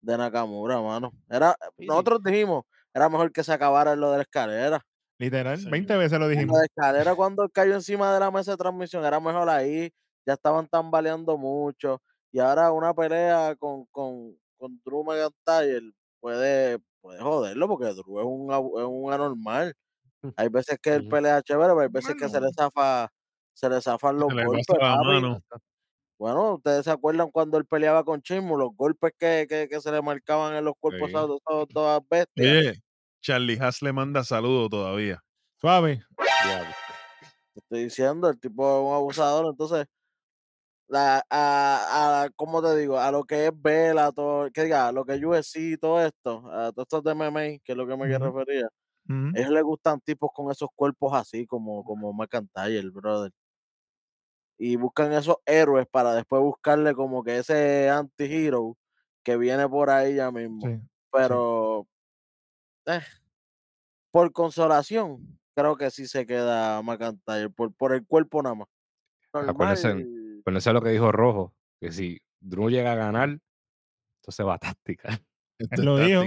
de 0.00 0.16
Nakamura, 0.18 0.80
mano. 0.80 1.12
Era, 1.28 1.56
nosotros 1.78 2.22
dijimos, 2.22 2.64
era 2.94 3.08
mejor 3.08 3.32
que 3.32 3.42
se 3.42 3.52
acabara 3.52 3.96
lo 3.96 4.12
de 4.12 4.18
la 4.18 4.22
escalera. 4.22 4.80
Literal, 5.18 5.58
Sí. 5.58 5.68
20 5.68 5.96
veces 5.96 6.18
lo 6.20 6.28
dijimos. 6.28 6.56
la 6.56 6.64
escalera 6.64 7.14
cuando 7.16 7.48
cayó 7.48 7.74
encima 7.74 8.14
de 8.14 8.20
la 8.20 8.30
mesa 8.30 8.52
de 8.52 8.56
transmisión, 8.56 9.04
era 9.04 9.18
mejor 9.18 9.48
ahí. 9.50 9.90
Ya 10.24 10.34
estaban 10.34 10.68
tambaleando 10.68 11.36
mucho. 11.36 12.00
Y 12.30 12.38
ahora 12.38 12.70
una 12.70 12.94
pelea 12.94 13.56
con, 13.58 13.86
con, 13.86 14.36
con 14.58 14.80
Drew 14.84 15.04
McIntyre 15.04 15.92
puede, 16.20 16.78
puede 17.00 17.20
joderlo 17.20 17.68
porque 17.68 17.86
Drew 17.94 18.20
es 18.20 18.26
un, 18.26 18.52
es 18.52 18.84
un 18.86 19.12
anormal. 19.12 19.74
Hay 20.36 20.48
veces 20.48 20.78
que 20.82 20.94
él 20.94 21.08
pelea 21.08 21.42
chévere, 21.42 21.68
pero 21.70 21.80
hay 21.82 21.88
veces 21.90 22.16
que 22.16 22.28
se 22.28 22.40
le 22.40 22.48
zafa, 22.52 23.08
se 23.54 23.68
le 23.70 23.80
zafan 23.80 24.18
los 24.18 24.32
le 24.34 24.44
golpes. 24.44 24.66
mano. 24.80 25.40
Bueno, 26.18 26.54
ustedes 26.54 26.84
se 26.84 26.90
acuerdan 26.90 27.30
cuando 27.30 27.58
él 27.58 27.66
peleaba 27.66 28.04
con 28.04 28.20
Chismo, 28.22 28.56
los 28.56 28.70
golpes 28.74 29.12
que, 29.18 29.46
que, 29.48 29.68
que 29.68 29.80
se 29.80 29.92
le 29.92 30.02
marcaban 30.02 30.54
en 30.56 30.64
los 30.64 30.74
cuerpos 30.80 31.10
Sí. 31.10 31.16
a 31.16 31.20
esos 31.20 31.40
dos 31.48 31.68
dos 31.72 32.02
bestias. 32.10 32.46
Oye, 32.46 32.82
Charlie 33.22 33.58
Haas 33.60 33.82
le 33.82 33.92
manda 33.92 34.24
saludos 34.24 34.70
todavía. 34.70 35.22
Suave. 35.60 36.02
Te 37.54 37.60
estoy 37.60 37.84
diciendo, 37.84 38.28
el 38.28 38.38
tipo 38.40 38.62
es 38.80 38.86
un 38.88 38.94
abusador, 38.94 39.46
entonces, 39.50 39.86
la, 40.88 41.22
a, 41.30 42.22
a, 42.24 42.30
¿cómo 42.34 42.62
te 42.62 42.74
digo? 42.76 42.98
A 42.98 43.10
lo 43.12 43.24
que 43.24 43.46
es 43.46 43.52
Vela, 43.54 44.10
todo, 44.12 44.50
que 44.50 44.64
diga, 44.64 44.88
a 44.88 44.92
lo 44.92 45.04
que 45.04 45.14
es 45.14 45.22
UFC, 45.22 45.78
todo 45.78 46.04
esto, 46.04 46.50
a 46.50 46.72
todos 46.72 46.86
estos 46.86 47.04
de 47.04 47.14
MMA, 47.14 47.58
que 47.62 47.72
es 47.72 47.76
lo 47.76 47.86
que 47.86 47.96
me 47.96 48.18
refería, 48.18 48.68
ellos 49.34 49.50
les 49.50 49.62
gustan 49.62 50.00
tipos 50.00 50.30
con 50.34 50.50
esos 50.50 50.68
cuerpos 50.74 51.14
así, 51.14 51.46
como, 51.46 51.82
como 51.84 52.12
McIntyre, 52.12 52.90
brother. 52.90 53.32
Y 54.58 54.76
buscan 54.76 55.12
esos 55.12 55.36
héroes 55.46 55.86
para 55.86 56.14
después 56.14 56.42
buscarle 56.42 56.94
como 56.94 57.22
que 57.22 57.38
ese 57.38 57.88
anti-hero 57.88 58.76
que 59.22 59.36
viene 59.36 59.68
por 59.68 59.88
ahí 59.88 60.16
ya 60.16 60.30
mismo. 60.30 60.60
Sí. 60.66 60.80
Pero 61.10 61.86
eh, 62.86 63.00
por 64.10 64.32
consolación, 64.32 65.38
creo 65.54 65.76
que 65.76 65.90
sí 65.90 66.06
se 66.06 66.26
queda 66.26 66.82
McIntyre, 66.82 67.48
por, 67.50 67.72
por 67.72 67.94
el 67.94 68.06
cuerpo 68.06 68.42
nada 68.42 68.56
más. 68.56 68.68
Acuérdense, 69.32 69.88
Normal, 69.94 70.17
Pero 70.44 70.58
eso 70.58 70.70
es 70.70 70.74
lo 70.74 70.82
que 70.82 70.90
dijo 70.90 71.12
Rojo, 71.12 71.54
que 71.80 71.92
si 71.92 72.20
Drew 72.40 72.70
llega 72.70 72.92
a 72.92 72.96
ganar, 72.96 73.38
entonces 74.20 74.46
va 74.46 74.54
a 74.54 74.58
táctica. 74.76 75.20
Esto 75.58 75.82
lo 75.82 75.98
dijo. 75.98 76.22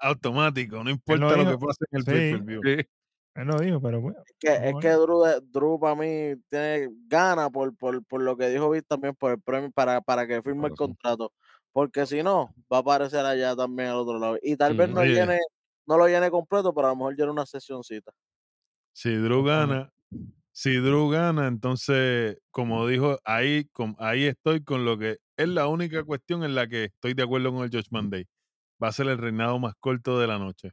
automático, 0.00 0.82
no 0.82 0.90
importa 0.90 1.36
lo, 1.36 1.50
que 1.50 1.58
pase 1.58 1.84
en 1.90 1.98
el 1.98 2.04
Sí. 2.04 2.10
pay-per-view. 2.10 2.60
Él 3.36 3.46
lo 3.46 3.58
dijo, 3.58 3.80
pero 3.82 4.00
bueno. 4.00 4.18
es 4.26 4.34
que, 4.38 4.48
es 4.54 4.72
Bueno. 4.72 4.78
que 4.80 4.88
Drew, 4.92 5.22
de- 5.22 5.40
Drew 5.42 5.78
para 5.78 5.94
mí 5.94 6.40
tiene 6.48 6.88
gana 7.06 7.50
por, 7.50 7.76
por, 7.76 8.02
por 8.06 8.22
lo 8.22 8.34
que 8.36 8.48
dijo 8.48 8.70
Vic 8.70 8.86
también 8.88 9.14
por 9.14 9.32
el 9.32 9.40
premio 9.42 9.70
para, 9.72 10.00
para 10.00 10.26
que 10.26 10.40
firme 10.42 10.68
el 10.68 10.74
Claro, 10.74 10.76
contrato. 10.76 11.32
Porque 11.70 12.06
si 12.06 12.22
no, 12.22 12.54
va 12.72 12.78
a 12.78 12.80
aparecer 12.80 13.24
allá 13.26 13.54
también 13.54 13.90
al 13.90 13.96
otro 13.96 14.18
lado. 14.18 14.38
Y 14.42 14.56
tal 14.56 14.74
vez 14.74 14.88
no 14.88 15.04
llene, 15.04 15.38
no 15.86 15.98
lo 15.98 16.08
llene 16.08 16.30
completo, 16.30 16.72
pero 16.74 16.86
a 16.86 16.90
lo 16.90 16.96
mejor 16.96 17.14
llene 17.14 17.30
una 17.30 17.44
sesioncita. 17.44 18.10
Si 18.94 19.14
Drew 19.14 19.44
gana, 19.44 19.92
Si 20.58 20.74
Drew 20.78 21.10
gana, 21.10 21.48
entonces, 21.48 22.38
como 22.50 22.86
dijo, 22.86 23.18
ahí, 23.24 23.66
con- 23.74 23.94
ahí 23.98 24.24
estoy 24.24 24.64
con 24.64 24.86
lo 24.86 24.96
que 24.96 25.18
es 25.36 25.48
la 25.48 25.66
única 25.66 26.02
cuestión 26.02 26.44
en 26.44 26.54
la 26.54 26.66
que 26.66 26.84
estoy 26.84 27.12
de 27.12 27.24
acuerdo 27.24 27.52
con 27.52 27.62
el 27.62 27.70
Judgment 27.70 28.10
Day. 28.10 28.26
Va 28.82 28.88
a 28.88 28.92
ser 28.92 29.06
el 29.08 29.18
reinado 29.18 29.58
más 29.58 29.74
corto 29.78 30.18
de 30.18 30.26
la 30.26 30.38
noche. 30.38 30.70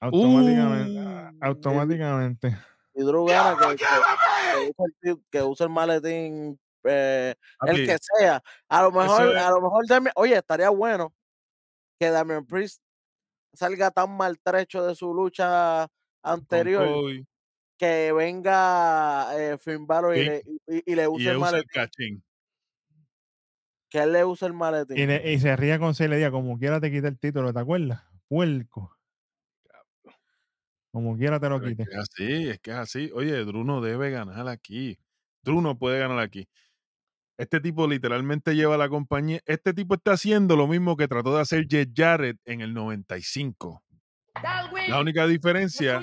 Automáticamente. 0.00 1.00
Uh. 1.00 1.44
automáticamente. 1.44 2.58
Y 2.94 3.02
Drew 3.04 3.26
gana 3.26 3.58
que, 3.58 3.76
que, 3.76 3.84
que 3.84 4.70
use 4.70 4.72
el, 4.78 4.94
ti- 5.16 5.22
que 5.30 5.42
use 5.42 5.64
el 5.64 5.70
maletín, 5.70 6.58
eh, 6.84 7.34
el 7.66 7.76
que 7.86 7.98
sea. 8.00 8.42
A 8.70 8.82
lo 8.84 8.90
mejor, 8.90 9.36
es- 9.36 9.42
a 9.42 9.50
lo 9.50 9.60
mejor 9.60 9.84
Damian- 9.86 10.12
oye, 10.16 10.34
estaría 10.34 10.70
bueno 10.70 11.12
que 12.00 12.08
Damian 12.10 12.46
Priest 12.46 12.80
salga 13.52 13.90
tan 13.90 14.16
maltrecho 14.16 14.86
de 14.86 14.94
su 14.94 15.12
lucha 15.12 15.86
anterior 16.22 17.12
que 17.78 18.12
venga 18.12 19.28
eh, 19.38 19.56
Finn 19.58 19.86
Balor 19.86 20.16
y, 20.16 20.24
le, 20.24 20.42
y, 20.66 20.92
y 20.92 20.94
le 20.96 21.06
use 21.08 21.30
el 21.30 21.38
maletín. 21.38 21.68
cachín. 21.72 22.24
Que 23.90 24.00
él 24.00 24.12
le 24.12 24.24
use 24.24 24.44
el 24.46 24.52
maletín. 24.52 24.98
Y, 24.98 25.06
le- 25.06 25.32
y 25.32 25.38
se 25.38 25.54
ría 25.56 25.78
con 25.78 25.94
Celia 25.94 26.30
como 26.30 26.58
quiera 26.58 26.80
te 26.80 26.90
quita 26.90 27.08
el 27.08 27.18
título, 27.18 27.52
¿te 27.52 27.60
acuerdas? 27.60 28.02
Puerco. 28.28 28.94
Como 30.92 31.16
quiera 31.16 31.38
te 31.38 31.48
lo 31.48 31.58
Pero 31.60 31.70
es 31.70 31.76
quite. 31.76 31.84
que 31.90 31.96
es 31.96 31.98
así, 31.98 32.48
es 32.48 32.60
que 32.60 32.70
es 32.70 32.76
así. 32.76 33.10
Oye, 33.14 33.44
Drew 33.44 33.62
no 33.64 33.80
debe 33.80 34.10
ganar 34.10 34.48
aquí. 34.48 34.98
Drew 35.42 35.60
no 35.60 35.78
puede 35.78 35.98
ganar 35.98 36.18
aquí. 36.18 36.48
Este 37.36 37.60
tipo 37.60 37.86
literalmente 37.86 38.56
lleva 38.56 38.76
la 38.76 38.88
compañía. 38.88 39.40
Este 39.46 39.72
tipo 39.72 39.94
está 39.94 40.12
haciendo 40.12 40.56
lo 40.56 40.66
mismo 40.66 40.96
que 40.96 41.06
trató 41.06 41.34
de 41.36 41.42
hacer 41.42 41.66
Jeff 41.70 41.88
Jarrett 41.94 42.38
en 42.44 42.60
el 42.62 42.74
95. 42.74 43.84
La 44.88 45.00
única 45.00 45.26
diferencia 45.26 46.02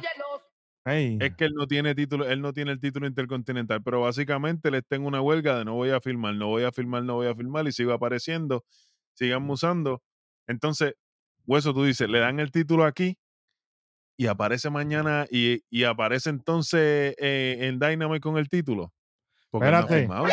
es 0.85 1.35
que 1.35 1.45
él 1.45 1.53
no 1.55 1.67
tiene 1.67 1.95
título, 1.95 2.25
él 2.29 2.41
no 2.41 2.53
tiene 2.53 2.71
el 2.71 2.79
título 2.79 3.07
intercontinental, 3.07 3.81
pero 3.81 4.01
básicamente 4.01 4.69
él 4.69 4.75
está 4.75 4.95
en 4.95 5.05
una 5.05 5.21
huelga 5.21 5.57
de 5.57 5.65
no 5.65 5.73
voy 5.73 5.89
a 5.89 5.99
filmar, 5.99 6.35
no 6.35 6.47
voy 6.47 6.63
a 6.63 6.71
filmar, 6.71 7.03
no 7.03 7.15
voy 7.15 7.27
a 7.27 7.35
filmar 7.35 7.67
y 7.67 7.71
sigue 7.71 7.91
apareciendo, 7.93 8.63
sigan 9.13 9.49
usando. 9.49 10.03
Entonces, 10.47 10.93
Hueso, 11.47 11.73
tú 11.73 11.83
dices, 11.83 12.07
le 12.09 12.19
dan 12.19 12.39
el 12.39 12.51
título 12.51 12.85
aquí 12.85 13.17
y 14.17 14.27
aparece 14.27 14.69
mañana 14.69 15.25
y, 15.29 15.63
y 15.69 15.83
aparece 15.83 16.29
entonces 16.29 17.15
eh, 17.17 17.57
en 17.61 17.79
Dynamite 17.79 18.21
con 18.21 18.37
el 18.37 18.47
título. 18.49 18.93
Porque 19.49 19.71
no 19.71 19.79
Espérate. 19.79 20.01
firmado. 20.01 20.25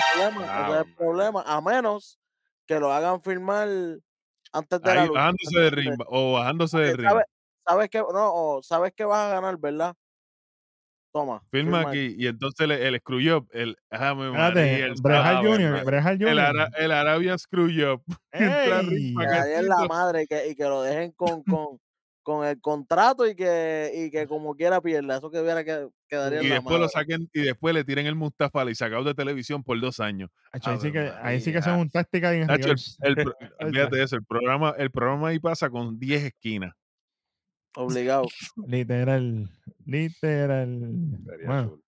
problema, 0.96 1.42
el 1.42 1.46
a 1.46 1.61
menos 1.61 2.18
que 2.66 2.78
lo 2.78 2.92
hagan 2.92 3.22
firmar 3.22 3.68
antes 4.53 4.82
de 4.82 4.94
la 4.94 5.03
Ahí 5.03 5.09
lucha. 5.09 5.20
bajándose 5.20 5.66
¿entiendes? 5.66 5.84
ring 5.98 6.07
o 6.09 6.32
bajándose 6.32 6.76
Porque 6.76 6.96
ring. 6.96 7.09
sabes, 7.09 7.24
sabes 7.66 7.90
que 7.90 7.98
no, 7.98 8.34
o 8.34 8.62
sabes 8.62 8.92
que 8.94 9.04
vas 9.04 9.30
a 9.30 9.34
ganar, 9.34 9.58
¿verdad? 9.58 9.94
Toma. 11.12 11.42
Firma 11.50 11.78
firma 11.78 11.90
aquí 11.90 12.14
y 12.16 12.26
entonces 12.26 12.64
el, 12.64 12.72
el 12.72 12.98
screw 13.00 13.36
up, 13.36 13.48
el 13.52 13.76
déjame 13.90 14.28
espérate, 14.28 14.94
Brejal 15.02 15.46
Junior, 15.46 15.84
Brejal 15.84 16.12
el, 16.14 16.18
Junior. 16.18 16.38
Ara- 16.40 16.70
el 16.78 16.90
Arabia 16.92 17.36
screw 17.36 17.92
up. 17.92 18.02
entra 18.32 18.78
al 18.78 18.86
ring 18.86 19.08
Ey, 19.08 19.14
pa' 19.14 19.26
Que 19.26 19.34
ahí 19.34 19.52
es 19.52 19.64
la 19.64 19.84
madre 19.86 20.26
que, 20.26 20.48
y 20.48 20.54
que 20.54 20.64
lo 20.64 20.82
dejen 20.82 21.12
con, 21.12 21.42
con, 21.44 21.78
con 22.22 22.46
el 22.46 22.58
contrato 22.62 23.26
y 23.26 23.34
que, 23.34 23.90
y 23.94 24.10
que 24.10 24.26
como 24.26 24.54
quiera 24.54 24.80
pierda. 24.80 25.18
Eso 25.18 25.30
que 25.30 25.40
hubiera 25.40 25.62
que 25.64 25.86
quedaría 26.08 26.38
en 26.40 26.46
y 26.46 26.48
la 26.48 26.54
después 26.56 26.80
lo 26.80 26.88
saquen 26.88 27.28
y 27.32 27.42
después 27.42 27.74
le 27.74 27.84
tiren 27.84 28.06
el 28.06 28.14
Mustafa 28.14 28.64
y 28.70 28.74
sacado 28.74 29.04
de 29.04 29.14
televisión 29.14 29.62
por 29.62 29.78
dos 29.78 30.00
años. 30.00 30.30
Acho, 30.50 30.70
ahí, 30.70 30.78
sí 30.80 30.92
que, 30.92 31.12
ahí 31.20 31.40
sí 31.42 31.52
que 31.52 31.60
son 31.60 31.78
un 31.78 31.90
táctica 31.90 32.32
el, 32.32 32.48
el 32.48 32.48
eso, 34.00 34.16
el 34.16 34.24
programa, 34.24 34.74
el 34.78 34.90
programa 34.90 35.28
ahí 35.28 35.38
pasa 35.38 35.68
con 35.68 35.98
10 35.98 36.24
esquinas. 36.24 36.72
Obligado. 37.76 38.24
Literal, 38.66 39.48
literal. 39.86 40.78
Bueno, 41.46 41.78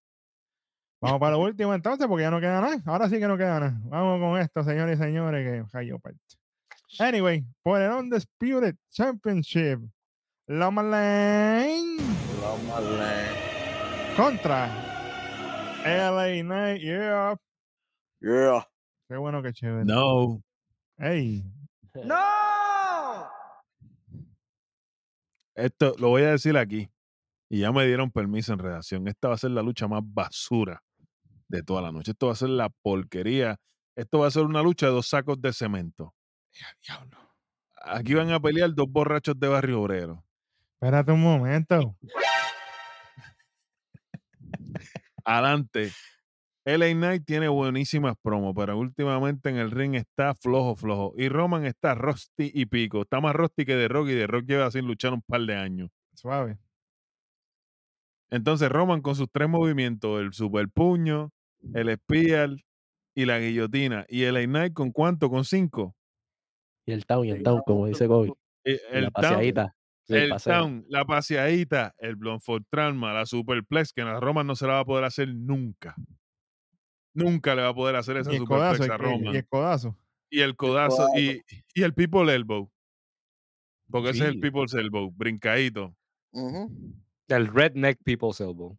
vamos 1.00 1.20
para 1.20 1.32
lo 1.32 1.40
último 1.42 1.74
entonces, 1.74 2.06
porque 2.06 2.22
ya 2.22 2.30
no 2.30 2.40
queda 2.40 2.60
nada. 2.60 2.82
Ahora 2.86 3.08
sí 3.08 3.18
que 3.18 3.28
no 3.28 3.36
queda 3.36 3.60
nada. 3.60 3.78
Vamos 3.84 4.20
con 4.20 4.40
esto, 4.40 4.64
señores 4.64 4.98
y 4.98 5.02
señores, 5.02 5.44
que 5.64 5.70
cayó 5.70 5.98
parte. 5.98 6.18
Anyway, 6.98 7.44
por 7.62 7.80
el 7.82 7.90
Undisputed 7.90 8.76
Championship, 8.90 9.80
Loma 10.46 10.82
Lane 10.82 11.96
Vamos 12.40 12.70
a 12.76 12.80
leer. 12.80 14.16
contra 14.16 14.68
LA 15.84 16.42
Knight. 16.42 16.80
Yeah. 16.80 17.36
Yeah. 18.20 18.66
Qué 19.08 19.16
bueno, 19.16 19.42
qué 19.42 19.52
chévere. 19.52 19.84
No. 19.84 20.40
Ey, 20.98 21.44
Esto 25.54 25.94
lo 25.98 26.08
voy 26.08 26.22
a 26.22 26.30
decir 26.32 26.56
aquí. 26.56 26.90
Y 27.48 27.60
ya 27.60 27.72
me 27.72 27.86
dieron 27.86 28.10
permiso 28.10 28.52
en 28.52 28.58
redacción. 28.58 29.06
Esta 29.06 29.28
va 29.28 29.34
a 29.34 29.38
ser 29.38 29.50
la 29.52 29.62
lucha 29.62 29.86
más 29.86 30.02
basura 30.04 30.82
de 31.48 31.62
toda 31.62 31.82
la 31.82 31.92
noche. 31.92 32.12
Esto 32.12 32.26
va 32.26 32.32
a 32.32 32.36
ser 32.36 32.48
la 32.48 32.68
porquería. 32.68 33.60
Esto 33.94 34.20
va 34.20 34.26
a 34.26 34.30
ser 34.30 34.42
una 34.42 34.62
lucha 34.62 34.86
de 34.86 34.92
dos 34.92 35.08
sacos 35.08 35.40
de 35.40 35.52
cemento. 35.52 36.14
diablo. 36.86 37.18
Aquí 37.76 38.14
van 38.14 38.30
a 38.32 38.40
pelear 38.40 38.74
dos 38.74 38.90
borrachos 38.90 39.38
de 39.38 39.46
barrio 39.46 39.82
obrero. 39.82 40.24
Espérate 40.72 41.12
un 41.12 41.22
momento. 41.22 41.96
Adelante. 45.24 45.92
LA 46.66 46.92
Knight 46.94 47.24
tiene 47.26 47.48
buenísimas 47.48 48.14
promos, 48.22 48.54
pero 48.56 48.78
últimamente 48.78 49.50
en 49.50 49.56
el 49.56 49.70
ring 49.70 49.94
está 49.94 50.34
flojo, 50.34 50.76
flojo. 50.76 51.14
Y 51.16 51.28
Roman 51.28 51.66
está 51.66 51.94
rusty 51.94 52.50
y 52.54 52.66
pico. 52.66 53.02
Está 53.02 53.20
más 53.20 53.34
rusty 53.34 53.64
que 53.66 53.76
de 53.76 53.88
Rock 53.88 54.08
y 54.08 54.14
de 54.14 54.26
Rock 54.26 54.46
lleva 54.46 54.70
sin 54.70 54.86
luchar 54.86 55.12
un 55.12 55.22
par 55.22 55.42
de 55.42 55.54
años. 55.56 55.90
Suave. 56.14 56.58
Entonces 58.30 58.68
Roman 58.70 59.00
con 59.02 59.14
sus 59.14 59.28
tres 59.30 59.48
movimientos, 59.48 60.20
el 60.20 60.32
super 60.32 60.68
puño, 60.68 61.30
el 61.72 61.88
espial 61.90 62.64
y 63.14 63.26
la 63.26 63.38
guillotina. 63.38 64.06
Y 64.08 64.22
el 64.24 64.42
Knight 64.46 64.72
con 64.72 64.90
cuánto? 64.90 65.30
Con 65.30 65.44
cinco. 65.44 65.94
Y 66.86 66.92
el 66.92 67.06
town, 67.06 67.26
y 67.26 67.30
el 67.30 67.42
town, 67.42 67.62
como 67.66 67.86
dice 67.86 68.06
Kobe. 68.08 68.34
Y 68.64 68.72
y 68.72 68.80
El 68.90 69.04
la 69.04 69.10
town, 69.10 69.12
paseadita. 69.12 69.74
sí, 70.04 70.14
el 70.16 70.28
paseo. 70.28 70.52
town, 70.54 70.84
la 70.88 71.04
paseadita, 71.04 71.94
el 71.98 72.16
Blonford 72.16 72.64
Trauma, 72.70 73.12
la 73.12 73.26
superplex, 73.26 73.92
que 73.92 74.02
a 74.02 74.20
Roman 74.20 74.46
no 74.46 74.56
se 74.56 74.66
la 74.66 74.74
va 74.74 74.80
a 74.80 74.84
poder 74.84 75.04
hacer 75.04 75.28
nunca. 75.34 75.94
Nunca 77.14 77.54
le 77.54 77.62
va 77.62 77.68
a 77.68 77.74
poder 77.74 77.96
hacer 77.96 78.16
el 78.16 78.24
superplex 78.24 78.48
codazo. 78.48 78.82
a 78.82 78.86
y- 78.86 78.98
Roman. 78.98 79.34
Y 79.34 79.36
el 79.38 79.46
codazo. 79.46 79.98
y 80.30 80.40
el 80.40 80.56
codazo 80.56 80.96
codazo. 80.96 81.18
y, 81.18 81.42
y 81.74 81.82
el 81.82 81.94
people 81.94 82.34
elbow. 82.34 82.70
Porque 83.90 84.10
ese 84.10 84.24
es 84.24 84.30
el 84.30 84.40
people's 84.40 84.74
elbow, 84.74 85.10
brincadito. 85.12 85.94
El 87.28 87.46
Redneck 87.46 88.02
People's 88.04 88.40
Elbow. 88.40 88.76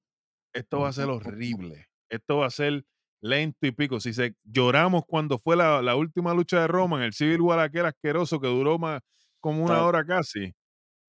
Esto 0.54 0.80
va 0.82 0.90
a 0.90 0.94
ser 0.94 1.06
horrible. 1.10 1.88
Esto 2.10 2.38
va 2.38 2.48
a 2.48 2.50
ser 2.52 2.86
lento 3.22 3.66
y 3.68 3.72
pico. 3.72 4.00
Si 4.00 4.14
se 4.14 4.36
lloramos 4.44 5.04
cuando 5.08 5.38
fue 5.38 5.56
la, 5.56 5.82
la 5.82 5.96
última 5.96 6.34
lucha 6.34 6.60
de 6.62 6.68
Roman, 6.68 7.02
el 7.02 7.14
Civil 7.14 7.42
War 7.42 7.60
aquel 7.60 7.86
asqueroso 7.86 8.40
que 8.42 8.48
duró 8.48 8.78
más 8.78 9.02
como 9.40 9.60
una 9.64 9.76
Claro. 9.76 9.88
hora 9.88 10.06
casi. 10.06 10.54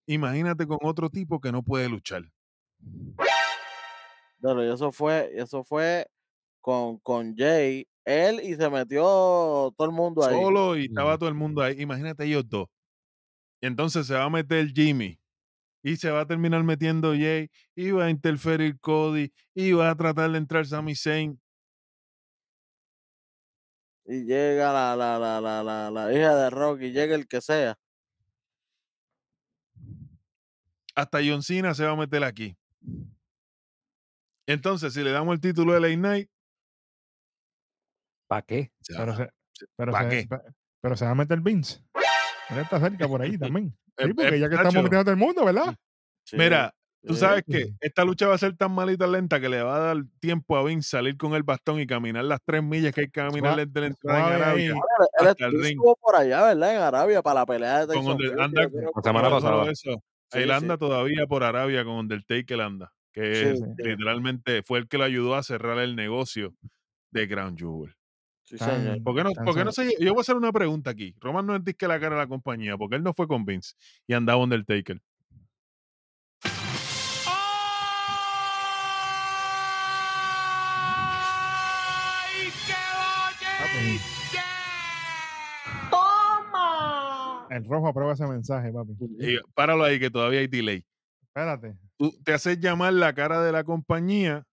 Imagínate 0.06 0.66
con 0.66 0.78
otro 0.82 1.10
tipo 1.10 1.40
que 1.40 1.50
no 1.50 1.62
puede 1.62 1.88
luchar. 1.88 2.22
Pero 4.40 4.64
y 4.64 4.72
eso 4.72 4.92
fue, 4.92 5.30
eso 5.34 5.64
fue 5.64 6.06
con, 6.66 6.98
con 6.98 7.36
Jay, 7.36 7.86
él 8.04 8.40
y 8.42 8.56
se 8.56 8.68
metió 8.68 9.04
todo 9.04 9.84
el 9.86 9.92
mundo 9.92 10.24
ahí. 10.24 10.34
Solo 10.34 10.76
y 10.76 10.86
estaba 10.86 11.14
Mm. 11.14 11.18
todo 11.20 11.28
el 11.28 11.34
mundo 11.36 11.62
ahí. 11.62 11.80
Imagínate 11.80 12.24
ellos 12.24 12.42
dos. 12.48 12.66
Y 13.62 13.68
entonces 13.68 14.04
se 14.08 14.14
va 14.14 14.24
a 14.24 14.30
meter 14.30 14.66
Jimmy. 14.74 15.16
Y 15.84 15.94
se 15.94 16.10
va 16.10 16.22
a 16.22 16.26
terminar 16.26 16.64
metiendo 16.64 17.12
Jay. 17.12 17.48
Y 17.76 17.92
va 17.92 18.06
a 18.06 18.10
interferir 18.10 18.80
Cody. 18.80 19.32
Y 19.54 19.70
va 19.74 19.90
a 19.90 19.94
tratar 19.96 20.28
de 20.32 20.38
entrar 20.38 20.66
Sami 20.66 20.96
Zayn. 20.96 21.40
Y 24.06 24.24
llega 24.24 24.72
la, 24.72 24.96
la, 24.96 25.20
la, 25.20 25.40
la, 25.40 25.62
la, 25.62 25.90
la 25.92 26.12
hija 26.12 26.34
de 26.34 26.50
Rocky, 26.50 26.90
llega 26.90 27.14
el 27.14 27.28
que 27.28 27.40
sea. 27.40 27.78
Hasta 30.96 31.18
John 31.24 31.44
Cena 31.44 31.74
se 31.74 31.84
va 31.84 31.92
a 31.92 31.96
meter 31.96 32.24
aquí. 32.24 32.56
Entonces, 34.48 34.94
si 34.94 35.04
le 35.04 35.10
damos 35.12 35.32
el 35.34 35.40
título 35.40 35.72
de 35.74 35.80
LA 35.80 35.94
Knight, 35.96 36.30
¿Para 38.26 38.42
qué? 38.42 38.72
se 38.80 38.94
Pero 38.94 39.16
se, 39.16 39.30
pero, 39.76 39.92
¿pa' 39.92 40.02
se, 40.02 40.08
qué? 40.08 40.26
pe- 40.28 40.42
pero 40.80 40.96
se 40.96 41.04
va 41.04 41.10
a 41.12 41.14
meter 41.14 41.40
Vince. 41.40 41.80
Él 42.50 42.58
está 42.58 42.80
cerca 42.80 43.08
por 43.08 43.22
ahí 43.22 43.36
también. 43.38 43.76
Sí, 43.98 44.08
Eh, 44.08 44.14
porque 44.14 44.36
eh, 44.36 44.40
ya 44.40 44.48
que 44.48 44.54
estamos 44.56 44.74
metiendo 44.82 45.04
todo 45.04 45.10
el 45.12 45.16
mundo, 45.16 45.44
¿verdad? 45.44 45.74
Sí, 46.24 46.36
Mira, 46.36 46.74
tú 47.02 47.14
sí. 47.14 47.20
sabes 47.20 47.44
que 47.46 47.72
esta 47.80 48.04
lucha 48.04 48.26
va 48.28 48.34
a 48.34 48.38
ser 48.38 48.56
tan 48.56 48.72
malita 48.72 49.06
lenta 49.06 49.40
que 49.40 49.48
le 49.48 49.62
va 49.62 49.76
a 49.76 49.78
dar 49.78 49.96
tiempo 50.20 50.56
a 50.56 50.64
Vince 50.64 50.88
salir 50.90 51.16
con 51.16 51.34
el 51.34 51.42
bastón 51.44 51.80
y 51.80 51.86
caminar 51.86 52.24
las 52.24 52.40
tres 52.44 52.62
millas 52.62 52.92
que 52.92 53.02
hay 53.02 53.06
que 53.06 53.12
caminar 53.12 53.56
desde 53.56 53.80
la 53.80 53.86
entrada 53.86 54.18
en 54.18 54.42
Arabia. 54.42 54.74
Él, 55.18 55.34
el 55.38 55.64
estuvo 55.64 55.96
por 55.96 56.16
allá, 56.16 56.42
¿verdad? 56.44 56.74
En 56.76 56.82
Arabia, 56.82 57.22
para 57.22 57.40
la 57.40 57.46
pelea 57.46 57.86
de 57.86 57.94
Con 57.94 58.02
Tyson 58.04 58.18
Fury, 58.18 58.42
anda 58.42 58.62
La 58.62 59.02
semana 59.02 59.30
pasada. 59.30 59.72
él 60.32 60.50
anda 60.50 60.76
todavía 60.76 61.26
por 61.26 61.42
Arabia 61.44 61.84
con 61.84 61.94
Undertaker 61.94 62.60
anda, 62.60 62.92
que 63.12 63.34
Sí, 63.34 63.46
es- 63.46 63.60
sí. 63.60 63.66
literalmente 63.78 64.62
fue 64.62 64.80
el 64.80 64.88
que 64.88 64.98
lo 64.98 65.04
ayudó 65.04 65.36
a 65.36 65.42
cerrar 65.42 65.78
el 65.78 65.96
negocio 65.96 66.54
de 67.12 67.26
Ground 67.26 67.58
Jewel. 67.58 67.94
Sí, 68.46 68.56
no, 68.60 69.02
¿por 69.02 69.64
no 69.64 69.72
se, 69.72 69.92
yo 69.98 70.12
voy 70.12 70.20
a 70.20 70.22
hacer 70.22 70.36
una 70.36 70.52
pregunta 70.52 70.90
aquí. 70.90 71.16
Roman 71.18 71.44
no 71.46 71.56
es 71.56 71.62
que 71.76 71.88
la 71.88 71.98
cara 71.98 72.14
de 72.14 72.22
la 72.22 72.28
compañía, 72.28 72.76
porque 72.78 72.94
él 72.94 73.02
no 73.02 73.12
fue 73.12 73.26
con 73.26 73.44
Vince 73.44 73.74
y 74.06 74.14
andaba 74.14 74.40
Undertaker. 74.40 75.02
¡Ay, 76.44 76.52
qué 84.30 84.38
¡Toma! 85.90 87.48
El 87.50 87.64
rojo 87.64 87.88
aprueba 87.88 88.12
ese 88.12 88.28
mensaje, 88.28 88.72
papi. 88.72 88.92
Páralo 89.54 89.82
ahí, 89.82 89.98
que 89.98 90.08
todavía 90.08 90.38
hay 90.38 90.46
delay. 90.46 90.84
Espérate. 91.24 91.76
Tú 91.96 92.16
te 92.22 92.32
haces 92.32 92.60
llamar 92.60 92.92
la 92.92 93.12
cara 93.12 93.42
de 93.42 93.50
la 93.50 93.64
compañía 93.64 94.46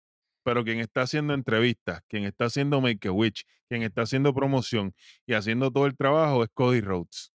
pero 0.43 0.63
quien 0.63 0.79
está 0.79 1.01
haciendo 1.01 1.33
entrevistas, 1.33 2.01
quien 2.07 2.25
está 2.25 2.45
haciendo 2.45 2.81
Make 2.81 3.07
a 3.07 3.11
Witch, 3.11 3.45
quien 3.67 3.83
está 3.83 4.03
haciendo 4.03 4.33
promoción 4.33 4.93
y 5.25 5.33
haciendo 5.33 5.71
todo 5.71 5.85
el 5.85 5.95
trabajo 5.95 6.43
es 6.43 6.49
Cody 6.53 6.81
Rhodes. 6.81 7.33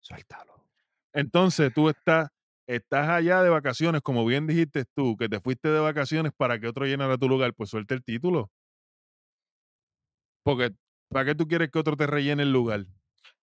Suéltalo. 0.00 0.64
Entonces 1.12 1.72
tú 1.74 1.88
estás, 1.88 2.28
estás 2.66 3.08
allá 3.08 3.42
de 3.42 3.48
vacaciones, 3.48 4.02
como 4.02 4.24
bien 4.24 4.46
dijiste 4.46 4.84
tú, 4.94 5.16
que 5.16 5.28
te 5.28 5.40
fuiste 5.40 5.68
de 5.68 5.80
vacaciones 5.80 6.32
para 6.36 6.60
que 6.60 6.68
otro 6.68 6.86
llenara 6.86 7.18
tu 7.18 7.28
lugar, 7.28 7.52
pues 7.54 7.70
suelta 7.70 7.94
el 7.94 8.04
título. 8.04 8.50
Porque, 10.44 10.70
¿para 11.08 11.24
qué 11.24 11.34
tú 11.34 11.48
quieres 11.48 11.70
que 11.70 11.78
otro 11.80 11.96
te 11.96 12.06
rellene 12.06 12.44
el 12.44 12.52
lugar? 12.52 12.86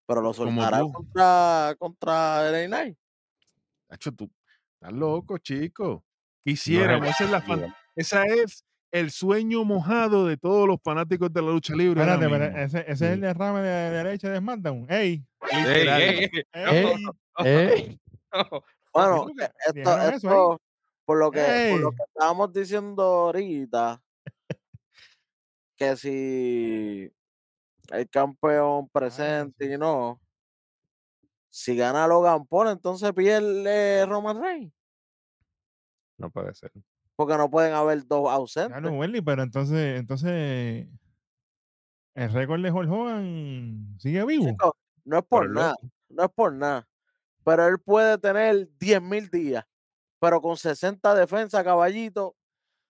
Pero 0.05 0.21
lo 0.21 0.33
soltará 0.33 0.81
contra, 0.81 1.75
contra 1.77 2.65
Knight. 2.67 2.97
Hacho, 3.89 4.11
tú 4.13 4.31
estás 4.75 4.93
loco, 4.93 5.37
chico. 5.37 6.05
Quisiéramos, 6.43 7.07
esa 7.09 7.23
es 7.23 7.29
la 7.31 7.41
fan- 7.41 7.75
esa 7.95 8.23
es 8.25 8.65
el 8.91 9.09
sueño 9.11 9.63
mojado 9.63 10.27
de 10.27 10.37
todos 10.37 10.67
los 10.67 10.79
fanáticos 10.81 11.31
de 11.33 11.41
la 11.41 11.49
lucha 11.51 11.73
libre. 11.75 12.01
Espérate, 12.01 12.29
pero 12.29 12.45
ese, 12.45 12.85
es 12.87 13.01
el 13.01 13.21
derrame 13.21 13.61
de, 13.61 13.69
de 13.69 13.89
derecha 14.03 14.29
de 14.29 14.37
SmackDown. 14.39 14.85
¡Ey! 14.89 15.25
Ey, 15.51 15.63
Literal. 15.63 16.01
ey, 16.01 16.29
ey, 16.53 16.95
¡Ey! 17.45 17.99
Bueno, 18.93 19.27
esto, 20.13 20.61
por 21.05 21.17
lo 21.17 21.31
que 21.31 21.69
por 21.71 21.79
lo 21.81 21.91
que 21.91 22.03
estábamos 22.07 22.53
diciendo 22.53 23.01
ahorita, 23.03 24.01
que 25.75 25.95
si 25.95 27.11
el 27.91 28.09
campeón 28.09 28.87
presente 28.89 29.73
y 29.73 29.77
no, 29.77 30.21
si 31.49 31.75
gana 31.75 32.07
Logan 32.07 32.45
Paul, 32.45 32.69
entonces 32.69 33.11
pierde 33.13 34.05
Roman 34.05 34.41
Reigns, 34.41 34.73
No 36.17 36.29
puede 36.29 36.53
ser. 36.53 36.71
porque 37.15 37.37
no 37.37 37.49
pueden 37.49 37.73
haber 37.73 38.05
dos 38.07 38.29
ausentes. 38.29 38.81
no, 38.81 38.91
Welly, 38.91 39.21
pero 39.21 39.43
entonces, 39.43 39.99
entonces 39.99 40.87
el 42.15 42.31
récord 42.33 42.61
de 42.61 42.71
Hulk 42.71 42.91
Hogan 42.91 43.95
sigue 43.99 44.25
vivo. 44.25 44.47
Chico, 44.49 44.75
no 45.05 45.17
es 45.19 45.25
por 45.25 45.41
Pero 45.43 45.53
nada, 45.53 45.69
loco. 45.81 45.93
no 46.09 46.23
es 46.25 46.31
por 46.31 46.53
nada, 46.53 46.87
pero 47.43 47.67
él 47.67 47.79
puede 47.79 48.17
tener 48.17 48.67
10.000 48.79 49.29
días, 49.29 49.65
pero 50.19 50.41
con 50.41 50.57
60 50.57 51.13
defensas, 51.15 51.63
caballito, 51.63 52.35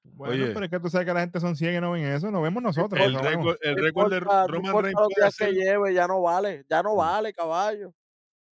Bueno, 0.04 0.34
Oye. 0.34 0.54
pero 0.54 0.66
es 0.66 0.72
que 0.72 0.80
tú 0.82 0.90
sabes 0.90 1.08
que 1.08 1.14
la 1.14 1.22
gente 1.22 1.40
son 1.40 1.56
ciega 1.56 1.78
y 1.78 1.82
no 1.82 1.92
ven 1.92 2.04
eso, 2.06 2.30
no 2.30 2.42
vemos 2.42 2.62
nosotros. 2.62 3.00
El 3.02 3.16
récord, 3.18 3.56
el 3.62 3.76
no 3.76 3.82
récord 3.82 4.12
de 4.12 4.20
Roman 4.20 4.48
Reigns 4.50 4.64
los 4.74 4.74
puede 4.74 4.92
días 5.16 5.36
que 5.38 5.52
lleve, 5.54 5.94
ya 5.94 6.08
no 6.08 6.22
vale, 6.22 6.66
ya 6.70 6.84
no 6.84 6.94
Mm. 6.96 6.98
vale, 6.98 7.34
caballo. 7.34 7.94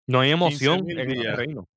No 0.07 0.21
hay 0.21 0.31
emoción 0.31 0.79
15.000 0.85 0.99
en 0.99 1.11
el 1.11 1.37
reino. 1.37 1.67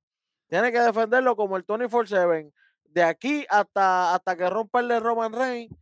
Tiene 0.47 0.71
que 0.71 0.79
defenderlo 0.79 1.35
como 1.35 1.57
el 1.57 1.65
Tony 1.65 1.87
47. 1.89 2.51
De 2.95 3.03
aquí 3.03 3.45
hasta, 3.49 4.15
hasta 4.15 4.37
que 4.37 4.49
rompa 4.49 4.79
el 4.79 4.87
de 4.87 4.99
Roman 5.01 5.33
Reigns, 5.33 5.75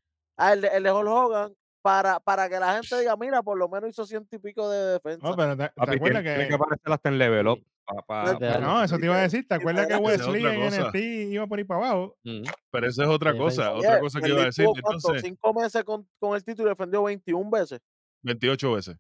el 0.52 0.62
de, 0.62 0.68
el 0.70 0.82
de 0.84 0.92
Hulk 0.92 1.08
Hogan, 1.08 1.54
para, 1.84 2.20
para 2.20 2.50
que 2.50 2.60
la 2.60 2.74
gente 2.76 3.00
diga, 3.00 3.16
mira, 3.16 3.44
por 3.44 3.56
lo 3.58 3.70
menos 3.70 3.92
hizo 3.92 4.04
ciento 4.08 4.36
y 4.36 4.40
pico 4.40 4.68
de 4.68 4.94
defensa. 4.94 5.30
No, 5.30 5.36
pero 5.36 5.56
te, 5.56 5.64
te 5.66 5.70
Papi, 5.76 5.96
acuerdas 5.96 6.24
tiene, 6.24 6.36
tiene 6.38 6.44
que 6.44 6.48
que. 6.50 6.56
aparecer 6.56 6.92
hasta 6.92 7.10
en 7.10 7.18
level 7.20 7.48
up. 7.50 7.64
pa- 7.86 8.02
pa- 8.02 8.38
Pues, 8.40 8.60
No, 8.62 8.84
eso 8.84 8.98
te 8.98 9.06
iba 9.06 9.16
a 9.16 9.22
decir. 9.22 9.48
¿Te 9.48 9.54
acuerdas 9.56 9.86
que 9.86 9.96
Wesley 9.96 10.44
en. 10.44 10.62
NXT 10.70 10.96
iba 11.34 11.46
por 11.46 11.60
ahí 11.60 11.66
para 11.66 11.86
abajo? 11.86 12.18
Mm. 12.24 12.42
Pero 12.72 12.88
esa 12.88 13.04
es 13.04 13.10
otra 13.10 13.38
cosa, 13.38 13.74
otra 13.74 14.00
cosa 14.00 14.20
que 14.20 14.30
iba 14.30 14.42
a 14.42 14.46
decir. 14.46 14.66
Entonces, 14.76 15.22
cinco 15.22 15.54
meses 15.54 15.84
con, 15.84 16.08
con 16.20 16.36
el 16.36 16.44
título 16.44 16.70
y 16.70 16.72
defendió 16.72 17.04
21 17.04 17.50
veces. 17.52 17.80
28 18.24 18.72
veces. 18.72 18.98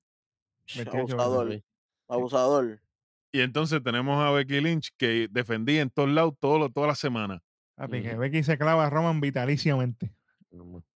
28 0.75 0.97
veces, 0.97 1.13
abusador, 1.19 1.61
abusador. 2.07 2.79
Y 3.31 3.41
entonces 3.41 3.81
tenemos 3.83 4.23
a 4.23 4.29
Becky 4.29 4.61
Lynch 4.61 4.91
que 4.97 5.27
defendía 5.31 5.81
en 5.81 5.89
todos 5.89 6.09
lados 6.09 6.35
todo, 6.39 6.69
toda 6.69 6.87
la 6.87 6.95
semana. 6.95 7.41
Papi, 7.75 8.01
que. 8.01 8.15
Becky 8.15 8.43
se 8.43 8.57
clava 8.57 8.85
a 8.85 8.89
Roman 8.89 9.19
vitaliciamente. 9.21 10.13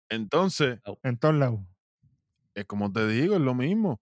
Entonces, 0.10 0.80
En 1.04 1.18
todos 1.18 1.36
lados. 1.36 1.60
es 2.56 2.66
como 2.66 2.92
te 2.92 3.08
digo, 3.08 3.36
es 3.36 3.42
lo 3.42 3.54
mismo. 3.54 4.02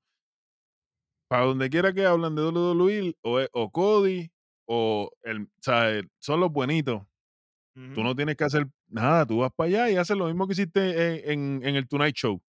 Para 1.30 1.46
donde 1.46 1.70
quiera 1.70 1.94
que 1.94 2.06
hablan 2.06 2.36
de 2.36 2.42
WWE, 2.44 3.16
o, 3.22 3.40
o 3.54 3.72
Cody, 3.72 4.30
o 4.68 5.10
el, 5.24 5.44
o 5.44 5.48
sea, 5.62 5.90
el- 5.90 6.10
son 6.20 6.40
los 6.42 6.52
buenitos. 6.52 7.02
Tú 7.96 8.04
no 8.04 8.14
tienes 8.14 8.36
que 8.36 8.44
hacer 8.44 8.68
nada, 8.90 9.26
tú 9.26 9.38
vas 9.40 9.52
para 9.56 9.68
allá 9.70 9.90
y 9.90 9.96
haces 9.96 10.18
lo 10.18 10.26
mismo 10.26 10.46
que 10.46 10.54
hiciste 10.54 11.24
en, 11.32 11.32
en- 11.62 11.66
en 11.70 11.76
el 11.78 11.88
Tonight 11.88 12.14
Show. 12.16 12.42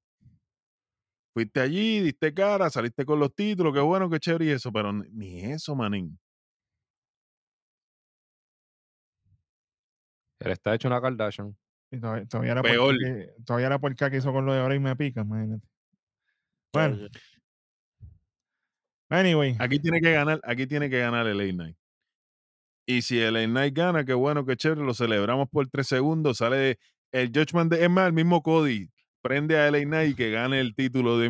Fuiste 1.33 1.61
allí, 1.61 2.01
diste 2.01 2.35
cara, 2.35 2.69
saliste 2.71 3.05
con 3.07 3.21
los 3.21 3.33
títulos, 3.35 3.73
qué 3.73 3.81
bueno, 3.81 4.11
qué 4.11 4.19
chévere 4.19 4.47
y 4.47 4.51
eso, 4.51 4.73
pero 4.73 4.93
ni- 4.93 5.09
ni 5.11 5.41
eso, 5.45 5.77
manín. 5.77 6.19
Él 10.45 10.53
está 10.53 10.75
hecho 10.75 10.89
una 10.89 11.01
Kardashian. 11.01 11.57
Y 11.91 12.01
todavía, 12.01 12.27
todavía 12.27 12.55
la 12.55 12.63
Peor. 12.63 12.97
que, 12.99 13.31
todavía 13.45 13.69
la 13.69 13.79
puerca 13.79 14.11
que 14.11 14.17
hizo 14.17 14.33
con 14.33 14.47
lo 14.47 14.53
de 14.55 14.61
ahora 14.61 14.75
y 14.75 14.81
me 14.81 14.97
pica, 14.97 15.21
imagínate. 15.23 15.67
Bueno, 16.73 16.97
anyway. 19.11 19.57
Aquí 19.59 19.79
tiene 19.79 20.01
que 20.01 20.13
ganar, 20.13 20.41
aquí 20.45 20.67
tiene 20.67 20.89
que 20.89 20.99
ganar 20.99 21.27
el 21.27 21.41
A 21.41 21.53
Night. 21.53 21.77
Y 22.87 23.03
si 23.03 23.21
el 23.21 23.37
A 23.37 23.47
Night 23.47 23.77
gana, 23.77 24.05
qué 24.05 24.15
bueno, 24.15 24.45
qué 24.47 24.57
chévere, 24.57 24.83
lo 24.83 24.95
celebramos 24.95 25.49
por 25.51 25.69
tres 25.69 25.87
segundos, 25.87 26.39
sale 26.39 26.79
el 27.13 27.29
Judgment 27.29 27.71
de, 27.73 27.85
es 27.85 27.91
más, 27.91 28.07
el 28.07 28.15
mismo 28.15 28.43
Cody, 28.43 28.91
prende 29.21 29.59
a 29.59 29.69
LA 29.69 29.83
Knight 29.85 30.13
y 30.13 30.15
que 30.15 30.31
gane 30.31 30.61
el 30.61 30.75
título 30.75 31.19
de. 31.19 31.29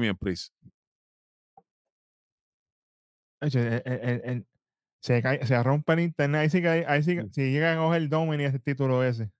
Oye, 3.40 3.60
el- 3.68 3.82
el- 3.84 4.00
el- 4.08 4.22
el- 4.24 4.46
se, 5.02 5.20
cae- 5.22 5.44
se 5.44 5.62
rompe 5.62 5.92
el 5.94 6.00
internet. 6.00 6.40
Ahí 6.42 6.50
sí 6.50 6.62
que, 6.62 6.68
hay- 6.68 6.84
ahí 6.86 7.02
sí 7.02 7.16
que- 7.16 7.26
si 7.32 7.50
llegan 7.50 7.76
a 7.78 7.80
coger 7.82 8.08
Dominic 8.08 8.46
ese 8.48 8.58
título 8.60 9.02
ese. 9.04 9.30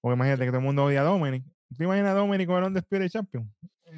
Porque 0.00 0.16
imagínate 0.16 0.44
que 0.44 0.48
todo 0.50 0.58
el 0.58 0.64
mundo 0.64 0.84
odia 0.84 1.00
a 1.00 1.04
Dominic. 1.04 1.44
¿Te 1.76 1.84
imaginas 1.84 2.10
a 2.12 2.14
Dominic 2.14 2.46
con 2.46 2.58
el 2.58 2.64
Undisputed 2.64 3.08
Champion? 3.08 3.52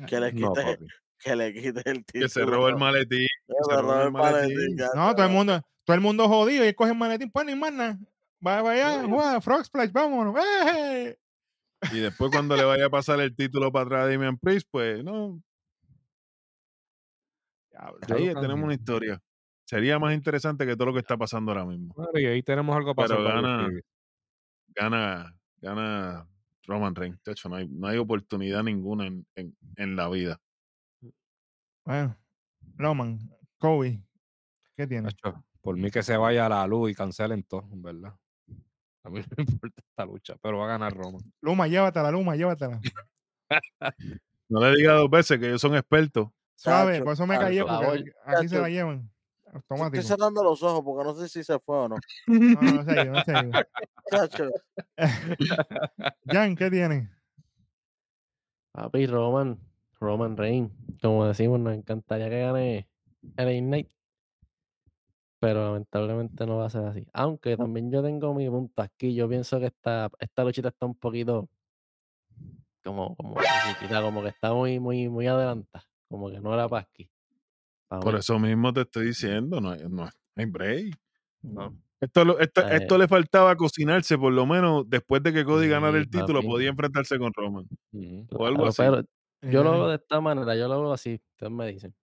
Que 0.06 0.20
le 0.20 0.32
quite, 0.32 0.78
que 1.18 1.36
le 1.36 1.52
quite 1.52 1.82
el 1.90 2.04
título. 2.04 2.24
Que 2.24 2.28
se 2.28 2.44
robó 2.44 2.68
el 2.68 2.76
maletín. 2.76 3.26
Que 3.46 3.54
se 3.68 3.80
el 3.80 4.12
maletín, 4.12 4.76
No, 4.94 5.14
todo 5.14 5.26
el 5.26 5.32
mundo, 5.32 5.62
todo 5.84 5.94
el 5.94 6.00
mundo 6.00 6.28
jodido 6.28 6.64
y 6.64 6.68
él 6.68 6.74
coge 6.74 6.92
el 6.92 6.98
maletín, 6.98 7.30
pues 7.30 7.46
ni 7.46 7.54
más 7.54 7.72
nada. 7.72 7.98
Va 8.46 8.62
para 8.62 8.70
allá, 8.70 9.04
juega, 9.08 9.40
Frog 9.40 9.64
Splash, 9.64 9.90
vámonos. 9.90 10.36
¡eh! 10.38 11.18
Y 11.92 11.98
después 12.00 12.30
cuando 12.30 12.56
le 12.56 12.64
vaya 12.64 12.86
a 12.86 12.90
pasar 12.90 13.20
el 13.20 13.34
título 13.34 13.72
para 13.72 13.84
atrás 13.86 14.04
a 14.04 14.08
Damian 14.10 14.38
Priest, 14.38 14.68
pues 14.70 15.02
no. 15.02 15.42
Ahí 18.10 18.34
tenemos 18.34 18.64
una 18.64 18.74
historia. 18.74 19.20
Sería 19.68 19.98
más 19.98 20.14
interesante 20.14 20.64
que 20.64 20.74
todo 20.76 20.86
lo 20.86 20.92
que 20.94 21.00
está 21.00 21.18
pasando 21.18 21.52
ahora 21.52 21.66
mismo. 21.66 21.92
Claro, 21.92 22.18
y 22.18 22.24
ahí 22.24 22.42
tenemos 22.42 22.74
algo 22.74 22.94
para 22.94 23.08
Pero 23.08 23.22
gana-. 23.22 23.68
Gana, 24.68 25.36
gana 25.60 26.26
Roman 26.66 26.94
Reigns. 26.94 27.22
De 27.22 27.32
hecho, 27.32 27.50
no 27.50 27.56
hay, 27.56 27.68
no 27.68 27.86
hay 27.86 27.98
oportunidad 27.98 28.62
ninguna 28.62 29.06
en, 29.06 29.26
en- 29.34 29.54
en 29.76 29.94
la 29.94 30.08
vida. 30.08 30.40
Bueno, 31.84 32.16
Roman, 32.76 33.18
Kobe, 33.58 34.02
¿qué 34.74 34.86
tiene? 34.86 35.02
Nacho, 35.02 35.44
Por 35.60 35.76
mí 35.76 35.90
que 35.90 36.02
se 36.02 36.16
vaya 36.16 36.46
a 36.46 36.48
la 36.48 36.66
luz 36.66 36.90
y 36.90 36.94
cancelen 36.94 37.42
todo, 37.42 37.68
en 37.70 37.82
verdad. 37.82 38.14
A 39.04 39.10
mí 39.10 39.20
no 39.20 39.26
me 39.36 39.42
importa 39.52 39.82
esta 39.86 40.04
lucha, 40.06 40.36
pero 40.40 40.58
va 40.58 40.64
a 40.64 40.68
ganar 40.68 40.94
Roman. 40.96 41.20
Luma, 41.42 41.68
llévatela, 41.68 42.10
Luma, 42.10 42.36
llévatela. 42.36 42.80
No 44.50 44.60
le 44.60 44.74
diga 44.76 44.94
dos 44.94 45.10
veces 45.10 45.38
que 45.38 45.46
ellos 45.46 45.60
son 45.60 45.76
expertos. 45.76 46.28
Suave, 46.56 46.92
Chacho, 46.94 47.04
por 47.04 47.12
eso 47.12 47.26
me 47.26 47.38
callé, 47.38 47.62
porque 47.66 48.12
aquí 48.24 48.48
se 48.48 48.58
la 48.58 48.70
llevan. 48.70 49.10
Estoy 49.48 49.62
Automático. 49.70 50.02
cerrando 50.02 50.44
los 50.44 50.62
ojos 50.62 50.82
porque 50.84 51.04
no 51.04 51.14
sé 51.14 51.28
si 51.28 51.42
se 51.42 51.58
fue 51.58 51.76
o 51.76 51.88
no. 51.88 51.96
No, 52.26 52.92
ido, 52.92 53.12
no. 53.12 53.22
Chacho, 54.10 54.50
Jan, 56.26 56.56
¿qué 56.56 56.70
tiene? 56.70 57.10
Papi, 58.72 59.06
Roman, 59.06 59.58
Roman 60.00 60.36
Reigns, 60.36 60.72
como 61.00 61.26
decimos, 61.26 61.60
nos 61.60 61.74
encantaría 61.74 62.28
que 62.28 62.40
gane 62.40 62.88
el 63.36 63.50
Ignite. 63.50 63.94
Pero 65.40 65.64
lamentablemente 65.64 66.46
no 66.46 66.58
va 66.58 66.66
a 66.66 66.70
ser 66.70 66.84
así. 66.84 67.06
Aunque 67.12 67.56
también 67.56 67.90
yo 67.90 68.02
tengo 68.02 68.34
mi 68.34 68.48
punto 68.50 68.82
aquí. 68.82 69.14
Yo 69.14 69.28
pienso 69.28 69.60
que 69.60 69.66
esta, 69.66 70.10
esta 70.18 70.44
luchita 70.44 70.68
está 70.68 70.84
un 70.86 70.96
poquito 70.96 71.48
como, 72.84 73.14
como, 73.16 73.34
como 73.34 74.22
que 74.22 74.28
está 74.28 74.52
muy, 74.52 74.80
muy, 74.80 75.08
muy 75.08 75.26
adelantada. 75.26 75.84
Como 76.08 76.30
que 76.30 76.40
no 76.40 76.54
era 76.54 76.68
para 76.68 76.82
aquí. 76.82 77.08
Por 77.88 78.16
eso 78.16 78.38
mismo 78.38 78.72
te 78.72 78.82
estoy 78.82 79.06
diciendo, 79.06 79.60
no, 79.60 79.70
hay- 79.70 79.82
no 79.88 80.04
hay- 80.36 80.44
break. 80.46 80.94
no. 81.42 81.76
Esto, 82.00 82.38
esto, 82.38 82.60
Eh. 82.60 82.76
esto 82.76 82.96
le 82.96 83.08
faltaba 83.08 83.56
cocinarse, 83.56 84.16
por 84.16 84.32
lo 84.32 84.46
menos 84.46 84.88
después 84.88 85.20
de 85.22 85.32
que 85.32 85.44
Cody 85.44 85.66
ganara 85.68 85.98
el 85.98 86.08
título, 86.08 86.34
papi. 86.40 86.46
podía 86.46 86.68
enfrentarse 86.68 87.18
con 87.18 87.32
Roman. 87.34 87.66
O 88.30 88.46
algo 88.46 88.66
así. 88.66 88.82
pero 88.82 89.02
yo 89.42 89.64
lo 89.64 89.74
Eh, 89.74 89.78
veo 89.78 89.88
de 89.88 89.94
esta 89.96 90.20
manera, 90.20 90.54
yo 90.54 90.68
lo 90.68 90.80
veo 90.80 90.92
así, 90.92 91.20
ustedes 91.32 91.52
me 91.52 91.66
dicen. 91.72 91.94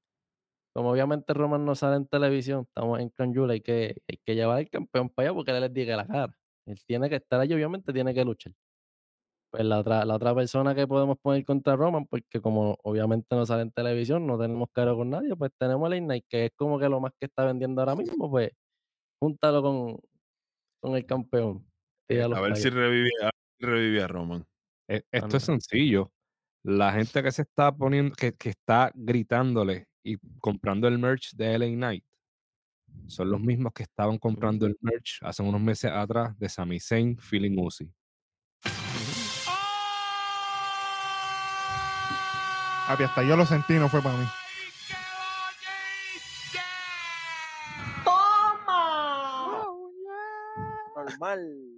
Como 0.74 0.92
obviamente 0.92 1.34
Roman 1.34 1.64
no 1.64 1.76
sale 1.76 1.96
en 1.96 2.08
televisión, 2.08 2.66
estamos 2.68 3.00
en 3.00 3.08
Canjula, 3.10 3.54
hay 3.54 3.62
que, 3.62 4.02
hay 4.10 4.18
que 4.26 4.36
llevar 4.36 4.58
al 4.58 4.70
campeón 4.70 5.08
para 5.10 5.30
allá 5.30 5.36
porque 5.36 5.52
él 5.52 5.62
les 5.62 5.74
diga 5.74 5.96
la 5.96 6.06
cara. 6.08 6.38
Él 6.66 6.78
tiene 6.86 7.10
que 7.10 7.16
estar 7.16 7.40
allí, 7.40 7.54
obviamente 7.54 7.94
tiene 7.94 8.14
que 8.14 8.26
luchar. 8.26 8.52
Pues 9.56 9.66
la 9.70 9.80
otra, 9.80 10.04
la 10.04 10.16
otra 10.16 10.36
persona 10.36 10.76
que 10.76 10.86
podemos 10.86 11.18
poner 11.18 11.46
contra 11.46 11.78
Roman, 11.78 12.06
porque 12.08 12.42
como 12.42 12.78
obviamente 12.84 13.38
no 13.38 13.46
sale 13.46 13.62
en 13.62 13.72
televisión, 13.72 14.28
no 14.28 14.38
tenemos 14.38 14.68
caro 14.74 14.98
con 14.98 15.10
nadie, 15.10 15.34
pues 15.34 15.50
tenemos 15.58 15.90
a 15.90 15.96
Knight, 15.96 16.26
que 16.28 16.48
es 16.48 16.52
como 16.58 16.78
que 16.78 16.90
lo 16.90 17.00
más 17.00 17.14
que 17.18 17.28
está 17.28 17.46
vendiendo 17.46 17.82
ahora 17.82 17.96
mismo, 17.96 18.30
pues 18.30 18.52
júntalo 19.18 19.62
con, 19.62 19.98
con 20.82 20.98
el 20.98 21.06
campeón. 21.06 21.66
Eh, 22.10 22.22
A 22.22 22.42
ver 22.42 22.58
si 22.58 22.70
revive, 22.70 23.10
a 23.22 23.26
ver 23.28 23.34
si 23.58 23.66
revive 23.66 24.04
a 24.04 24.08
Roman. 24.08 24.46
Eh, 24.90 25.04
Esto 25.10 25.30
no. 25.30 25.38
es 25.38 25.44
sencillo. 25.44 26.12
La 26.64 26.92
gente 26.92 27.24
que 27.24 27.32
se 27.32 27.44
está 27.44 27.72
poniendo, 27.74 28.14
que, 28.14 28.34
que 28.34 28.50
está 28.50 28.92
gritándole 28.94 29.88
y 30.04 30.18
comprando 30.42 30.90
el 30.90 31.00
merch 31.00 31.34
de 31.34 31.58
LA 31.58 31.68
Knight, 31.68 32.04
son 33.08 33.30
los 33.32 33.40
mismos 33.40 33.72
que 33.72 33.84
estaban 33.84 34.18
comprando 34.18 34.66
el 34.66 34.76
merch 34.82 35.20
hace 35.22 35.44
unos 35.44 35.62
meses 35.62 35.92
atrás 35.94 36.38
de 36.38 36.50
Sami 36.50 36.78
Zayn 36.82 37.18
Feeling 37.18 37.58
Uzi. 37.58 37.90
Hasta 42.88 43.24
yo 43.24 43.36
lo 43.36 43.46
sentí, 43.46 43.74
no 43.74 43.90
fue 43.90 44.02
para 44.02 44.18
mí. 44.18 44.26
Normal. 50.96 51.72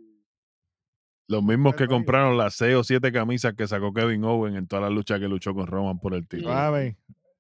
Los 1.30 1.44
mismos 1.44 1.76
que 1.76 1.88
compraron 1.88 2.38
las 2.38 2.56
seis 2.56 2.76
o 2.76 2.84
siete 2.84 3.12
camisas 3.12 3.54
que 3.54 3.68
sacó 3.68 3.94
Kevin 3.94 4.24
Owen 4.24 4.56
en 4.56 4.68
toda 4.68 4.84
la 4.84 4.90
lucha 4.90 5.20
que 5.20 5.28
luchó 5.28 5.54
con 5.54 5.68
Roman 5.68 6.00
por 6.00 6.14
el 6.14 6.26
título. 6.28 6.54
Suave. 6.54 6.98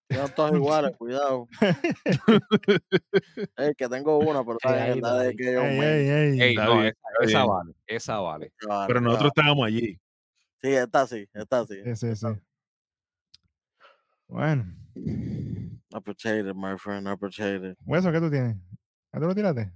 Quedan 0.09 0.33
todos 0.35 0.51
iguales, 0.53 0.91
cuidado. 0.97 1.47
Ey, 3.57 3.73
que 3.75 3.87
tengo 3.87 4.19
una, 4.19 4.43
pero 4.43 4.57
Ey, 4.63 4.99
la 4.99 5.17
de 5.19 5.35
que 5.35 5.53
yo 5.53 5.61
Ey, 5.63 5.79
me- 5.79 5.85
ey, 5.85 6.09
ey. 6.09 6.41
Ey, 6.41 6.49
Está 6.51 6.65
no, 6.65 6.83
esa, 7.21 7.45
vale, 7.45 7.73
esa 7.85 8.19
vale. 8.19 8.51
Pero 8.87 9.01
nosotros 9.01 9.31
estábamos 9.35 9.65
allí. 9.65 9.99
Sí, 10.61 10.69
está 10.69 11.07
sí, 11.07 11.27
está 11.33 11.65
sí. 11.65 11.75
Sí, 11.83 11.95
sí, 11.95 12.15
sí. 12.15 12.27
Bueno, 14.27 14.65
Appreciate 15.93 16.49
it, 16.49 16.55
my 16.55 16.77
friend, 16.77 17.07
appreciate 17.07 17.71
it. 17.71 17.77
Hueso, 17.85 18.11
¿qué 18.11 18.19
tú 18.19 18.29
tienes? 18.29 18.57
¿Ya 19.13 19.19
tú 19.19 19.25
lo 19.25 19.33
tiraste? 19.33 19.71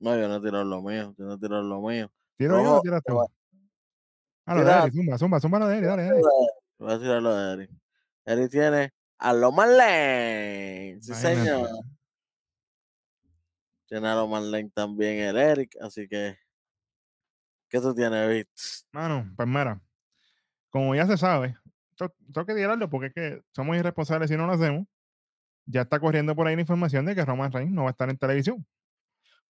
No, 0.00 0.16
yo 0.18 0.26
no 0.28 0.36
he 0.36 0.40
tirado 0.40 0.64
lo 0.64 0.80
mío, 0.80 1.14
yo 1.18 1.24
no 1.26 1.34
he 1.34 1.38
tirado 1.38 1.62
lo 1.62 1.80
mío. 1.82 2.10
¿Tiro 2.36 2.62
yo 2.62 2.76
o 2.76 2.80
tiras 2.80 3.02
tú? 3.04 3.20
Ah, 4.46 4.54
lo 4.54 4.64
de. 4.64 4.72
Eri, 4.72 4.90
zumba, 4.92 5.18
zumba, 5.18 5.40
zumba 5.40 5.58
lo 5.58 5.68
de 5.68 5.78
Eri, 5.78 5.86
dale, 5.86 6.02
dale. 6.04 6.22
Voy 6.78 6.92
a 6.92 6.98
tirar 6.98 7.22
lo 7.22 7.34
de 7.34 7.52
Eric. 7.54 7.70
Eric 8.24 8.50
tiene 8.50 8.92
a 9.18 9.32
Loman 9.32 9.76
Lane. 9.76 10.98
Sí, 11.02 11.10
Imagínate. 11.10 11.44
señor. 11.44 11.68
Tiene 13.86 14.08
a 14.08 14.14
Loman 14.14 14.50
Lane 14.50 14.70
también 14.74 15.18
el 15.18 15.36
Eric, 15.36 15.76
así 15.80 16.08
que. 16.08 16.38
¿Qué 17.68 17.80
tú 17.80 17.94
tienes, 17.94 18.28
Bits? 18.28 18.86
Mano, 18.92 19.30
pues 19.36 19.46
mira, 19.46 19.80
como 20.70 20.94
ya 20.94 21.06
se 21.06 21.18
sabe, 21.18 21.54
to- 21.98 22.14
tengo 22.32 22.46
que 22.46 22.54
tirarlo 22.54 22.88
porque 22.88 23.08
es 23.08 23.12
que 23.12 23.42
somos 23.52 23.76
irresponsables 23.76 24.30
si 24.30 24.36
no 24.36 24.46
lo 24.46 24.54
hacemos. 24.54 24.86
Ya 25.66 25.82
está 25.82 26.00
corriendo 26.00 26.34
por 26.34 26.46
ahí 26.46 26.54
la 26.54 26.62
información 26.62 27.04
de 27.04 27.14
que 27.14 27.24
Roman 27.24 27.52
Reigns 27.52 27.72
no 27.72 27.82
va 27.82 27.88
a 27.88 27.90
estar 27.90 28.08
en 28.08 28.16
televisión. 28.16 28.66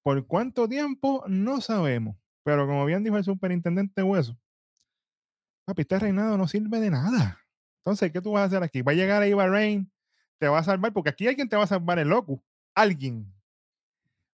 ¿Por 0.03 0.27
cuánto 0.27 0.69
tiempo? 0.69 1.23
No 1.29 1.61
sabemos. 1.61 2.17
Pero 2.43 2.67
como 2.67 2.85
bien 2.87 3.05
dijo 3.05 3.17
el 3.17 3.25
superintendente 3.25 4.03
Hueso, 4.03 4.37
papi, 5.65 5.83
este 5.83 5.99
reinado 5.99 6.37
no 6.37 6.49
sirve 6.49 6.81
de 6.81 6.91
nada. 6.91 7.39
Entonces, 7.85 8.11
¿qué 8.11 8.21
tú 8.21 8.33
vas 8.33 8.43
a 8.43 8.45
hacer 8.47 8.63
aquí? 8.63 8.83
Va 8.83 8.93
a 8.93 8.95
llegar 8.95 9.23
ahí 9.23 9.35
Reigns, 9.35 9.87
te 10.39 10.49
va 10.49 10.59
a 10.59 10.65
salvar, 10.65 10.93
porque 10.93 11.11
aquí 11.11 11.29
alguien 11.29 11.49
te 11.49 11.57
va 11.57 11.65
a 11.65 11.69
salvar 11.69 11.99
el 11.99 12.09
loco. 12.09 12.43
Alguien. 12.75 13.33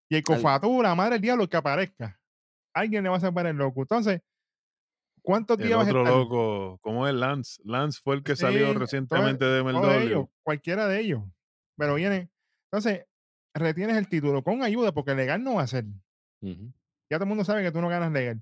Y 0.10 0.18
el 0.18 0.24
Cofatu, 0.24 0.82
la 0.82 0.94
madre 0.94 1.14
del 1.14 1.22
diablo 1.22 1.50
que 1.50 1.58
aparezca. 1.58 2.20
Alguien 2.74 3.04
le 3.04 3.10
va 3.10 3.18
a 3.18 3.22
salvar 3.22 3.46
el 3.48 3.56
loco. 3.56 3.82
Entonces, 3.82 4.22
¿cuántos 5.22 5.60
El 5.60 5.68
días 5.68 5.78
vas 5.78 5.88
a 5.88 5.90
otro 5.92 6.04
loco, 6.04 6.80
¿cómo 6.82 7.08
es 7.08 7.14
Lance? 7.14 7.62
Lance 7.66 8.00
fue 8.04 8.16
el 8.16 8.24
que 8.24 8.36
salió 8.36 8.74
recientemente 8.74 9.46
de 9.46 9.60
MLW. 9.64 10.30
cualquiera 10.44 10.88
de 10.88 11.00
ellos. 11.00 11.24
Pero 11.78 11.96
viene. 11.96 12.30
Entonces, 12.72 13.06
retienes 13.54 13.98
el 13.98 14.08
título 14.08 14.44
con 14.44 14.64
ayuda, 14.64 14.92
porque 14.92 15.16
legal 15.16 15.44
no 15.44 15.56
va 15.56 15.64
a 15.64 15.68
ser. 15.68 15.86
Ya 16.42 17.18
todo 17.18 17.24
el 17.24 17.30
mundo 17.30 17.44
sabe 17.44 17.64
que 17.64 17.72
tú 17.72 17.82
no 17.82 17.90
ganas 17.90 18.12
legal. 18.12 18.42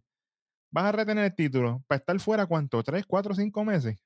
Vas 0.71 0.85
a 0.85 0.91
retener 0.91 1.25
el 1.25 1.35
título 1.35 1.83
para 1.87 1.97
estar 1.99 2.19
fuera, 2.19 2.45
¿cuánto? 2.45 2.83
¿Tres, 2.83 3.05
cuatro, 3.05 3.33
cinco 3.33 3.63
meses? 3.65 3.97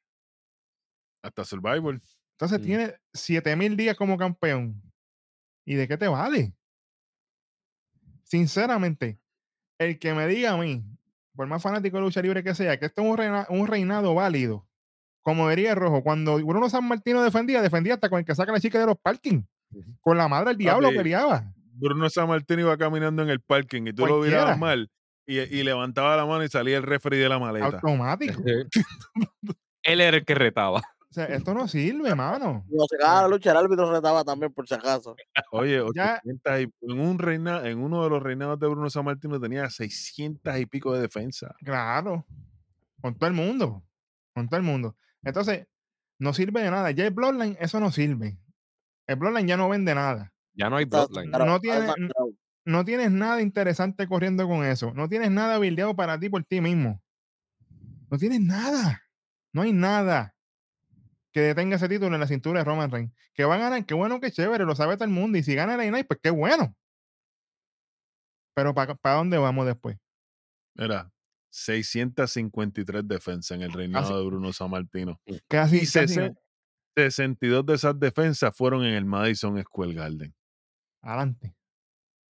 Hasta 1.22 1.44
Survivor. 1.44 2.02
Entonces 2.38 2.60
Mm. 2.60 2.64
tienes 2.64 2.94
siete 3.14 3.56
mil 3.56 3.76
días 3.76 3.96
como 3.98 4.18
campeón. 4.18 4.82
¿Y 5.66 5.76
de 5.76 5.88
qué 5.88 5.98
te 5.98 6.08
vale? 6.08 6.54
Sinceramente, 8.24 9.20
el 9.80 10.00
que 10.00 10.14
me 10.14 10.28
diga 10.28 10.52
a 10.54 10.58
mí, 10.58 10.84
por 11.36 11.48
más 11.48 11.62
fanático 11.62 11.98
de 11.98 12.04
lucha 12.04 12.22
libre 12.22 12.44
que 12.44 12.54
sea, 12.56 12.78
que 12.80 12.86
esto 12.86 13.02
es 13.02 13.08
un, 13.08 13.18
reina- 13.18 13.46
un 13.50 13.68
reinado 13.68 14.14
válido, 14.16 14.68
como 15.22 15.50
diría 15.50 15.76
Rojo, 15.76 16.04
cuando 16.04 16.36
Bruno 16.38 16.70
San 16.70 16.88
Martino 16.88 17.24
defendía, 17.24 17.62
defendía 17.62 17.96
hasta 17.96 18.10
con 18.10 18.20
el 18.20 18.26
que 18.26 18.36
saca 18.36 18.52
a 18.52 18.56
la 18.56 18.60
chica 18.62 18.80
de 18.80 18.86
los 18.86 18.98
parking. 19.02 19.44
Con 20.02 20.18
la 20.18 20.28
madre 20.28 20.50
del 20.50 20.58
diablo 20.58 20.88
Papi, 20.90 20.98
peleaba. 20.98 21.52
Bruno 21.76 22.08
Sammartini 22.10 22.62
iba 22.62 22.78
caminando 22.78 23.24
en 23.24 23.30
el 23.30 23.42
parking 23.42 23.88
y 23.88 23.94
tú 23.94 24.06
lo 24.06 24.18
Cualquiera. 24.18 24.42
mirabas 24.42 24.60
mal 24.60 24.92
y, 25.26 25.40
y 25.40 25.64
levantaba 25.64 26.16
la 26.16 26.26
mano 26.28 26.44
y 26.44 26.50
salía 26.50 26.78
el 26.78 26.84
referee 26.84 27.18
de 27.20 27.30
la 27.30 27.40
maleta. 27.40 27.66
Automático. 27.66 28.40
Él 29.82 30.00
era 30.02 30.18
el 30.18 30.26
que 30.26 30.36
retaba. 30.36 30.82
O 31.14 31.16
sea, 31.16 31.26
esto 31.26 31.54
no 31.54 31.68
sirve, 31.68 32.16
mano. 32.16 32.66
Cuando 32.68 32.88
se 32.90 32.96
acaba 32.96 33.22
la 33.22 33.28
lucha, 33.28 33.52
el 33.52 33.58
árbitro 33.58 33.92
retaba 33.92 34.24
también, 34.24 34.52
por 34.52 34.68
si 34.68 34.74
acaso. 34.74 35.16
Oye, 35.52 35.76
Ya- 35.96 36.20
800 36.24 36.60
y- 36.62 36.92
en, 36.92 37.00
un 37.00 37.20
reina, 37.20 37.70
en 37.70 37.78
uno 37.84 38.04
de 38.04 38.10
los 38.10 38.24
reinados 38.24 38.60
de 38.60 38.68
Bruno 38.68 38.90
Sammartino 38.90 39.40
tenía 39.40 39.70
600 39.70 40.58
y 40.58 40.66
pico 40.66 40.92
de 40.92 41.02
defensa. 41.02 41.54
Claro. 41.64 42.26
Con 43.00 43.16
todo 43.16 43.28
el 43.28 43.36
mundo. 43.36 43.84
Con 44.34 44.50
todo 44.50 44.58
el 44.58 44.64
mundo. 44.64 44.98
Entonces, 45.22 45.68
no 46.18 46.34
sirve 46.34 46.64
de 46.64 46.72
nada. 46.72 46.90
Ya 46.90 47.06
el 47.06 47.12
Bloodline, 47.14 47.58
eso 47.60 47.80
no 47.80 47.92
sirve. 47.92 48.40
El 49.06 49.18
Bloodline 49.18 49.48
ya 49.48 49.56
no 49.58 49.70
vende 49.70 49.94
nada. 49.94 50.34
Ya 50.56 50.72
no 50.72 50.78
hay 50.78 50.86
Bloodline. 50.86 51.30
No 51.30 51.60
tiene-. 51.60 51.94
No 52.66 52.84
tienes 52.86 53.12
nada 53.12 53.40
interesante 53.40 54.08
corriendo 54.08 54.48
con 54.48 54.66
eso. 54.66 54.92
No 54.96 55.08
tienes 55.08 55.30
nada 55.30 55.60
bildeado 55.60 55.96
para 55.96 56.20
ti 56.20 56.30
por 56.30 56.44
ti 56.44 56.60
mismo. 56.60 57.04
No 58.10 58.18
tienes 58.18 58.42
nada. 58.42 59.04
No 59.52 59.62
hay 59.62 59.74
nada 59.74 60.33
que 61.34 61.42
detenga 61.42 61.76
ese 61.76 61.90
título 61.90 62.14
en 62.16 62.22
la 62.22 62.28
cintura 62.28 62.60
de 62.60 62.64
Roman 62.66 62.90
Reigns. 62.92 63.12
Que 63.34 63.44
va 63.44 63.56
a 63.56 63.58
ganar, 63.58 63.86
qué 63.86 63.94
bueno, 63.94 64.22
qué 64.22 64.32
chévere, 64.32 64.64
lo 64.66 64.76
sabe 64.76 64.96
todo 64.96 65.06
el 65.06 65.10
mundo. 65.12 65.38
Y 65.38 65.44
si 65.44 65.56
gana 65.56 65.74
el 65.84 65.92
Night, 65.92 66.08
pues 66.08 66.20
qué 66.24 66.30
bueno. 66.30 66.76
Pero 68.56 68.74
¿para 68.74 69.16
dónde 69.16 69.38
vamos 69.38 69.66
después? 69.66 69.98
Era 70.76 71.12
653 71.50 73.08
defensas 73.08 73.56
en 73.56 73.64
el 73.64 73.74
reinado 73.74 74.06
Así- 74.06 74.14
de 74.16 74.26
Bruno 74.26 74.54
Sammartino. 74.54 75.20
Casi, 75.48 75.78
Y 75.78 75.80
casi 75.82 75.86
60 75.88 76.40
62 76.96 77.66
de 77.66 77.74
esas 77.74 78.00
defensas 78.00 78.56
fueron 78.56 78.84
en 78.86 78.94
el 78.94 79.06
Madison 79.06 79.60
Square 79.64 79.94
Garden. 79.96 80.36
adelante. 81.02 81.56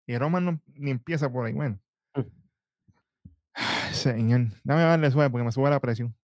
Y 0.07 0.17
Roman 0.17 0.45
no, 0.45 0.61
ni 0.67 0.91
empieza 0.91 1.29
por 1.29 1.45
ahí. 1.45 1.53
Bueno. 1.53 1.79
Ay, 3.53 3.93
señor, 3.93 4.47
dame 4.63 4.81
darle 4.83 5.11
suave 5.11 5.29
porque 5.29 5.43
me 5.45 5.51
sube 5.51 5.69
la 5.69 5.79
presión. 5.79 6.15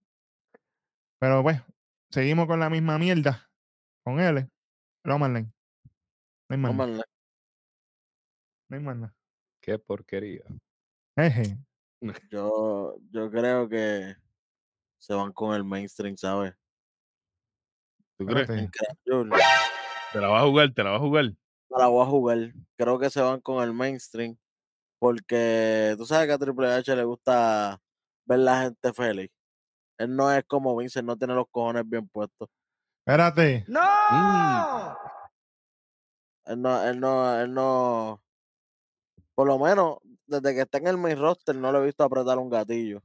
Pero 1.20 1.44
pues, 1.44 1.62
seguimos 2.12 2.48
con 2.48 2.60
la 2.60 2.70
misma 2.70 2.98
mierda. 2.98 3.50
Con 4.04 4.20
él. 4.20 4.50
Roman 5.04 5.34
Reigns. 5.34 5.54
No 6.50 6.56
hay 6.56 6.58
más 6.58 6.76
nada. 6.76 7.04
No 8.70 8.78
hay 8.78 8.84
más 8.84 8.98
nada. 8.98 9.16
Qué 9.62 9.80
porquería. 9.80 10.44
Eje. 11.16 11.58
Yo, 12.32 12.98
yo 13.12 13.30
creo 13.30 13.70
que 13.70 14.16
se 14.98 15.14
van 15.14 15.32
con 15.34 15.54
el 15.54 15.64
mainstream, 15.64 16.18
¿sabes? 16.18 16.56
¿Tú 18.18 18.26
crees? 18.26 18.48
Te 18.48 20.20
la 20.20 20.28
vas 20.28 20.44
a 20.44 20.48
jugar, 20.48 20.74
te 20.74 20.84
la 20.84 20.92
vas 20.92 21.00
a 21.00 21.04
jugar. 21.04 21.26
No 21.70 21.78
la 21.78 21.88
voy 21.88 22.04
a 22.04 22.10
jugar. 22.10 22.54
Creo 22.76 23.00
que 23.00 23.10
se 23.10 23.22
van 23.22 23.40
con 23.42 23.64
el 23.64 23.72
mainstream. 23.72 24.36
Porque 25.00 25.96
tú 25.98 26.06
sabes 26.06 26.28
que 26.28 26.34
a 26.34 26.38
Triple 26.38 26.74
H 26.74 26.96
le 26.96 27.04
gusta 27.04 27.80
ver 28.26 28.40
la 28.40 28.64
gente 28.64 28.94
feliz. 28.94 29.32
Él 30.02 30.16
no 30.16 30.32
es 30.32 30.44
como 30.46 30.76
Vince, 30.76 31.00
él 31.00 31.06
no 31.06 31.16
tiene 31.18 31.34
los 31.36 31.46
cojones 31.52 31.88
bien 31.88 32.08
puestos. 32.08 32.50
Espérate. 33.06 33.66
Mm, 33.68 34.94
Él 36.46 36.62
no, 36.62 36.84
él 36.84 37.00
no, 37.00 37.40
él 37.40 37.54
no. 37.54 38.22
Por 39.36 39.48
lo 39.48 39.58
menos, 39.60 39.98
desde 40.26 40.54
que 40.54 40.62
está 40.62 40.78
en 40.80 40.88
el 40.88 40.98
main 40.98 41.18
roster, 41.18 41.56
no 41.56 41.72
lo 41.72 41.82
he 41.82 41.86
visto 41.86 42.04
apretar 42.04 42.38
un 42.38 42.50
gatillo. 42.50 43.02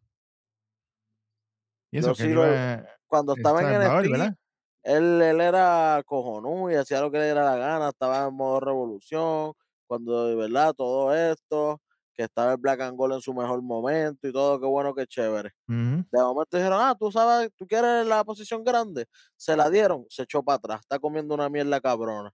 Y 1.90 1.99
eso 1.99 2.09
Yo 2.09 2.14
que 2.14 2.22
sí 2.22 2.28
lo- 2.30 2.44
iba 2.47 2.84
Cuando 3.07 3.34
El 3.34 3.38
estaba 3.38 3.61
en 3.62 4.11
¿verdad? 4.11 4.34
él, 4.82 5.22
él 5.22 5.40
era 5.40 6.03
cojonú 6.05 6.70
y 6.70 6.74
hacía 6.74 7.01
lo 7.01 7.11
que 7.11 7.18
le 7.18 7.24
diera 7.26 7.44
la 7.44 7.57
gana, 7.57 7.88
estaba 7.90 8.26
en 8.26 8.34
modo 8.34 8.61
revolución, 8.61 9.53
cuando 9.86 10.26
de 10.26 10.34
verdad 10.34 10.74
todo 10.74 11.14
esto, 11.14 11.80
que 12.16 12.24
estaba 12.24 12.52
el 12.52 12.58
Black 12.58 12.80
and 12.80 12.96
Gold 12.96 13.14
en 13.14 13.20
su 13.20 13.34
mejor 13.34 13.60
momento 13.62 14.26
y 14.26 14.32
todo, 14.32 14.60
qué 14.60 14.66
bueno, 14.66 14.94
qué 14.94 15.06
chévere. 15.06 15.50
De 15.66 16.22
momento 16.22 16.56
dijeron, 16.56 16.78
ah, 16.80 16.96
tú 16.98 17.12
sabes, 17.12 17.50
tú 17.56 17.66
quieres 17.66 18.06
la 18.06 18.24
posición 18.24 18.64
grande. 18.64 19.06
Se 19.36 19.56
la 19.56 19.68
dieron, 19.70 20.06
se 20.08 20.22
echó 20.22 20.42
para 20.42 20.56
atrás, 20.56 20.80
está 20.80 20.98
comiendo 20.98 21.34
una 21.34 21.48
mierda 21.48 21.80
cabrona. 21.80 22.30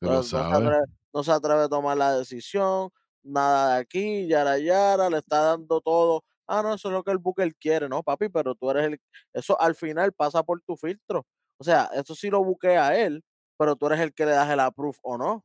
No, 0.00 0.22
se 0.22 0.36
atreve, 0.36 0.84
no 1.12 1.24
se 1.24 1.32
atreve 1.32 1.62
a 1.62 1.68
tomar 1.68 1.96
la 1.96 2.16
decisión, 2.18 2.90
nada 3.22 3.76
de 3.76 3.80
aquí, 3.80 4.28
yara 4.28 4.58
yara, 4.58 5.08
le 5.08 5.18
está 5.18 5.40
dando 5.40 5.80
todo 5.80 6.22
ah, 6.46 6.62
no, 6.62 6.74
eso 6.74 6.88
es 6.88 6.92
lo 6.92 7.02
que 7.02 7.10
el 7.10 7.18
Booker 7.18 7.54
quiere, 7.56 7.88
no, 7.88 8.02
papi, 8.02 8.28
pero 8.28 8.54
tú 8.54 8.70
eres 8.70 8.86
el, 8.86 9.00
eso 9.32 9.60
al 9.60 9.74
final 9.74 10.12
pasa 10.12 10.42
por 10.42 10.60
tu 10.62 10.76
filtro. 10.76 11.26
O 11.58 11.64
sea, 11.64 11.90
eso 11.94 12.14
sí 12.14 12.30
lo 12.30 12.42
buquea 12.44 12.98
él, 12.98 13.24
pero 13.56 13.76
tú 13.76 13.86
eres 13.86 14.00
el 14.00 14.12
que 14.14 14.26
le 14.26 14.32
das 14.32 14.50
el 14.50 14.60
approve 14.60 14.98
o 15.02 15.16
no. 15.18 15.44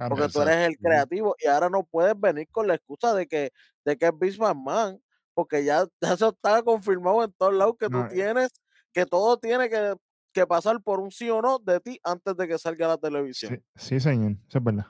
Claro. 0.00 0.16
Porque 0.16 0.32
tú 0.32 0.40
eres 0.40 0.68
el 0.68 0.78
creativo 0.78 1.36
y 1.38 1.46
ahora 1.46 1.68
no 1.68 1.84
puedes 1.84 2.18
venir 2.18 2.48
con 2.50 2.66
la 2.66 2.74
excusa 2.74 3.12
de 3.12 3.26
que, 3.26 3.52
de 3.84 3.98
que 3.98 4.06
es 4.06 4.18
Vince 4.18 4.38
McMahon, 4.38 4.98
porque 5.34 5.62
ya, 5.62 5.84
ya 6.00 6.14
eso 6.14 6.30
está 6.30 6.62
confirmado 6.62 7.22
en 7.22 7.32
todos 7.34 7.52
lados 7.52 7.76
que 7.78 7.90
No, 7.90 7.98
tú 8.00 8.04
eh. 8.06 8.14
tienes, 8.14 8.50
que 8.94 9.04
todo 9.04 9.38
tiene 9.38 9.68
que, 9.68 9.94
que 10.32 10.46
pasar 10.46 10.82
por 10.82 11.00
un 11.00 11.10
sí 11.10 11.28
o 11.28 11.42
no 11.42 11.58
de 11.58 11.80
ti 11.80 12.00
antes 12.02 12.34
de 12.34 12.48
que 12.48 12.58
salga 12.58 12.86
a 12.86 12.88
la 12.90 12.96
televisión. 12.96 13.62
Sí, 13.76 13.88
sí, 13.88 14.00
señor. 14.00 14.38
Eso 14.48 14.56
es 14.56 14.64
verdad. 14.64 14.86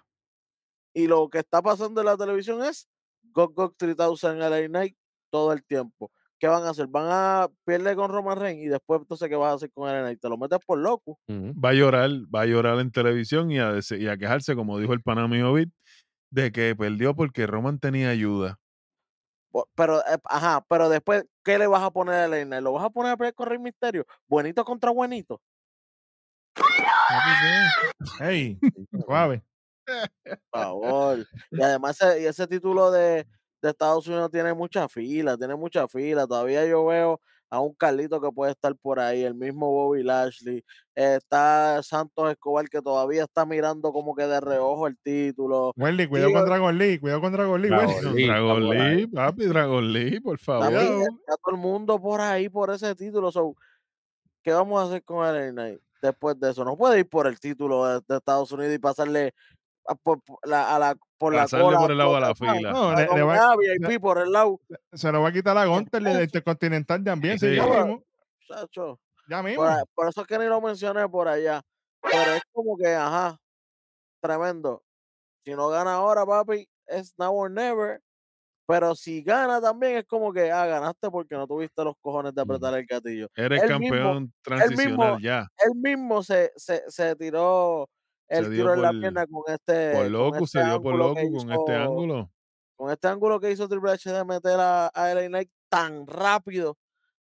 Y 0.95 1.09
lo 1.09 1.29
que 1.29 1.41
está 1.41 1.61
pasando 1.61 2.03
en 2.03 2.07
la 2.07 2.17
televisión 2.17 2.63
es 2.63 2.89
GOG 3.33 3.53
GOG 3.53 3.77
3000 3.77 4.39
LA 4.39 4.69
Night 4.69 4.97
todo 5.29 5.53
el 5.53 5.65
tiempo. 5.65 6.13
¿Qué 6.41 6.49
van 6.49 6.65
a 6.65 6.71
hacer? 6.71 6.87
Van 6.87 7.07
a 7.07 7.49
perder 7.65 7.95
con 7.97 8.11
Roman 8.11 8.39
Reigns 8.39 8.65
y 8.65 8.69
después 8.69 9.03
entonces 9.03 9.29
¿qué 9.29 9.37
vas 9.37 9.53
a 9.53 9.55
hacer 9.57 9.71
con 9.73 9.87
Knight? 9.87 10.19
Te 10.19 10.29
lo 10.31 10.39
metes 10.39 10.59
por 10.67 10.79
loco. 10.79 11.21
Va 11.29 11.69
a 11.69 11.75
llorar, 11.75 12.09
va 12.35 12.41
a 12.41 12.47
llorar 12.47 12.79
en 12.81 12.91
televisión 12.91 13.51
y 13.51 13.59
a, 13.59 13.79
y 13.91 14.09
a 14.09 14.17
quejarse, 14.17 14.57
como 14.57 14.79
dijo 14.79 14.95
el 14.95 15.03
pana 15.03 15.29
mío 15.29 15.53
Bit, 15.53 15.71
de 16.31 16.51
que 16.51 16.75
perdió 16.75 17.15
porque 17.15 17.47
Roman 17.47 17.79
tenía 17.79 18.09
ayuda. 18.09 18.59
Pero, 19.75 19.99
eh, 19.99 20.19
ajá, 20.25 20.65
pero 20.67 20.89
después, 20.89 21.27
¿qué 21.45 21.59
le 21.59 21.67
vas 21.67 21.83
a 21.83 21.91
poner 21.91 22.15
a 22.15 22.27
Knight? 22.29 22.63
¿Lo 22.63 22.73
vas 22.73 22.87
a 22.87 22.91
poner 22.91 23.13
a 23.13 23.17
pelear 23.19 23.35
con 23.35 23.47
Rey 23.47 23.59
Misterio? 23.59 24.07
¿Buenito 24.27 24.65
contra 24.65 24.91
buenito? 24.93 25.43
Papi, 26.55 27.31
¿qué? 28.19 28.25
Ey, 28.25 28.59
suave. 29.05 29.43
Por 30.25 30.39
favor. 30.53 31.27
Y 31.51 31.63
además 31.63 32.01
ese, 32.01 32.23
y 32.23 32.25
ese 32.25 32.47
título 32.47 32.91
de, 32.91 33.27
de 33.63 33.71
Estados 33.71 34.07
Unidos 34.07 34.31
tiene 34.31 34.55
mucha 34.55 34.89
fila, 34.89 35.37
tiene 35.37 35.55
mucha 35.57 35.87
fila. 35.89 36.27
Todavía 36.27 36.67
yo 36.67 36.85
veo 36.87 37.21
a 37.53 37.59
un 37.61 37.75
Carlito 37.75 38.21
que 38.21 38.31
puede 38.31 38.53
estar 38.53 38.75
por 38.77 39.01
ahí, 39.01 39.23
el 39.25 39.35
mismo 39.35 39.71
Bobby 39.73 40.05
Lashley. 40.05 40.65
eh, 40.95 41.17
está 41.17 41.83
Santos 41.83 42.31
Escobar 42.31 42.69
que 42.69 42.81
todavía 42.81 43.25
está 43.25 43.45
mirando 43.45 43.93
como 43.93 44.15
que 44.15 44.25
de 44.27 44.41
reojo 44.41 44.87
el 44.87 44.97
título. 44.99 45.73
Welly, 45.77 46.07
cuidado 46.07 46.29
Digo- 46.29 46.41
con 46.41 46.49
Dragon 46.49 46.79
Lee, 46.79 46.99
cuidado 47.01 47.21
con 47.21 47.33
Dragon 47.33 47.61
Lee, 47.61 47.69
Dragon. 47.69 48.15
Lee. 48.15 48.27
Dragon. 48.27 48.69
Lee, 48.71 49.07
papi, 49.09 49.45
Dragon 49.47 49.93
Lee, 49.93 50.21
por 50.21 50.39
favor. 50.39 50.67
Cuidado. 50.69 51.01
está 51.03 51.37
todo 51.45 51.55
el 51.57 51.61
mundo 51.61 52.01
por 52.01 52.21
ahí 52.21 52.49
por 52.49 52.71
ese 52.71 52.95
título. 52.95 53.33
so, 53.33 53.55
¿Qué 54.43 54.53
vamos 54.53 54.81
a 54.81 54.87
hacer 54.87 55.03
con 55.05 55.27
el 55.35 55.53
Knight 55.53 55.81
después 56.01 56.39
de 56.39 56.51
eso? 56.51 56.65
No 56.65 56.77
puede 56.77 57.01
ir 57.01 57.09
por 57.09 57.27
el 57.27 57.39
título 57.41 57.85
de, 57.85 58.01
de 58.09 58.17
Estados 58.17 58.53
Unidos 58.53 58.75
y 58.75 58.79
pasarle 58.79 59.35
por, 59.97 60.21
la, 60.45 60.75
a 60.75 60.79
la, 60.79 60.97
por 61.19 61.35
la 61.35 61.43
Pasarle 61.43 61.65
cola. 61.67 61.79
por 61.79 61.91
el 61.91 61.99
lado 61.99 62.17
a 62.17 62.21
la 62.21 62.35
fila. 62.35 62.73
No, 62.73 62.95
le, 62.95 63.03
le 63.03 63.07
como 63.09 63.27
va, 63.27 63.55
que, 63.61 63.89
VIP 63.89 64.01
por 64.01 64.19
el 64.19 64.33
lado. 64.33 64.61
se 64.93 65.13
lo 65.13 65.23
va 65.23 65.29
a 65.29 65.33
quitar 65.33 65.55
la 65.55 65.67
Gunter 65.91 66.03
del 66.03 66.23
Intercontinental 66.23 67.03
también, 67.05 67.39
sí, 67.39 67.49
Sí. 67.51 67.57
ya 67.57 67.67
mismo. 67.85 68.03
Chacho. 68.49 68.99
Ya 69.29 69.43
mismo. 69.43 69.65
Por, 69.95 70.09
eso 70.09 70.23
es 70.23 70.27
que 70.27 70.39
ni 70.39 70.47
lo 70.47 70.61
mencioné 70.61 71.09
por 71.09 71.29
allá. 71.29 71.63
Pero 72.03 72.33
es 72.35 72.43
como 72.53 72.77
que, 72.77 72.89
ajá, 72.95 73.39
tremendo. 74.21 74.83
Si 75.45 75.53
no 75.53 75.69
gana 75.69 75.95
ahora, 75.95 76.27
papi, 76.27 76.69
es 76.87 77.15
now 77.19 77.35
or 77.35 77.51
never. 77.51 78.01
Pero 78.67 78.95
si 78.95 79.23
gana 79.23 79.61
también 79.61 79.97
es 79.99 80.07
como 80.07 80.33
que, 80.33 80.51
ah, 80.53 80.65
ganaste 80.67 81.11
porque 81.11 81.35
no 81.35 81.47
tuviste 81.47 81.83
los 81.83 81.95
cojones 82.01 82.35
de 82.35 82.41
Mm. 82.43 82.45
apretar 82.51 82.75
el 82.79 82.87
gatillo. 82.87 83.29
Eres 83.35 83.63
Él 83.65 83.79
mismo- 83.81 83.97
campeón 83.97 84.33
transicional 84.43 85.21
ya. 85.21 85.47
Él 85.59 85.73
mismo 85.75 86.23
se, 86.23 86.53
se, 86.57 86.83
se 86.89 87.17
tiró 87.17 87.89
el 88.31 88.51
tiro 88.51 88.75
en 88.75 88.83
la 88.83 88.91
pierna 88.93 89.27
con 89.27 89.43
este. 89.49 89.93
Por 89.93 90.07
loco, 90.11 90.37
este 90.37 90.47
se 90.61 90.65
dio 90.65 90.83
por 90.83 90.93
ángulo 90.95 91.09
loco 91.09 91.21
con 91.39 91.53
este 91.53 91.75
ángulo. 91.77 92.31
Con 92.77 92.91
este 92.91 93.09
ángulo 93.09 93.41
que 93.41 93.51
hizo 93.51 93.69
Triple 93.69 93.91
H 93.93 94.11
de 94.11 94.25
meter 94.25 94.59
a, 94.59 94.87
a 94.87 95.15
LA 95.15 95.27
Knight 95.29 95.51
tan 95.69 96.07
rápido 96.07 96.79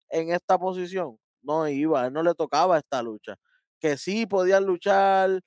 en 0.08 0.30
esta 0.32 0.58
posición. 0.58 1.16
No 1.42 1.68
iba, 1.68 2.06
él 2.06 2.12
no 2.12 2.22
le 2.22 2.34
tocaba 2.34 2.78
esta 2.78 3.02
lucha. 3.02 3.36
Que 3.78 3.96
sí 3.96 4.26
podían 4.26 4.64
luchar 4.64 5.40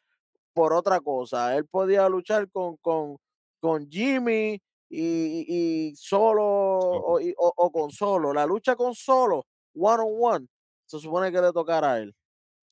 por 0.54 0.74
otra 0.74 1.00
cosa. 1.02 1.56
Él 1.58 1.66
podía 1.66 2.08
luchar 2.08 2.50
con, 2.52 2.78
con, 2.78 3.18
con 3.60 3.90
Jimmy 3.90 4.62
y, 4.90 5.90
y 5.90 5.96
solo 5.96 6.44
o, 6.46 7.20
y- 7.20 7.34
o- 7.38 7.54
o 7.58 7.72
con 7.72 7.92
solo. 7.92 8.32
La 8.34 8.46
lucha 8.46 8.76
con 8.76 8.94
solo, 8.96 9.46
one 9.76 10.04
on 10.04 10.18
one, 10.36 10.48
se 10.86 11.00
supone 11.00 11.32
que 11.32 11.42
le 11.42 11.52
tocara 11.52 11.94
a 11.94 12.00
él. 12.00 12.16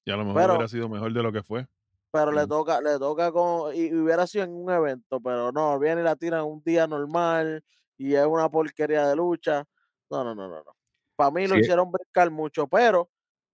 Y 0.05 0.11
a 0.11 0.15
lo 0.17 0.23
mejor 0.23 0.41
Pero- 0.41 0.53
hubiera 0.53 0.67
sido 0.67 0.87
mejor 0.87 1.11
de 1.13 1.23
lo 1.23 1.31
que 1.33 1.43
fue. 1.43 1.67
Pero 2.15 2.31
le 2.31 2.47
toca, 2.47 2.79
le 2.81 2.97
toca 2.99 3.31
con, 3.31 3.75
y, 3.75 3.87
y 3.87 3.93
hubiera 3.95 4.25
sido 4.27 4.45
en 4.45 4.51
un 4.53 4.71
evento, 4.71 5.19
pero 5.21 5.51
no, 5.51 5.77
viene 5.79 6.01
y 6.01 6.03
la 6.05 6.15
tiran 6.15 6.45
un 6.45 6.63
día 6.63 6.87
normal 6.87 7.63
y 7.97 8.15
es 8.15 8.25
una 8.25 8.49
porquería 8.49 9.07
de 9.07 9.15
lucha. 9.17 9.65
No, 10.09 10.23
no, 10.23 10.33
no, 10.35 10.47
no, 10.47 10.63
no. 10.63 10.77
Para 11.17 11.31
mí 11.31 11.47
lo 11.47 11.55
Sí. 11.55 11.59
hicieron 11.59 11.91
brincar 11.91 12.31
mucho, 12.31 12.67
pero 12.67 13.09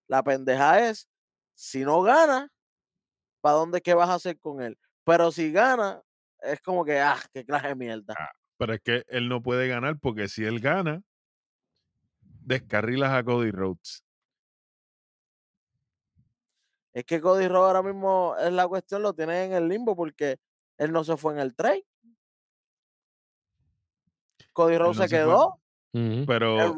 la 0.08 0.22
pendeja 0.22 0.88
es, 0.88 1.08
si 1.54 1.84
no 1.84 2.02
gana, 2.02 2.48
¿para 3.40 3.56
dónde 3.56 3.80
qué 3.80 3.94
vas 3.94 4.10
a 4.10 4.14
hacer 4.14 4.38
con 4.38 4.62
él? 4.62 4.78
Pero 5.04 5.32
si 5.32 5.52
gana, 5.52 6.02
es 6.40 6.60
como 6.62 6.84
que, 6.84 7.00
ah, 7.00 7.18
qué 7.32 7.44
clase 7.44 7.68
de 7.68 7.76
mierda. 7.76 8.20
Pero 8.58 8.74
es 8.74 8.80
que 8.80 9.04
él 9.08 9.28
no 9.28 9.42
puede 9.42 9.68
ganar 9.68 9.98
porque 10.00 10.28
si 10.28 10.44
él 10.44 10.60
gana, 10.60 11.02
descarrilas 12.44 13.12
a 13.12 13.24
Cody 13.24 13.50
Rhodes. 13.50 14.04
Es 16.94 17.04
que 17.04 17.20
Cody 17.20 17.48
Rhodes 17.48 17.66
ahora 17.76 17.82
mismo 17.82 18.34
es 18.38 18.52
la 18.52 18.68
cuestión, 18.68 19.02
lo 19.02 19.14
tiene 19.14 19.44
en 19.44 19.52
el 19.52 19.68
limbo 19.68 19.96
porque 19.96 20.38
él 20.78 20.92
no 20.92 21.04
se 21.04 21.16
fue 21.16 21.32
en 21.34 21.38
el 21.40 21.54
trade. 21.54 21.84
Cody 24.52 24.76
Rhodes 24.78 24.96
no 24.98 25.02
se 25.04 25.08
quedó. 25.08 25.58
Pero, 26.26 26.56
Raw, 26.58 26.74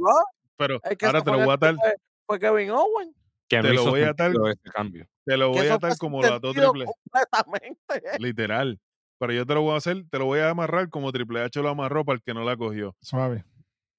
pero 0.57 0.81
el 0.85 0.97
que 0.97 1.07
ahora 1.07 1.23
te 1.23 1.31
lo 1.31 1.39
voy 1.39 1.51
a 1.51 1.55
atar, 1.55 1.75
fue, 1.77 1.95
fue 2.27 2.39
Kevin 2.41 2.71
Owen. 2.71 3.15
Que 3.49 3.61
Te 3.61 3.73
lo 3.75 3.85
voy 3.87 4.03
a 4.03 4.11
atar- 4.11 4.33
cambio. 4.73 5.07
te 5.25 5.37
lo 5.37 5.51
voy 5.51 5.67
a 5.69 5.75
atar 5.75 5.97
como 5.99 6.23
lo 6.23 6.35
ató 6.35 6.53
Triple 6.53 6.87
completamente. 6.87 8.19
literal. 8.19 8.81
Pero 9.19 9.33
yo 9.33 9.47
te 9.47 9.55
lo 9.55 9.63
voy 9.63 9.75
a 9.75 9.77
hacer, 9.77 10.05
te 10.11 10.19
lo 10.19 10.25
voy 10.27 10.41
a 10.41 10.51
amarrar 10.51 10.89
como 10.91 11.13
Triple 11.13 11.43
H 11.43 11.61
lo 11.61 11.69
amarró 11.69 12.05
para 12.05 12.17
el 12.17 12.23
que 12.23 12.35
no 12.35 12.43
la 12.43 12.57
cogió. 12.57 12.97
Suave. 13.01 13.45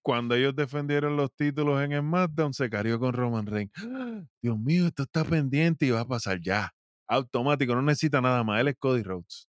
Cuando 0.06 0.36
ellos 0.36 0.56
defendieron 0.56 1.18
los 1.18 1.34
títulos 1.34 1.82
en 1.82 1.98
SmackDown, 2.00 2.54
se 2.54 2.70
carió 2.70 3.00
con 3.00 3.12
Roman 3.12 3.48
Reigns. 3.48 3.72
¡Ah! 3.78 4.22
Dios 4.40 4.56
mío, 4.60 4.86
esto 4.86 5.02
está 5.02 5.24
pendiente 5.26 5.88
y 5.88 5.90
va 5.90 6.02
a 6.02 6.08
pasar 6.08 6.40
ya. 6.40 6.70
Automático, 7.08 7.74
no 7.74 7.82
necesita 7.82 8.22
nada 8.22 8.44
más. 8.44 8.62
Él 8.62 8.68
es 8.68 8.76
Cody 8.78 9.02
Rhodes. 9.02 9.48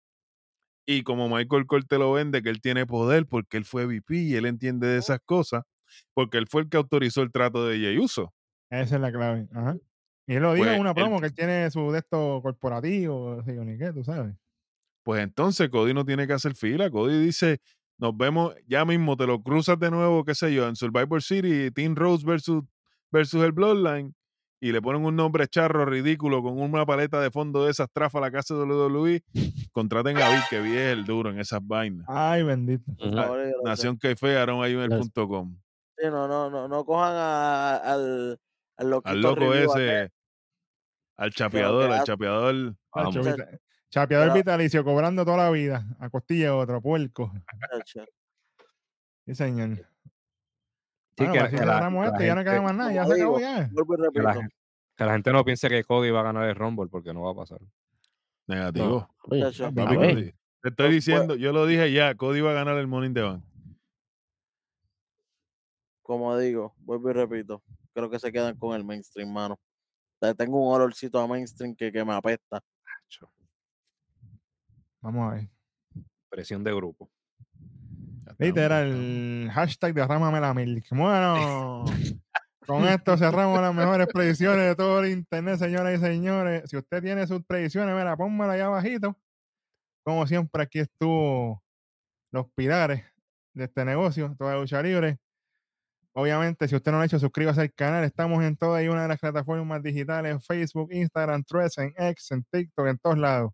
Y 0.86 1.04
como 1.04 1.26
Michael 1.34 1.64
Cole 1.66 1.84
te 1.88 1.96
lo 1.96 2.12
vende, 2.12 2.42
que 2.42 2.50
él 2.50 2.60
tiene 2.60 2.84
poder 2.84 3.24
porque 3.26 3.56
él 3.56 3.64
fue 3.64 3.86
VP 3.86 4.14
y 4.14 4.34
él 4.34 4.44
entiende 4.44 4.88
de 4.88 4.98
esas 4.98 5.20
cosas, 5.24 5.62
porque 6.12 6.36
él 6.36 6.46
fue 6.50 6.60
el 6.62 6.68
que 6.68 6.76
autorizó 6.76 7.22
el 7.22 7.32
trato 7.32 7.66
de 7.66 7.78
Jey 7.78 7.98
Uso. 7.98 8.34
Esa 8.70 8.96
es 8.96 9.00
la 9.00 9.10
clave. 9.10 9.48
Ajá. 9.54 9.78
Y 10.26 10.34
él 10.34 10.42
lo 10.42 10.52
dijo 10.52 10.66
Pues, 10.66 10.74
en 10.74 10.80
una 10.82 10.90
él- 10.90 10.96
promo 10.96 11.18
que 11.20 11.26
él 11.28 11.34
tiene 11.34 11.70
su 11.70 11.90
de 11.92 12.00
esto 12.00 12.40
corporativo, 12.42 13.42
ni 13.46 13.78
qué, 13.78 13.90
tú 13.92 14.04
sabes. 14.04 14.34
Pues 15.02 15.22
entonces 15.22 15.70
Cody 15.70 15.94
no 15.94 16.04
tiene 16.04 16.26
que 16.26 16.34
hacer 16.34 16.54
fila. 16.54 16.90
Cody 16.90 17.18
dice, 17.24 17.60
nos 17.98 18.16
vemos 18.16 18.54
ya 18.66 18.84
mismo, 18.84 19.16
te 19.16 19.26
lo 19.26 19.42
cruzas 19.42 19.78
de 19.78 19.90
nuevo, 19.90 20.24
qué 20.24 20.34
sé 20.34 20.52
yo, 20.52 20.66
en 20.68 20.76
Survivor 20.76 21.22
City, 21.22 21.70
Team 21.70 21.94
Rose 21.94 22.24
versus, 22.26 22.64
versus 23.10 23.42
el 23.44 23.52
Bloodline, 23.52 24.14
y 24.60 24.70
le 24.72 24.80
ponen 24.80 25.04
un 25.04 25.16
nombre 25.16 25.46
charro 25.48 25.84
ridículo 25.84 26.42
con 26.42 26.60
una 26.60 26.86
paleta 26.86 27.20
de 27.20 27.30
fondo 27.30 27.64
de 27.64 27.70
esas 27.72 27.88
trafas 27.92 28.20
a 28.20 28.24
la 28.26 28.30
casa 28.30 28.54
de 28.54 28.62
WWE, 28.64 29.22
contraten 29.72 30.16
a 30.18 30.28
Vic, 30.30 30.48
que 30.50 30.60
vi 30.60 30.70
es 30.72 30.92
el 30.92 31.04
duro 31.04 31.30
en 31.30 31.38
esas 31.40 31.60
vainas. 31.62 32.06
Ay, 32.08 32.42
bendito. 32.44 32.84
Favor 32.98 33.38
y 33.40 33.42
gracia. 33.44 33.60
Nación 33.64 33.98
que 33.98 34.14
fue, 34.16 34.36
aaronayuner.com. 34.38 35.56
Sí, 35.98 36.06
no, 36.06 36.26
no, 36.28 36.48
no, 36.50 36.68
no 36.68 36.84
cojan 36.84 37.12
a- 37.14 37.76
al, 37.76 38.38
al 38.76 38.90
loco 38.90 39.08
ese, 39.54 40.12
al 41.16 41.30
chapeador, 41.32 41.90
al 41.92 42.04
chapeador. 42.04 42.74
Vamos. 42.94 43.14
Chapeador 43.92 44.28
Pero- 44.28 44.34
vitalicio 44.36 44.82
cobrando 44.84 45.22
toda 45.22 45.36
la 45.36 45.50
vida. 45.50 45.84
A 45.98 46.08
costilla 46.08 46.44
de 46.46 46.50
otro, 46.50 46.80
puerco. 46.80 47.30
Sí, 49.26 49.34
señor. 49.34 49.76
Sí, 49.76 49.82
Bueno, 51.18 51.32
que- 51.34 51.38
pues 51.40 51.50
que 51.50 51.66
la- 51.66 51.74
esto, 51.76 51.84
ya 51.84 51.90
no 51.90 52.02
gente- 52.12 52.44
queda 52.44 52.62
más 52.62 52.74
nada, 52.74 52.92
ya 52.92 53.04
se 53.04 53.12
acabó 53.14 53.38
ya. 53.38 53.68
Que 53.68 53.74
la, 53.74 53.96
repito. 54.08 54.32
gente, 54.40 54.54
que 54.96 55.04
la 55.04 55.12
gente 55.12 55.32
no 55.32 55.44
piense 55.44 55.68
que 55.68 55.84
Cody 55.84 56.10
va 56.10 56.20
a 56.20 56.24
ganar 56.24 56.48
el 56.48 56.54
Rumble 56.56 56.88
porque 56.88 57.12
no 57.12 57.20
va 57.22 57.32
a 57.32 57.34
pasar. 57.34 57.58
Negativo. 58.46 59.08
Oye, 59.24 59.44
de 59.44 59.72
Papi. 59.72 59.94
Cody, 59.96 60.14
Te 60.62 60.68
estoy 60.70 60.86
Pues, 60.86 60.90
diciendo, 60.92 61.34
yo 61.36 61.52
lo 61.52 61.66
dije 61.66 61.92
ya, 61.92 62.14
Cody 62.14 62.40
va 62.40 62.52
a 62.52 62.54
ganar 62.54 62.78
el 62.78 62.86
Money 62.86 63.08
in 63.08 63.14
the 63.14 63.20
Bank. 63.22 63.44
Como 66.02 66.36
digo, 66.38 66.74
vuelvo 66.78 67.10
y 67.10 67.12
repito. 67.12 67.62
Creo 67.94 68.08
que 68.10 68.18
se 68.18 68.32
quedan 68.32 68.56
con 68.56 68.74
el 68.74 68.84
mainstream, 68.84 69.30
mano. 69.30 69.54
O 69.54 70.24
sea, 70.26 70.34
Tengo 70.34 70.66
un 70.66 70.74
olorcito 70.74 71.18
a 71.20 71.26
mainstream 71.26 71.74
que, 71.74 71.92
que 71.92 72.04
me 72.04 72.14
apesta. 72.14 72.60
Vamos 75.02 75.32
a 75.32 75.34
ver. 75.34 75.48
Presión 76.30 76.64
de 76.64 76.72
grupo. 76.72 77.10
El 78.38 79.50
hashtag 79.52 79.94
derrámame 79.94 80.40
la 80.40 80.54
milk. 80.54 80.86
Bueno, 80.90 81.84
con 82.66 82.86
esto 82.86 83.16
cerramos 83.16 83.60
las 83.60 83.74
mejores 83.74 84.06
predicciones 84.06 84.68
de 84.68 84.76
todo 84.76 85.00
el 85.00 85.12
internet, 85.12 85.58
señoras 85.58 85.98
y 85.98 86.02
señores. 86.02 86.70
Si 86.70 86.76
usted 86.76 87.02
tiene 87.02 87.26
sus 87.26 87.44
predicciones, 87.44 87.94
mira, 87.94 88.16
pónmela 88.16 88.52
ahí 88.52 88.60
abajito. 88.60 89.16
Como 90.04 90.26
siempre, 90.26 90.62
aquí 90.62 90.78
estuvo 90.78 91.62
los 92.32 92.46
pilares 92.54 93.04
de 93.54 93.64
este 93.64 93.84
negocio, 93.84 94.34
toda 94.38 94.56
lucha 94.56 94.82
libre. 94.82 95.18
Obviamente, 96.14 96.68
si 96.68 96.76
usted 96.76 96.90
no 96.92 96.98
lo 96.98 97.02
ha 97.02 97.06
hecho, 97.06 97.18
suscríbase 97.18 97.60
al 97.62 97.72
canal. 97.72 98.04
Estamos 98.04 98.42
en 98.44 98.56
toda 98.56 98.82
y 98.82 98.88
una 98.88 99.02
de 99.02 99.08
las 99.08 99.18
plataformas 99.18 99.82
digitales: 99.82 100.44
Facebook, 100.46 100.92
Instagram, 100.92 101.44
Threads, 101.44 101.78
en 101.78 101.92
X, 101.96 102.30
en 102.32 102.44
TikTok, 102.44 102.86
en 102.86 102.98
todos 102.98 103.18
lados. 103.18 103.52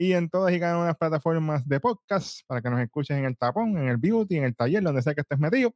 Y 0.00 0.14
en 0.14 0.30
todas 0.30 0.50
y 0.54 0.58
cada 0.58 0.76
una 0.76 0.84
de 0.84 0.90
las 0.92 0.96
plataformas 0.96 1.68
de 1.68 1.78
podcast 1.78 2.40
para 2.46 2.62
que 2.62 2.70
nos 2.70 2.80
escuchen 2.80 3.18
en 3.18 3.26
el 3.26 3.36
tapón, 3.36 3.76
en 3.76 3.86
el 3.86 3.98
beauty, 3.98 4.38
en 4.38 4.44
el 4.44 4.56
taller, 4.56 4.82
donde 4.82 5.02
sea 5.02 5.14
que 5.14 5.20
estés 5.20 5.38
metido. 5.38 5.74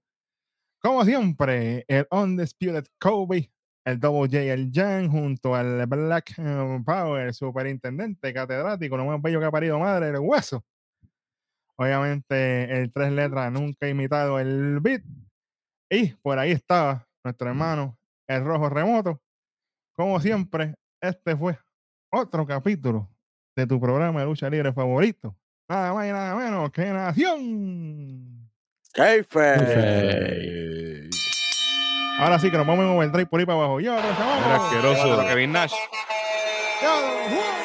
Como 0.80 1.04
siempre, 1.04 1.84
el 1.88 2.06
Undisputed 2.10 2.86
Kobe, 2.98 3.52
el 3.84 4.00
Double 4.00 4.30
J, 4.30 4.50
el 4.54 4.70
Jan, 4.72 5.10
junto 5.10 5.54
al 5.54 5.84
Black 5.84 6.38
eh, 6.38 6.82
Power, 6.86 7.34
superintendente, 7.34 8.32
catedrático, 8.32 8.96
lo 8.96 9.04
más 9.04 9.20
bello 9.20 9.40
que 9.40 9.44
ha 9.44 9.50
parido 9.50 9.78
madre, 9.78 10.08
el 10.08 10.18
hueso. 10.18 10.64
Obviamente, 11.76 12.80
el 12.80 12.90
tres 12.94 13.12
letras 13.12 13.52
nunca 13.52 13.86
imitado 13.90 14.40
el 14.40 14.80
beat. 14.80 15.02
Y 15.90 16.14
por 16.22 16.38
ahí 16.38 16.52
estaba 16.52 17.06
nuestro 17.22 17.50
hermano, 17.50 17.98
el 18.26 18.42
rojo 18.42 18.70
remoto. 18.70 19.20
Como 19.94 20.18
siempre, 20.18 20.76
este 21.02 21.36
fue 21.36 21.58
otro 22.10 22.46
capítulo 22.46 23.13
de 23.56 23.66
tu 23.66 23.80
programa 23.80 24.20
de 24.20 24.26
lucha 24.26 24.50
libre 24.50 24.72
favorito. 24.72 25.34
Nada 25.68 25.94
más 25.94 26.06
y 26.06 26.12
nada 26.12 26.34
menos 26.34 26.70
que 26.70 26.84
Nación. 26.86 28.50
Eh, 28.96 31.10
Ahora 32.18 32.38
sí 32.38 32.50
que 32.50 32.56
nos 32.56 32.66
vamos 32.66 32.84
en 32.84 32.90
overdrive 32.96 33.26
por 33.26 33.40
ahí 33.40 33.46
para 33.46 33.58
abajo. 33.58 33.80
Yo, 33.80 33.92
Era 33.98 34.56
asqueroso. 34.56 35.26
Kevin 35.26 35.52
Nash. 35.52 35.72
yo, 36.82 37.63